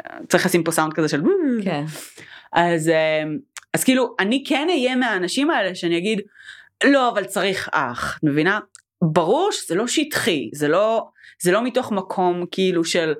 אה, 0.00 0.18
צריך 0.28 0.46
לשים 0.46 0.64
פה 0.64 0.70
סאונד 0.70 0.92
כזה 0.92 1.08
של 1.08 1.22
כן. 1.64 1.84
אז, 2.52 2.88
אמ, 2.88 3.38
אז 3.74 3.84
כאילו 3.84 4.14
אני 4.20 4.44
כן 4.46 4.66
אהיה 4.70 4.96
מהאנשים 4.96 5.50
האלה 5.50 5.74
שאני 5.74 5.98
אגיד 5.98 6.20
לא 6.84 7.10
אבל 7.10 7.24
צריך 7.24 7.68
אח, 7.72 8.18
את 8.18 8.24
מבינה? 8.24 8.60
ברור 9.02 9.52
שזה 9.52 9.74
לא 9.74 9.86
שטחי, 9.86 10.50
זה 10.54 10.68
לא, 10.68 11.08
זה 11.42 11.52
לא 11.52 11.64
מתוך 11.64 11.92
מקום 11.92 12.44
כאילו 12.50 12.84
של 12.84 13.14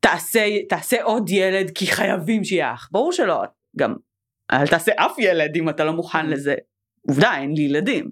תעשה, 0.00 0.46
תעשה 0.68 1.02
עוד 1.02 1.30
ילד 1.30 1.70
כי 1.70 1.86
חייבים 1.86 2.44
שיהיה 2.44 2.74
אח, 2.74 2.88
ברור 2.92 3.12
שלא, 3.12 3.42
גם 3.76 3.94
אל 4.52 4.66
תעשה 4.66 4.92
אף 4.96 5.12
ילד 5.18 5.56
אם 5.56 5.68
אתה 5.68 5.84
לא 5.84 5.92
מוכן 5.92 6.26
לזה, 6.26 6.54
עובדה 7.08 7.38
אין 7.38 7.52
לי 7.54 7.62
ילדים. 7.62 8.10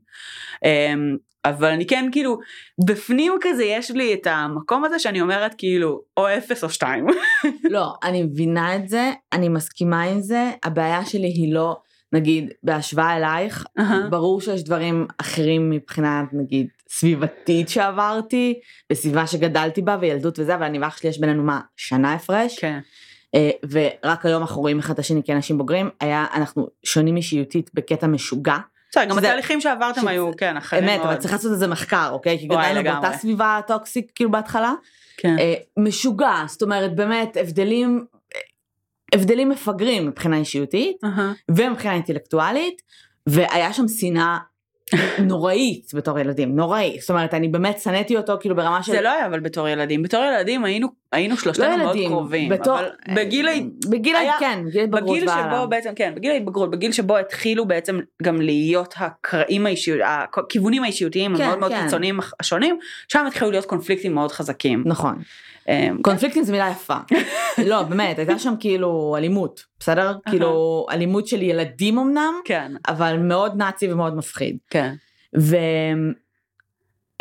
אבל 1.44 1.68
אני 1.68 1.86
כן 1.86 2.08
כאילו 2.12 2.38
בפנים 2.84 3.32
כזה 3.40 3.64
יש 3.64 3.90
לי 3.90 4.14
את 4.14 4.26
המקום 4.26 4.84
הזה 4.84 4.98
שאני 4.98 5.20
אומרת 5.20 5.54
כאילו 5.58 6.02
או 6.16 6.28
אפס 6.28 6.64
או 6.64 6.70
שתיים. 6.70 7.06
לא, 7.74 7.94
אני 8.02 8.22
מבינה 8.22 8.76
את 8.76 8.88
זה, 8.88 9.12
אני 9.32 9.48
מסכימה 9.48 10.02
עם 10.02 10.20
זה, 10.20 10.50
הבעיה 10.62 11.04
שלי 11.04 11.28
היא 11.28 11.54
לא, 11.54 11.76
נגיד, 12.12 12.52
בהשוואה 12.62 13.16
אלייך, 13.16 13.64
ברור 14.10 14.40
שיש 14.40 14.64
דברים 14.64 15.06
אחרים 15.18 15.70
מבחינת, 15.70 16.24
נגיד, 16.32 16.66
סביבתית 16.88 17.68
שעברתי, 17.68 18.60
בסביבה 18.90 19.26
שגדלתי 19.26 19.82
בה, 19.82 19.96
וילדות 20.00 20.38
וזה, 20.38 20.54
אבל 20.54 20.64
אני 20.64 20.78
ואח 20.78 20.96
שלי 20.96 21.10
יש 21.10 21.20
בינינו 21.20 21.42
מה, 21.42 21.60
שנה 21.76 22.12
הפרש, 22.12 22.58
כן. 22.58 22.78
אה, 23.34 23.50
ורק 23.70 24.26
היום 24.26 24.42
אנחנו 24.42 24.60
רואים 24.60 24.78
אחד 24.78 24.92
את 24.92 24.98
השני 24.98 25.22
כאנשים 25.24 25.58
בוגרים, 25.58 25.90
היה, 26.00 26.26
אנחנו 26.34 26.68
שונים 26.84 27.16
אישיותית 27.16 27.70
בקטע 27.74 28.06
משוגע, 28.06 28.56
בסדר, 28.94 29.10
גם 29.10 29.18
התהליכים 29.18 29.60
שעברתם 29.60 30.08
היו, 30.08 30.30
כן, 30.36 30.56
אחרים 30.56 30.84
אמת, 30.84 30.98
מאוד. 30.98 31.06
אבל 31.10 31.16
צריך 31.16 31.32
לעשות 31.32 31.52
איזה 31.52 31.66
מחקר, 31.66 32.08
אוקיי? 32.12 32.38
כי 32.38 32.46
גדלנו. 32.46 32.90
באותה 32.90 33.12
סביבה 33.18 33.60
טוקסית, 33.66 34.10
כאילו 34.14 34.30
בהתחלה, 34.30 34.72
כן. 35.16 35.38
אה, 35.38 35.54
משוגע, 35.76 36.44
זאת 36.46 36.62
אומרת, 36.62 36.94
באמת, 36.96 37.36
הבדלים, 37.40 38.04
הבדלים 39.14 39.48
מפגרים 39.48 40.06
מבחינה 40.06 40.36
אישיותית. 40.36 40.96
ומבחינה 41.50 41.94
אינטלקטואלית, 41.94 42.82
והיה 43.26 43.72
שם 43.72 43.88
שנאה 43.88 44.38
נוראית 45.18 45.90
בתור 45.94 46.18
ילדים, 46.18 46.56
נוראית. 46.56 47.00
זאת 47.00 47.10
אומרת, 47.10 47.34
אני 47.34 47.48
באמת 47.48 47.78
שנאתי 47.80 48.16
אותו 48.16 48.36
כאילו 48.40 48.56
ברמה 48.56 48.82
של... 48.82 48.92
זה 48.92 49.00
לא 49.00 49.08
היה 49.08 49.26
אבל 49.26 49.40
בתור 49.40 49.68
ילדים, 49.68 50.02
בתור 50.02 50.24
ילדים 50.24 50.64
היינו, 50.64 50.88
היינו 51.12 51.34
לא 51.34 51.40
שלושתנו 51.40 51.76
מאוד 51.76 51.96
ילדים, 51.96 52.08
קרובים, 52.10 52.48
בתור... 52.48 52.78
אבל 52.78 52.88
בגיל, 53.14 53.48
ה- 53.48 53.52
בגיל, 53.88 54.16
היה- 54.16 54.32
כן, 54.40 54.64
בגיל 54.74 54.86
בגיל. 54.86 55.28
שבו 55.28 55.68
בעצם, 55.68 55.90
כן, 55.96 56.12
בגיל 56.16 56.30
ההתבגרות, 56.30 56.70
בגיל 56.70 56.92
שבו 56.92 57.16
התחילו 57.16 57.64
בעצם 57.68 58.00
גם 58.22 58.40
להיות 58.40 58.94
הקרעים 58.96 59.66
האישיות, 59.66 60.00
הכיוונים 60.04 60.84
האישיותיים 60.84 61.36
כן, 61.36 61.42
המאוד 61.42 61.58
מאוד 61.58 61.72
כן. 61.72 61.82
קיצוניים 61.84 62.18
השונים, 62.40 62.78
שם 63.08 63.24
התחילו 63.26 63.50
להיות 63.50 63.64
קונפליקטים 63.64 64.14
מאוד 64.14 64.32
חזקים. 64.32 64.82
נכון. 64.86 65.14
אמ, 65.68 65.98
קונפליקטים 66.02 66.44
זה 66.44 66.52
מילה 66.52 66.68
יפה. 66.70 66.96
לא, 67.66 67.82
באמת, 67.82 68.18
הייתה 68.18 68.38
שם 68.38 68.54
כאילו 68.60 69.14
אלימות, 69.18 69.64
בסדר? 69.80 70.14
כאילו, 70.28 70.86
אלימות 70.90 71.26
של 71.28 71.42
ילדים 71.42 71.98
אמנם, 71.98 72.34
כן, 72.44 72.72
אבל 72.88 73.16
מאוד 73.18 73.56
נאצי 73.56 73.92
ומאוד 73.92 74.16
מפחיד. 74.16 74.56
כן, 74.70 74.94
ו... 75.38 75.56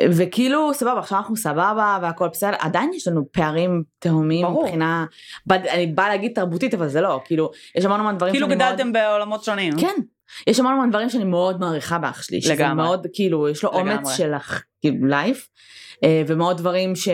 וכאילו 0.09 0.73
סבבה 0.73 0.99
עכשיו 0.99 1.17
אנחנו 1.17 1.35
סבבה 1.35 1.99
והכל 2.01 2.27
בסדר 2.27 2.51
עדיין 2.59 2.91
יש 2.93 3.07
לנו 3.07 3.25
פערים 3.31 3.83
תהומיים 3.99 4.45
ברור. 4.45 4.63
מבחינה 4.63 5.05
בד- 5.47 5.67
אני 5.67 5.87
באה 5.87 6.09
להגיד 6.09 6.31
תרבותית 6.35 6.73
אבל 6.73 6.87
זה 6.87 7.01
לא 7.01 7.21
כאילו 7.25 7.51
יש 7.75 7.85
המון 7.85 7.99
המון 7.99 8.17
דברים 8.17 8.33
כאילו 8.33 8.47
שאני 8.47 8.55
מאוד- 8.57 8.67
גדלתם 8.73 8.93
בעולמות 8.93 9.43
שונים. 9.43 9.73
כן 9.79 9.93
יש 10.47 10.59
המון 10.59 10.73
המון 10.73 10.89
דברים 10.89 11.09
שאני 11.09 11.23
מאוד 11.23 11.59
מעריכה 11.59 11.97
באח 11.99 12.21
שלי 12.23 12.41
שזה 12.41 12.53
לגמרי. 12.53 12.75
מאוד 12.85 13.07
כאילו 13.13 13.49
יש 13.49 13.63
לו 13.63 13.69
אומץ 13.69 13.93
לגמרי. 13.99 14.13
של 14.13 14.33
אח- 14.35 14.63
כאילו 14.81 15.07
לייף 15.07 15.49
ומאוד 16.27 16.57
דברים 16.57 16.95
ש... 16.95 17.07
אה, 17.07 17.13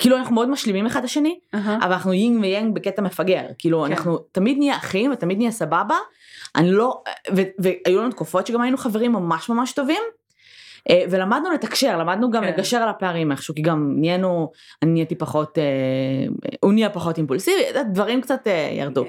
כאילו 0.00 0.16
אנחנו 0.16 0.34
מאוד 0.34 0.50
משלימים 0.50 0.86
אחד 0.86 0.98
את 0.98 1.04
השני, 1.04 1.38
אבל 1.54 1.92
אנחנו 1.92 2.12
יינג 2.12 2.42
ויאנג 2.42 2.74
בקטע 2.74 3.02
מפגר, 3.02 3.42
כאילו 3.58 3.84
כן. 3.86 3.92
אנחנו 3.92 4.18
תמיד 4.18 4.58
נהיה 4.58 4.76
אחים 4.76 5.12
ותמיד 5.12 5.38
נהיה 5.38 5.50
סבבה, 5.50 5.96
אני 6.56 6.72
לא, 6.72 7.02
ו, 7.36 7.42
והיו 7.58 8.00
לנו 8.00 8.10
תקופות 8.10 8.46
שגם 8.46 8.60
היינו 8.60 8.76
חברים 8.76 9.12
ממש 9.12 9.48
ממש 9.48 9.72
טובים, 9.72 9.96
אה, 9.96 10.19
ולמדנו 11.10 11.50
לתקשר, 11.50 11.98
למדנו 11.98 12.30
גם 12.30 12.42
כן. 12.42 12.48
לגשר 12.48 12.76
על 12.76 12.88
הפערים 12.88 13.32
איכשהו, 13.32 13.54
כי 13.54 13.62
גם 13.62 13.94
נהיינו, 13.96 14.50
אני 14.82 14.90
נהייתי 14.90 15.14
פחות, 15.14 15.58
אה, 15.58 15.64
הוא 16.60 16.72
נהיה 16.72 16.90
פחות 16.90 17.18
אימפולסיבי, 17.18 17.62
דברים 17.92 18.20
קצת 18.20 18.46
אה, 18.46 18.68
ירדו. 18.72 19.04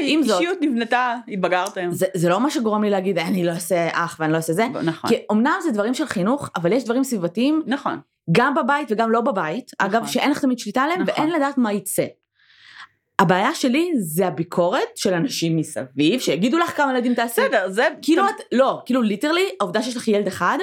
עם 0.00 0.22
זאת- 0.22 0.40
אישיות 0.40 0.58
נבנתה, 0.60 1.14
התבגרתם. 1.28 1.88
זה, 1.90 2.06
זה 2.14 2.28
לא 2.28 2.40
מה 2.40 2.50
שגורם 2.50 2.84
לי 2.84 2.90
להגיד 2.90 3.18
אני 3.18 3.44
לא 3.44 3.50
אעשה 3.50 3.88
אח 3.92 4.16
ואני 4.20 4.32
לא 4.32 4.36
אעשה 4.36 4.52
זה, 4.52 4.66
נכון. 4.84 5.10
כי 5.10 5.16
אמנם 5.32 5.56
זה 5.62 5.70
דברים 5.70 5.94
של 5.94 6.06
חינוך, 6.06 6.50
אבל 6.56 6.72
יש 6.72 6.84
דברים 6.84 7.04
סביבתיים 7.04 7.62
נכון. 7.66 7.98
גם 8.32 8.54
בבית 8.54 8.92
וגם 8.92 9.10
לא 9.10 9.20
בבית, 9.20 9.70
אגב 9.78 9.94
נכון. 9.94 10.08
שאין 10.08 10.30
לך 10.30 10.40
תמיד 10.40 10.58
שליטה 10.58 10.82
עליהם 10.82 11.02
נכון. 11.02 11.14
ואין 11.16 11.32
לדעת 11.32 11.58
מה 11.58 11.72
יצא. 11.72 12.04
הבעיה 13.18 13.54
שלי 13.54 13.90
זה 13.98 14.26
הביקורת 14.26 14.96
של 14.96 15.14
אנשים 15.14 15.56
מסביב 15.56 16.20
שיגידו 16.20 16.58
לך 16.58 16.76
כמה 16.76 16.92
ילדים 16.92 17.14
תעשי. 17.14 17.40
בסדר, 17.40 17.68
זה 17.68 17.88
כאילו 18.02 18.24
את, 18.24 18.34
לא, 18.52 18.82
כאילו 18.86 19.02
literally 19.02 19.44
העובדה 19.60 19.82
שיש 19.82 19.96
לך 19.96 20.08
ילד 20.08 20.26
אחד, 20.26 20.58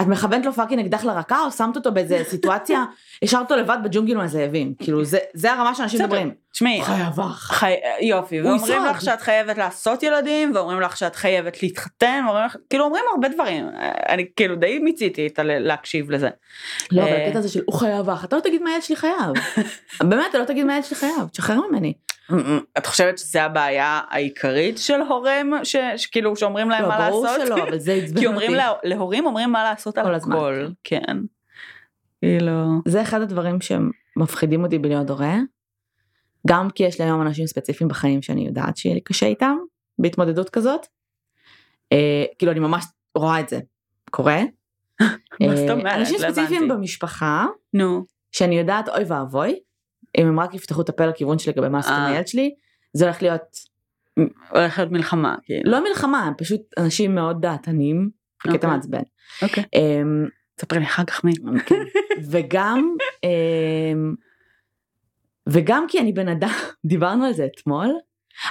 את 0.00 0.06
מכוונת 0.06 0.46
לו 0.46 0.52
fucking 0.52 0.80
אקדח 0.84 1.04
לרקה 1.04 1.40
או 1.44 1.50
שמת 1.50 1.76
אותו 1.76 1.92
באיזה 1.92 2.22
סיטואציה, 2.24 2.84
השארת 3.22 3.42
אותו 3.42 3.56
לבד 3.56 3.78
בג'ונגל 3.84 4.14
עם 4.14 4.20
הזאבים, 4.20 4.74
כאילו 4.78 5.04
זה, 5.04 5.18
זה 5.34 5.52
הרמה 5.52 5.74
שאנשים. 5.74 6.00
מדברים. 6.00 6.34
תשמעי, 6.52 6.84
חייב 6.84 7.20
אח. 7.20 7.52
חי... 7.52 7.74
יופי, 8.00 8.42
ואומרים. 8.42 8.84
לך 8.84 9.00
שאת 9.00 9.20
חייבת 9.20 9.58
לעשות 9.58 10.02
ילדים, 10.02 10.52
ואומרים 10.54 10.80
לך 10.80 10.96
שאת 10.96 11.16
חייבת 11.16 11.62
להתחתן, 11.62 12.22
ואומרים 12.26 12.46
לך, 12.46 12.56
כאילו 12.70 12.84
אומרים 12.84 13.04
הרבה 13.14 13.28
דברים, 13.28 13.68
אני 14.08 14.24
כאילו 14.36 14.56
די 14.56 14.78
מיציתי 14.78 15.26
את. 15.26 15.38
להקשיב 15.42 16.10
לזה. 16.10 16.28
לא, 16.92 17.02
אבל 17.02 17.12
אה. 17.12 17.26
הקטע 17.26 17.38
הזה 17.38 17.48
של 17.48 17.60
הוא 17.66 17.74
חייב 17.74 18.10
אח, 18.10 18.24
אתה 18.24 18.36
לא 18.36 18.40
תגיד 18.40 18.62
מה 18.62 18.70
הילד 18.70 18.82
שלי 18.82 18.96
חייב. 18.96 19.32
באמת, 20.10 20.24
אתה 20.30 20.38
לא 20.38 20.44
תגיד 20.44 20.64
מה 20.64 20.72
הילד 20.72 20.84
שלי 20.84 20.96
חייב, 20.96 21.28
תשחרר 21.32 21.60
ממני. 21.70 21.92
את 22.78 22.86
חושבת 22.86 23.18
שזה 23.18 23.42
הבעיה 23.42 24.00
העיקרית 24.08 24.78
של 24.78 25.00
הורים, 25.00 25.52
ש... 25.62 25.76
שכאילו 25.96 26.36
שאומרים 26.36 26.70
להם 26.70 26.82
לא, 26.82 26.88
מה 26.88 27.08
ברור 27.10 27.24
לעשות? 27.24 27.46
שלא, 27.46 27.62
אבל 27.62 27.78
זה 27.78 27.92
עצבן 27.92 28.08
אותי. 28.10 28.20
כי 28.20 28.26
אומרים 28.26 28.54
לה... 28.54 28.72
להורים 28.84 29.26
אומרים 29.26 29.52
מה 29.52 29.64
לעשות 29.64 29.98
על 29.98 30.14
הזמן, 30.14 30.36
הכל, 30.36 30.66
כן. 30.84 31.18
כאילו, 32.20 32.52
זה 32.88 33.02
אחד 33.02 33.20
הדברים 33.20 33.58
שמפחידים 33.60 34.64
אותי 34.64 34.78
בלהיות 34.78 35.10
הורה. 35.10 35.36
גם 36.46 36.70
כי 36.70 36.82
יש 36.82 37.00
לי 37.00 37.04
היום 37.04 37.22
אנשים 37.22 37.46
ספציפיים 37.46 37.88
בחיים 37.88 38.22
שאני 38.22 38.46
יודעת 38.46 38.76
שיהיה 38.76 38.94
לי 38.94 39.00
קשה 39.00 39.26
איתם 39.26 39.56
בהתמודדות 39.98 40.50
כזאת. 40.50 40.86
אה, 41.92 42.24
כאילו 42.38 42.52
אני 42.52 42.60
ממש 42.60 42.84
רואה 43.14 43.40
את 43.40 43.48
זה 43.48 43.60
קורה. 44.10 44.40
מה 45.00 45.56
זאת 45.56 45.68
אה, 45.68 45.72
אומרת? 45.72 45.94
אנשים 45.94 46.14
לא 46.14 46.20
ספציפיים 46.20 46.62
הבנתי. 46.62 46.74
במשפחה 46.74 47.46
נו, 47.74 48.04
שאני 48.32 48.58
יודעת 48.58 48.88
אוי 48.88 49.04
ואבוי 49.06 49.60
אם 50.18 50.26
הם 50.26 50.40
רק 50.40 50.54
יפתחו 50.54 50.80
את 50.80 50.88
הפה 50.88 51.06
לכיוון 51.06 51.38
שלי 51.38 51.52
לגבי 51.52 51.68
מה 51.68 51.78
לעשות 51.78 51.92
עם 51.92 51.98
אה. 52.00 52.06
הילד 52.06 52.28
שלי 52.28 52.54
זה 52.92 53.04
הולך 53.04 53.22
להיות 53.22 53.42
הולכת 54.50 54.78
להיות 54.78 54.92
מלחמה, 54.92 55.34
כאילו. 55.42 55.70
לא 55.70 55.84
מלחמה 55.84 56.24
הם 56.24 56.34
פשוט 56.38 56.60
אנשים 56.78 57.14
מאוד 57.14 57.40
דעתנים 57.40 58.10
בקטע 58.44 58.54
אוקיי. 58.54 58.70
מעצבן. 58.70 59.02
אוקיי. 59.42 59.64
אמ, 59.74 60.26
ספרי 60.60 60.78
לי 60.78 60.84
אחר 60.84 61.04
כך 61.04 61.24
מי. 61.24 61.32
כן. 61.66 61.74
וגם 62.30 62.96
אמ, 63.24 64.14
וגם 65.48 65.84
כי 65.88 66.00
אני 66.00 66.12
בן 66.12 66.28
אדם 66.28 66.50
דיברנו 66.84 67.24
על 67.24 67.32
זה 67.32 67.46
אתמול. 67.46 67.88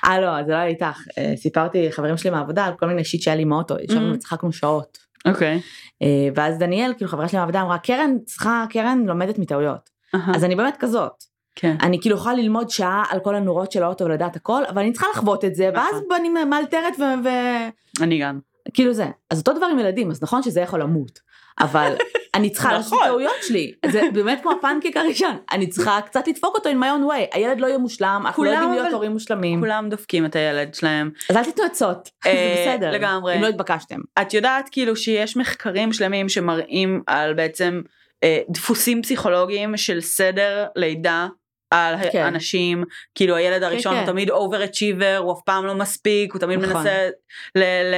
אה 0.06 0.22
לא 0.22 0.44
זה 0.44 0.52
לא 0.52 0.56
היה 0.56 0.66
איתך 0.66 1.02
אה, 1.18 1.34
סיפרתי 1.38 1.88
לחברים 1.88 2.18
שלי 2.18 2.30
מהעבודה 2.30 2.66
על 2.66 2.74
כל 2.80 2.86
מיני 2.86 3.06
שיט 3.06 3.22
שהיה 3.22 3.36
לי 3.36 3.42
עם 3.42 3.54
האוטו 3.54 3.76
ישבנו 3.80 4.12
Mhm. 4.12 4.16
וצחקנו 4.16 4.52
שעות 4.52 4.98
אוקיי. 5.28 5.62
אה, 6.02 6.30
ואז 6.36 6.58
דניאל 6.58 6.94
כאילו 6.98 7.12
חברה 7.12 7.28
שלי 7.28 7.38
מהעבודה 7.38 7.62
אמרה 7.62 7.78
קרן 7.78 8.18
צריכה 8.26 8.66
קרן 8.70 9.04
לומדת 9.06 9.40
מטעויות 9.40 9.90
אהה, 10.16 10.36
אז 10.36 10.44
אני 10.44 10.56
באמת 10.56 10.78
כזאת 10.80 11.24
כן. 11.60 11.76
אני 11.82 12.02
כאילו 12.02 12.16
יכולה 12.16 12.36
ללמוד 12.36 12.70
שעה 12.70 13.04
על 13.10 13.20
כל 13.20 13.36
הנורות 13.36 13.72
של 13.72 13.84
האוטו 13.84 14.06
ולדעת 14.06 14.36
הכל 14.36 14.66
אבל 14.70 14.82
אני 14.82 14.92
צריכה 14.92 15.08
לחוות 15.14 15.46
את 15.46 15.56
זה 15.56 15.70
ואז 15.74 15.96
נכון. 15.96 16.18
אני 16.20 16.30
מאלתרת 16.30 16.94
ו- 17.00 18.04
אני 18.04 18.20
גם. 18.20 18.40
כאילו 18.74 18.94
זה 18.94 19.06
אז 19.30 19.40
אותו 19.40 19.54
דבר 19.54 19.66
עם 19.66 19.80
ילדים 19.80 20.12
אז 20.12 20.24
נכון 20.24 20.44
שזה 20.44 20.62
יכול 20.62 20.82
למות 20.82 21.20
אבל 21.60 21.94
אני 22.36 22.50
צריכה 22.50 22.74
לעשות 22.74 22.94
נכון. 22.94 23.08
טעויות 23.08 23.36
שלי 23.42 23.74
זה 23.86 24.02
באמת 24.14 24.42
כמו 24.42 24.52
הפנקק 24.52 24.98
הראשון 24.98 25.38
אני 25.52 25.68
צריכה 25.68 26.02
קצת 26.08 26.28
לדפוק 26.28 26.56
אותו 26.56 26.70
in 26.70 26.74
my 26.74 26.86
own 26.86 27.12
way 27.12 27.36
הילד 27.36 27.60
לא 27.60 27.68
יהיה 27.68 27.78
מושלם 27.78 28.24
אנחנו 28.26 28.44
לא 28.44 28.50
יודעים 28.50 28.72
להיות 28.72 28.94
הורים 28.94 29.12
מושלמים 29.12 29.60
כולם 29.60 29.90
דופקים 29.90 30.26
את 30.26 30.36
הילד 30.36 30.74
שלהם. 30.74 31.12
אז 31.30 31.36
אל 31.36 31.44
תיתנו 31.44 31.66
עצות 31.66 32.10
זה 32.24 32.30
אה, 32.30 32.66
בסדר 32.68 32.92
לגמרי. 32.92 33.36
אם 33.36 33.42
לא 33.42 33.48
התבקשתם 33.48 34.00
את 34.22 34.34
יודעת 34.34 34.70
כאילו 34.72 34.96
שיש 34.96 35.38
מחקרים 35.38 35.94
שלמים 35.94 36.30
שמראים 36.30 37.02
על 37.08 37.34
בעצם 37.34 37.82
אה, 38.24 38.40
דפוסים 38.50 39.02
פסיכולוגיים 39.02 39.78
של 39.78 40.02
סדר 40.02 40.66
לידה 40.76 41.28
על 41.72 41.96
כן. 42.12 42.26
אנשים, 42.26 42.84
כאילו 43.16 43.36
הילד 43.36 43.64
הראשון 43.64 43.94
כן. 43.94 44.00
הוא 44.00 44.06
תמיד 44.06 44.30
over 44.30 44.64
achiever, 44.64 45.18
הוא 45.24 45.34
אף 45.34 45.40
פעם 45.46 45.66
לא 45.66 45.76
מספיק, 45.76 46.34
הוא 46.34 46.40
תמיד 46.40 46.60
נכון. 46.60 46.76
מנסה 46.76 47.10
ל, 47.56 47.60
ל, 47.64 47.96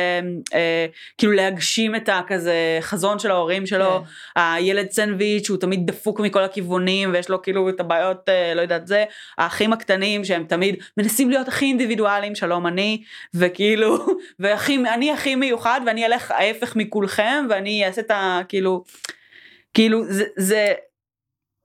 אה, 0.53 0.86
כאילו 1.17 1.34
להגשים 1.34 1.95
את 1.95 2.09
הכזה 2.09 2.78
חזון 2.82 3.20
של 3.20 3.32
ההורים 3.32 3.65
שלו, 3.65 4.03
כן. 4.36 4.41
הילד 4.41 4.91
סנדוויץ' 4.91 5.49
הוא 5.49 5.57
תמיד 5.57 5.88
דפוק 5.88 6.20
מכל 6.20 6.43
הכיוונים 6.43 7.13
ויש 7.13 7.30
לו 7.30 7.41
כאילו 7.41 7.70
את 7.70 7.80
הבעיות 7.80 8.30
אה, 8.30 8.53
לא 8.55 8.61
יודעת 8.61 8.88
זה, 8.88 9.05
האחים 9.38 9.74
הקטנים 9.74 10.26
שהם 10.26 10.43
תמיד 10.43 10.76
מנסים 10.97 11.30
להיות 11.30 11.47
הכי 11.47 11.65
אינדיבידואליים 11.65 12.36
שלום 12.36 12.67
אני 12.67 13.03
וכאילו 13.34 14.05
והכי 14.39 14.78
אני 14.93 15.11
הכי 15.11 15.36
מיוחד 15.36 15.82
ואני 15.86 16.05
אלך 16.05 16.32
ההפך 16.32 16.76
מכולכם 16.76 17.45
ואני 17.49 17.86
אעשה 17.86 18.01
את 18.01 18.11
ה... 18.11 18.41
כאילו 18.47 18.84
כאילו 19.74 20.03
זה 20.07 20.24
זה 20.36 20.74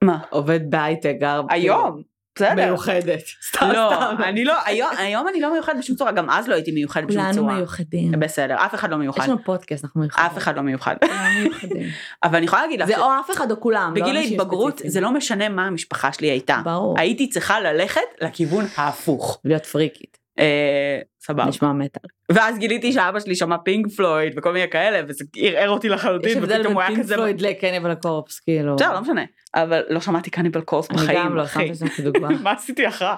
מה? 0.03 0.19
עובד 0.31 0.71
בהייטק 0.71 1.15
גר 1.21 1.43
היום? 1.51 2.03
בסדר. 2.37 2.67
מיוחדת. 2.67 3.21
סתם 3.49 3.71
לא 3.73 3.93
סתם. 3.95 4.23
אני 4.23 4.45
לא 4.45 4.55
היום 4.65 4.91
היום 4.99 5.29
אני 5.29 5.41
לא 5.41 5.53
מיוחד 5.53 5.79
בשום 5.79 5.97
צורה 5.97 6.13
גם 6.13 6.31
אז 6.31 6.49
לא 6.49 6.55
הייתי 6.55 6.73
מיוחד 6.73 7.05
בשום 7.05 7.21
כולנו 7.21 7.35
צורה. 7.35 7.55
מיוחדים. 7.55 8.13
בסדר 8.19 8.55
אף 8.55 8.75
אחד 8.75 8.91
לא 8.91 8.97
יש 8.97 9.01
מיוחד 9.01 9.29
לנו 9.29 9.45
פודקאסט 9.45 9.85
אנחנו 9.85 10.01
מיוחדים. 10.01 10.27
אף 10.27 10.39
אחד 10.39 10.57
לא 10.57 10.63
מיוחד. 10.63 10.97
כולנו 11.01 11.41
מיוחדים. 11.43 11.87
אבל 12.25 12.37
אני 12.37 12.47
יכולה 12.47 12.63
להגיד 12.63 12.81
לך 12.81 12.87
זה 12.87 12.99
או 12.99 13.11
אף 13.21 13.31
אחד 13.31 13.51
או 13.51 13.61
כולם 13.61 13.95
לא 13.97 14.03
בגיל 14.03 14.17
ההתבגרות. 14.17 14.81
זה 14.85 15.01
לא 15.01 15.11
משנה 15.11 15.49
מה 15.49 15.67
המשפחה 15.67 16.13
שלי 16.13 16.27
הייתה. 16.27 16.61
ברור. 16.65 16.95
הייתי 16.99 17.29
צריכה 17.29 17.61
ללכת 17.61 18.01
לכיוון 18.21 18.65
ההפוך. 18.77 19.41
להיות 19.45 19.67
פריקית. 19.67 20.19
אה, 20.39 20.99
סבבה. 21.27 21.45
נשמע 21.45 21.73
מטאל 21.73 22.11
ואז 22.33 22.59
גיליתי 22.59 22.93
שאבא 22.93 23.21
שלי 23.21 23.35
שמע 23.37 23.57
פינק 23.59 23.87
פלויד 23.97 24.33
וכל 24.39 24.53
מיני 24.53 24.71
כאלה 24.71 25.01
וזה 25.09 25.25
ערער 25.37 25.69
אותי 25.71 25.87
יש 25.87 25.93
לחלוטין 25.93 26.39
הבדל 26.39 26.55
ופתאום 26.61 26.73
הוא 26.75 26.83
בין 26.83 26.87
היה 26.87 26.89
פינק 26.89 27.01
כזה. 27.01 27.15
פלויד 27.15 27.41
לקניבל 27.41 27.91
הקורפס 27.91 28.41
כאילו 28.41 28.77
בסדר 28.77 28.93
לא 28.95 29.01
משנה 29.01 29.25
אבל 29.55 29.83
לא 29.89 30.01
שמעתי 30.01 30.31
קניבל 30.31 30.61
אני 30.91 30.99
בחיים. 31.03 31.19
גם 31.19 31.37
לא. 31.37 31.47
שמתי 31.47 31.75
שם 31.75 31.89
כדוגמה 31.89 32.29
מה 32.43 32.53
עשיתי 32.53 32.89
אחריו? 32.89 33.15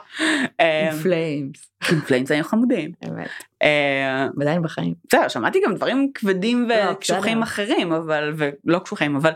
אין 0.60 0.90
פליימס 1.02 1.70
פליימס 2.06 2.30
היו 2.30 2.44
חמודים. 2.44 2.92
אמת 3.08 3.28
אה, 3.62 4.26
עדיין 4.40 4.62
בחיים 4.62 4.94
בסדר 5.08 5.28
שמעתי 5.28 5.60
גם 5.64 5.74
דברים 5.74 6.10
כבדים 6.14 6.68
לא, 6.68 6.74
וקשוחים. 6.92 7.42
אחרים 7.42 7.92
אבל 7.92 8.32
ולא 8.36 8.78
קשוחים 8.78 9.16
אבל 9.16 9.30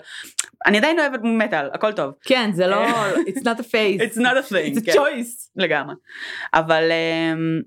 אני 0.67 0.79
עדיין 0.79 1.01
אוהבת 1.01 1.21
מטאל 1.25 1.69
הכל 1.73 1.93
טוב. 1.93 2.15
כן 2.25 2.51
זה 2.55 2.67
לא 2.67 2.87
it's 3.29 3.41
not 3.41 3.59
a 3.59 3.63
phase 3.63 4.03
It's 4.03 4.17
not 4.17 4.37
a 4.49 4.53
thing. 4.53 4.77
it's 4.77 4.83
a 4.83 4.87
כן. 4.87 4.93
choice 4.93 5.49
לגמרי. 5.57 5.95
אבל 6.55 6.83
אמ, 6.93 7.61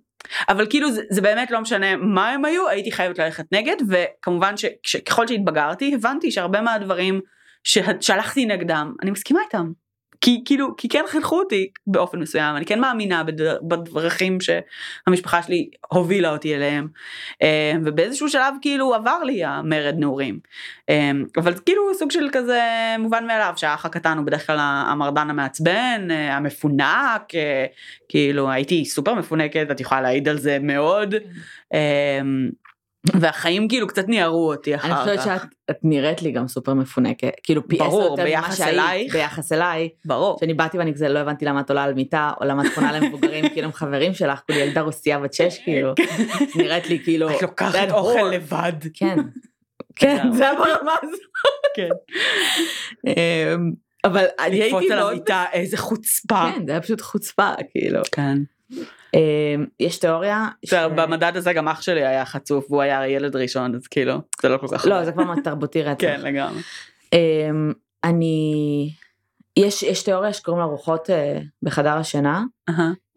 אבל 0.50 0.68
כאילו 0.70 0.92
זה, 0.92 1.02
זה 1.10 1.22
באמת 1.22 1.52
לא 1.52 1.62
משנה 1.62 1.96
מה 1.96 2.30
הם 2.30 2.46
היו 2.46 2.70
הייתי 2.70 2.92
חייבת 2.92 3.20
ללכת 3.20 3.46
נגד 3.52 3.76
וכמובן 3.90 4.54
שככל 4.84 5.28
שהתבגרתי 5.28 5.94
הבנתי 5.96 6.32
שהרבה 6.32 6.62
מהדברים 6.62 7.22
שהלכתי 8.02 8.46
נגדם 8.46 8.94
אני 9.02 9.12
מסכימה 9.12 9.40
איתם. 9.46 9.83
כי 10.24 10.42
כאילו 10.46 10.76
כי 10.78 10.90
כן 10.90 11.04
חינכו 11.08 11.40
אותי 11.40 11.68
באופן 11.88 12.20
מסוים 12.20 12.56
אני 12.56 12.66
כן 12.66 12.80
מאמינה 12.80 13.24
בדר, 13.24 13.58
בדרכים 13.62 14.38
שהמשפחה 14.42 15.44
שלי 15.44 15.70
הובילה 15.90 16.32
אותי 16.32 16.56
אליהם. 16.56 16.88
אמ, 17.42 17.48
ובאיזשהו 17.86 18.30
שלב 18.30 18.54
כאילו 18.62 18.94
עבר 18.94 19.24
לי 19.24 19.44
המרד 19.44 19.96
נעורים. 19.98 20.40
אמ, 20.90 21.26
אבל 21.38 21.54
כאילו 21.66 21.94
סוג 21.94 22.12
של 22.12 22.30
כזה 22.32 22.62
מובן 23.00 23.28
מאליו 23.28 23.54
שהאח 23.56 23.86
הקטן 23.86 24.18
הוא 24.18 24.26
בדרך 24.26 24.48
כלל 24.48 24.58
המרדן 24.60 25.30
המעצבן 25.30 26.08
אה, 26.12 26.38
המפונק 26.38 27.36
אה, 27.36 27.66
כאילו 28.10 28.52
הייתי 28.52 28.86
סופר 28.86 29.14
מפונקת 29.14 29.68
את 29.72 29.80
יכולה 29.80 30.02
להעיד 30.02 30.28
על 30.28 30.38
זה 30.38 30.58
מאוד. 30.62 31.16
אמ, 31.74 32.50
והחיים 33.14 33.68
כאילו 33.68 33.88
קצת 33.88 34.08
ניערו 34.08 34.52
אותי 34.52 34.76
אחר 34.76 34.88
אני 34.88 34.96
כך. 34.96 35.02
חושבת 35.02 35.22
שאת 35.24 35.50
את 35.70 35.76
נראית 35.84 36.22
לי 36.22 36.32
גם 36.32 36.48
סופר 36.48 36.74
מפונקת 36.74 37.32
כאילו 37.44 37.68
פי 37.68 37.78
ברור, 37.78 38.02
עשר 38.02 38.12
יותר 38.12 38.40
ממה 38.40 38.52
שהיית, 38.52 38.74
אלייך. 38.80 39.14
ביחס 39.14 39.52
אליי 39.52 39.90
ברור. 40.06 40.38
שאני 40.40 40.54
באתי 40.54 40.78
ואני 40.78 40.94
כזה 40.94 41.10
לא 41.10 41.20
הבנתי 41.20 41.46
למה 41.46 41.62
את 41.62 41.70
עולה 41.70 41.84
על 41.84 41.94
מיטה 41.94 42.32
או 42.42 42.46
למה 42.46 42.68
את 42.68 42.72
פונה 42.76 43.00
למבוגרים 43.00 43.50
כאילו 43.50 43.66
הם 43.68 43.74
חברים 43.74 44.14
שלך 44.14 44.42
כאילו 44.48 44.60
ילדה 44.60 44.82
רוסייה 44.82 45.20
בת 45.20 45.34
שש 45.34 45.60
כאילו 45.64 45.94
נראית 46.56 46.90
לי 46.90 47.00
כאילו 47.04 47.30
את 47.32 47.42
לוקחת 47.42 47.90
that 47.90 47.94
אוכל. 47.94 48.30
לבד. 48.34 48.74
כן 48.94 49.18
כן. 49.96 50.32
זה 50.34 50.46
ברמה 50.58 50.94
הזו 51.04 51.18
כן. 51.76 51.90
אמ, 53.08 53.72
אבל 54.04 54.26
אני 54.40 54.60
לקפוץ 54.60 54.80
הייתי 54.82 54.94
על 54.94 55.00
מאוד 55.00 55.12
המיטה 55.12 55.46
איזה 55.54 55.78
חוצפה. 55.78 56.50
כן 56.56 56.66
זה 56.66 56.72
היה 56.72 56.82
פשוט 56.82 57.02
חוצפה 57.02 57.50
כאילו 57.72 58.02
כן. 58.12 58.38
אמ, 59.14 59.66
יש 59.80 59.98
תיאוריה 59.98 60.48
במדד 60.96 61.32
הזה 61.36 61.54
גם 61.54 61.68
אח 61.68 61.82
שלי 61.82 62.06
היה 62.06 62.26
חצוף 62.26 62.66
והוא 62.70 62.82
היה 62.82 63.08
ילד 63.08 63.36
ראשון 63.36 63.76
אז 63.76 63.88
כאילו 63.88 64.14
זה 64.42 64.50
לא 64.50 64.58
כל 64.58 64.68
כך. 64.72 64.86
לא 64.86 65.06
זה 65.06 65.12
כבר 65.12 65.24
תרבותי 65.44 65.84
רצח 65.84 66.02
כן 66.02 66.22
לגמרי. 66.22 66.62
אמ, 67.14 67.72
אני 68.04 68.90
יש, 69.58 69.84
יש 69.84 70.04
תיאוריה 70.04 70.34
שקוראים 70.34 70.60
לה 70.60 70.66
רוחות 70.66 71.10
אה, 71.10 71.40
בחדר 71.64 71.98
השינה, 71.98 72.44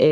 אה, 0.01 0.07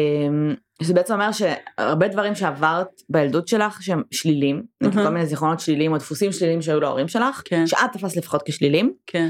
שזה 0.82 0.94
בעצם 0.94 1.14
אומר 1.14 1.30
שהרבה 1.32 2.08
דברים 2.08 2.34
שעברת 2.34 2.88
בילדות 3.08 3.48
שלך 3.48 3.82
שהם 3.82 4.02
שלילים, 4.10 4.62
אהה. 4.82 4.92
כל 4.92 5.08
מיני 5.08 5.26
זיכרונות 5.26 5.60
שליליים 5.60 5.92
או 5.92 5.98
דפוסים 5.98 6.32
שליליים 6.32 6.62
שהיו 6.62 6.80
להורים 6.80 7.08
שלך, 7.08 7.42
כן. 7.44 7.66
שאת 7.66 7.92
תפסת 7.92 8.16
לפחות 8.16 8.42
כשלילים, 8.44 8.92
כן. 9.06 9.28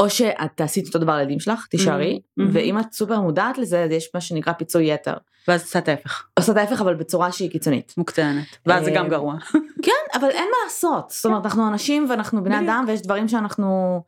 אה, 0.00 0.04
או 0.04 0.10
שאת 0.10 0.50
תעשית 0.54 0.86
אותו 0.86 0.98
דבר 0.98 1.16
לילדים 1.16 1.40
שלך, 1.40 1.66
תישארי, 1.66 2.20
מהמם. 2.36 2.50
ואם 2.52 2.78
את 2.78 2.92
סופר 2.92 3.20
מודעת 3.20 3.58
לזה, 3.58 3.84
אז 3.84 3.90
יש 3.90 4.10
מה 4.14 4.20
שנקרא 4.20 4.52
פיצוי 4.52 4.92
יתר. 4.92 5.14
ואז 5.48 5.64
קצת 5.64 5.88
ההפך, 5.88 6.26
עושה 6.38 6.52
את 6.52 6.56
ההפך 6.56 6.80
אבל 6.80 6.94
בצורה 6.94 7.32
שהיא 7.32 7.50
קיצונית. 7.50 7.94
מוקטנת. 7.96 8.56
ואז 8.66 8.84
זה 8.84 8.90
גם 8.90 9.04
אה, 9.04 9.10
גרוע. 9.10 9.34
כן, 9.86 10.18
אבל 10.18 10.28
אין 10.28 10.48
מה 10.50 10.56
לעשות. 10.64 11.10
זאת 11.10 11.26
אומרת, 11.26 11.44
אנחנו 11.44 11.68
אנשים 11.68 12.06
ואנחנו 12.10 12.44
בני. 12.44 12.58
אדם 12.58 12.84
ויש 12.88 13.02
דברים 13.02 13.28
שאנחנו... 13.28 14.00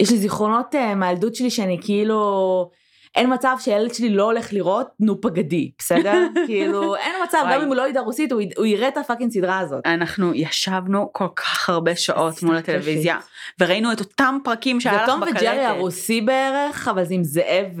יש 0.00 0.10
לי 0.10 0.18
זיכרונות 0.18 0.74
uh, 0.74 0.94
מהילדות 0.94 1.34
שלי 1.34 1.50
שאני 1.50 1.78
כאילו... 1.80 2.70
אין 3.14 3.32
מצב 3.34 3.56
שהילד 3.60 3.94
שלי 3.94 4.10
לא 4.10 4.24
הולך 4.24 4.52
לראות 4.52 4.88
נו 5.00 5.20
פגדי, 5.20 5.70
בסדר? 5.78 6.26
כאילו, 6.46 6.96
אין 6.96 7.12
מצב, 7.24 7.38
וואי. 7.42 7.54
גם 7.54 7.60
אם 7.60 7.66
הוא 7.66 7.76
לא 7.76 7.88
ידע 7.88 8.00
רוסית, 8.00 8.32
הוא, 8.32 8.42
הוא 8.56 8.66
יראה 8.66 8.88
את 8.88 8.96
הפאקינג 8.96 9.32
סדרה 9.32 9.58
הזאת. 9.58 9.86
אנחנו 9.86 10.34
ישבנו 10.34 11.10
כל 11.12 11.28
כך 11.36 11.68
הרבה 11.68 11.96
שעות 11.96 12.42
מול 12.42 12.56
הטלוויזיה, 12.56 13.18
וראינו 13.60 13.92
את 13.92 14.00
אותם 14.00 14.38
פרקים 14.44 14.80
זה 14.80 14.84
שהיה 14.84 15.02
לך 15.02 15.10
בקלטת. 15.20 15.36
וג'רי 15.36 15.64
הרוסי 15.64 16.20
בערך, 16.20 16.88
אבל 16.88 17.04
זה 17.04 17.14
עם 17.14 17.24
זאב 17.24 17.80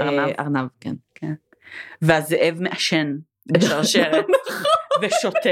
ארנב. 0.00 0.32
וארנב, 0.38 0.66
כן. 0.80 0.94
והזאב 2.02 2.56
מעשן 2.60 3.16
בשרשרת 3.52 4.26
ושותה. 5.02 5.50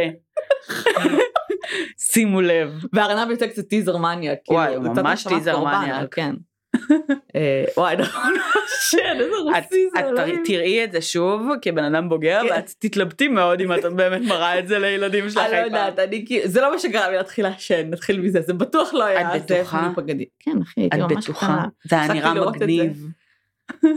שימו 2.13 2.41
לב. 2.41 2.85
וארנב 2.93 3.31
יוצא 3.31 3.47
קצת 3.47 3.69
טיזר 3.69 3.93
כאילו, 3.93 4.39
וואי, 4.51 4.75
זה 4.83 4.89
קצת 4.89 5.03
ממש 5.03 5.27
טיזר 5.29 5.65
מניאק. 5.65 6.15
כן. 6.15 6.35
אה, 7.37 7.65
וואי, 7.77 7.97
נכון, 7.97 8.33
איזה 9.19 9.25
את, 9.59 9.65
רוסי 9.65 9.91
זה, 9.95 10.01
את 10.01 10.05
אלוהים. 10.05 10.43
תראי 10.47 10.85
את 10.85 10.93
זה 10.93 11.01
שוב 11.01 11.49
כבן 11.63 11.85
אדם 11.85 12.09
בוגר 12.09 12.41
כן. 12.49 12.55
ואת 12.55 12.75
תתלבטי 12.79 13.29
מאוד 13.29 13.61
אם 13.61 13.73
את 13.73 13.85
באמת 13.97 14.21
מראה 14.23 14.59
את 14.59 14.69
זה 14.69 14.79
לילדים 14.79 15.31
שלך. 15.31 15.43
אני 15.43 15.53
לא. 15.53 15.57
יודעת, 15.57 15.99
אני 15.99 16.27
כאילו, 16.27 16.49
זה 16.49 16.61
לא 16.61 16.73
מה 16.73 16.79
שגרם 16.79 17.11
לי 17.11 17.17
להתחיל 17.17 17.45
לעשן, 17.45 17.91
נתחיל 17.91 18.21
מזה, 18.21 18.41
זה 18.41 18.53
בטוח 18.53 18.95
לא 18.95 19.05
היה 19.05 19.37
את 19.37 19.49
זה 19.49 19.55
בטוחה? 19.55 19.93
כן, 20.41 20.63
אחי, 20.63 20.81
הייתי 20.81 20.97
את 20.97 21.01
ממש 21.01 21.25
בטוחה? 21.25 21.47
קטנה. 21.47 21.67
זה 21.85 22.01
היה 22.01 22.13
נראה 22.13 22.31
את 22.31 22.59
זה. 22.59 22.65
מגניב. 22.65 23.07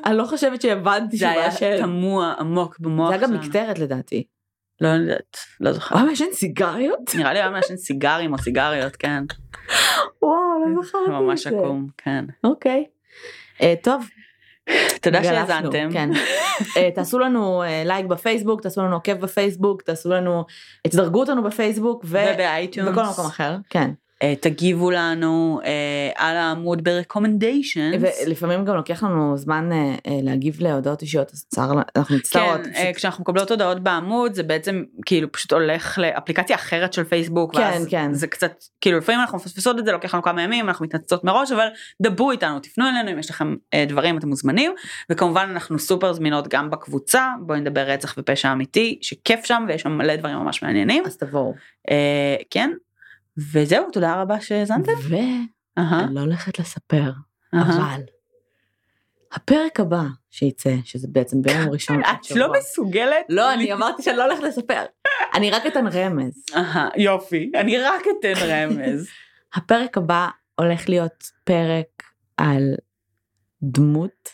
אני 0.05 0.17
לא 0.17 0.23
חושבת 0.23 0.61
שהבנתי 0.61 1.17
זה 1.17 1.25
שהוא 1.25 1.39
היה 1.39 1.47
מעשן. 1.47 1.77
תמוה 1.77 2.33
עמוק 2.39 2.79
במוח 2.79 3.09
זה 3.09 3.15
היה 3.15 3.23
גם. 3.27 3.33
מקטרת 3.33 3.79
לדעתי. 3.79 4.23
לא 4.81 4.87
יודעת, 4.87 5.37
לא 5.61 5.73
זוכרת. 5.73 5.91
הוא 5.91 5.99
היה 5.99 6.09
מעשן 6.09 6.25
סיגריות? 6.33 7.15
נראה 7.15 7.33
לי 7.33 7.39
היה 7.39 7.49
מעשן 7.49 7.77
סיגרים 7.77 8.33
או 8.33 8.37
סיגריות, 8.37 8.95
כן. 8.95 9.23
וואו, 10.21 10.75
לא 10.75 10.83
זכרתי 10.83 11.03
את 11.05 11.09
זה. 11.09 11.11
ממש 11.11 11.47
עקום, 11.47 11.87
כן. 11.97 12.25
אוקיי. 12.43 12.85
אה, 13.61 13.73
טוב, 13.83 14.09
תודה 15.01 15.23
שהאזנתם. 15.23 15.89
כן. 15.93 16.09
אה, 16.77 16.89
תעשו 16.95 17.19
לנו 17.19 17.63
אה, 17.63 17.83
לייק 17.85 18.05
בפייסבוק, 18.05 18.61
תעשו 18.61 18.81
לנו 18.81 18.95
עוקב 18.95 19.13
בפייסבוק, 19.13 19.81
תעשו 19.81 20.09
לנו, 20.09 20.45
תדרגו 20.87 21.19
אותנו 21.19 21.43
בפייסבוק 21.43 22.05
וב 22.05 22.24
iTunes. 22.24 22.89
ובכל 22.89 23.03
מקום 23.11 23.25
אחר, 23.25 23.57
כן. 23.69 23.91
אה, 24.25 24.33
תגיבו 24.35 24.91
לנו 24.91 25.59
אה, 25.65 26.09
על 26.15 26.37
העמוד 26.37 26.83
ב-recommendations. 26.83 28.05
ולפעמים 28.25 28.65
גם 28.65 28.75
לוקח 28.75 29.03
לנו 29.03 29.37
זמן 29.37 29.69
אה, 29.71 29.95
אה, 30.07 30.19
להגיב 30.23 30.57
להודעות 30.59 31.01
אישיות, 31.01 31.31
אז 31.33 31.45
צר, 31.49 31.71
אנחנו 31.95 32.15
מצטערות. 32.15 32.61
כן, 32.63 32.71
אה, 32.75 32.91
כשאנחנו 32.95 33.21
מקבלות 33.21 33.51
הודעות 33.51 33.79
בעמוד 33.79 34.33
זה 34.33 34.43
בעצם 34.43 34.83
כאילו 35.05 35.31
פשוט 35.31 35.53
הולך 35.53 35.97
לאפליקציה 35.97 36.55
אחרת 36.55 36.93
של 36.93 37.03
פייסבוק. 37.03 37.55
כן, 37.55 37.61
ואז 37.61 37.87
כן. 37.89 38.13
זה 38.13 38.27
קצת 38.27 38.63
כאילו 38.81 38.97
לפעמים 38.97 39.21
אנחנו 39.21 39.37
מפספסות 39.37 39.79
את 39.79 39.85
זה 39.85 39.91
לוקח 39.91 40.13
לנו 40.13 40.23
כמה 40.23 40.41
ימים 40.41 40.67
אנחנו 40.67 40.85
מתנצלות 40.85 41.23
מראש 41.23 41.51
אבל 41.51 41.67
דברו 42.01 42.31
איתנו 42.31 42.59
תפנו 42.59 42.85
אלינו 42.89 43.11
אם 43.11 43.19
יש 43.19 43.29
לכם 43.29 43.55
אה, 43.73 43.85
דברים 43.87 44.17
אתם 44.17 44.27
מוזמנים 44.27 44.71
וכמובן 45.11 45.47
אנחנו 45.51 45.79
סופר 45.79 46.13
זמינות 46.13 46.47
גם 46.47 46.69
בקבוצה 46.69 47.29
בואי 47.41 47.59
נדבר 47.59 47.81
רצח 47.81 48.15
ופשע 48.17 48.51
אמיתי 48.51 48.99
שכיף 49.01 49.45
שם 49.45 49.65
ויש 49.67 49.81
שם 49.81 49.91
מלא 49.91 50.15
דברים 50.15 50.35
ממש 50.35 50.63
מעניינים 50.63 51.03
אז 51.05 51.17
תבואו. 51.17 51.53
אה, 51.89 52.35
כן 52.49 52.71
וזהו 53.37 53.91
תודה 53.91 54.21
רבה 54.21 54.41
שהאזנתם. 54.41 54.91
ואני 55.09 55.47
אהה, 55.77 56.07
לא 56.11 56.19
הולכת 56.19 56.59
לספר, 56.59 57.11
אהה. 57.53 57.95
אבל 57.95 58.01
הפרק 59.31 59.79
הבא 59.79 60.03
שייצא, 60.29 60.75
שזה 60.83 61.07
בעצם 61.11 61.41
ביום 61.41 61.69
ראשון. 61.73 62.01
את 62.01 62.31
לא. 62.35 62.53
מסוגלת? 62.59 63.25
לא, 63.29 63.53
אני 63.53 63.73
אמרתי 63.73 64.03
שאני 64.03 64.17
לא 64.17 64.23
הולכת 64.23 64.43
לספר. 64.43 64.85
אני 65.33 65.51
רק 65.51 65.65
אתן 65.65 65.87
רמז. 65.87 66.45
יופי 66.97 67.51
אני 67.55 67.77
רק 67.77 68.01
אתן 68.19 68.33
רמז. 68.47 69.07
הפרק 69.55 69.97
הבא 69.97 70.29
הולך 70.55 70.89
להיות 70.89 71.31
פרק 71.43 72.03
על 72.37 72.75
דמות 73.61 74.29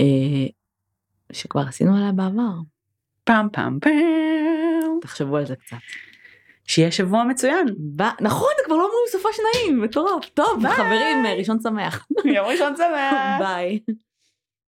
אה, 0.00 0.46
שכבר 1.32 1.62
עשינו 1.68 1.96
עליה 1.96 2.12
בעבר. 2.12 2.52
פעם 3.24 3.48
פעם 3.52 3.78
פעם. 3.80 4.98
תחשבו 5.00 5.36
על 5.36 5.46
זה 5.46 5.56
קצת. 5.56 5.76
שיהיה 6.66 6.92
שבוע 6.92 7.24
מצוין. 7.24 7.66
ב... 7.96 8.02
נכון, 8.20 8.50
כבר 8.64 8.76
לא 8.76 8.82
אומרים 8.82 9.04
סופה 9.10 9.28
שניים, 9.32 9.82
מטורף. 9.82 10.24
טוב, 10.34 10.62
ביי. 10.62 10.72
חברים, 10.72 11.26
ראשון 11.38 11.58
שמח. 11.62 12.06
יום 12.24 12.46
ראשון 12.46 12.76
שמח. 12.76 13.38
ביי. 13.42 13.78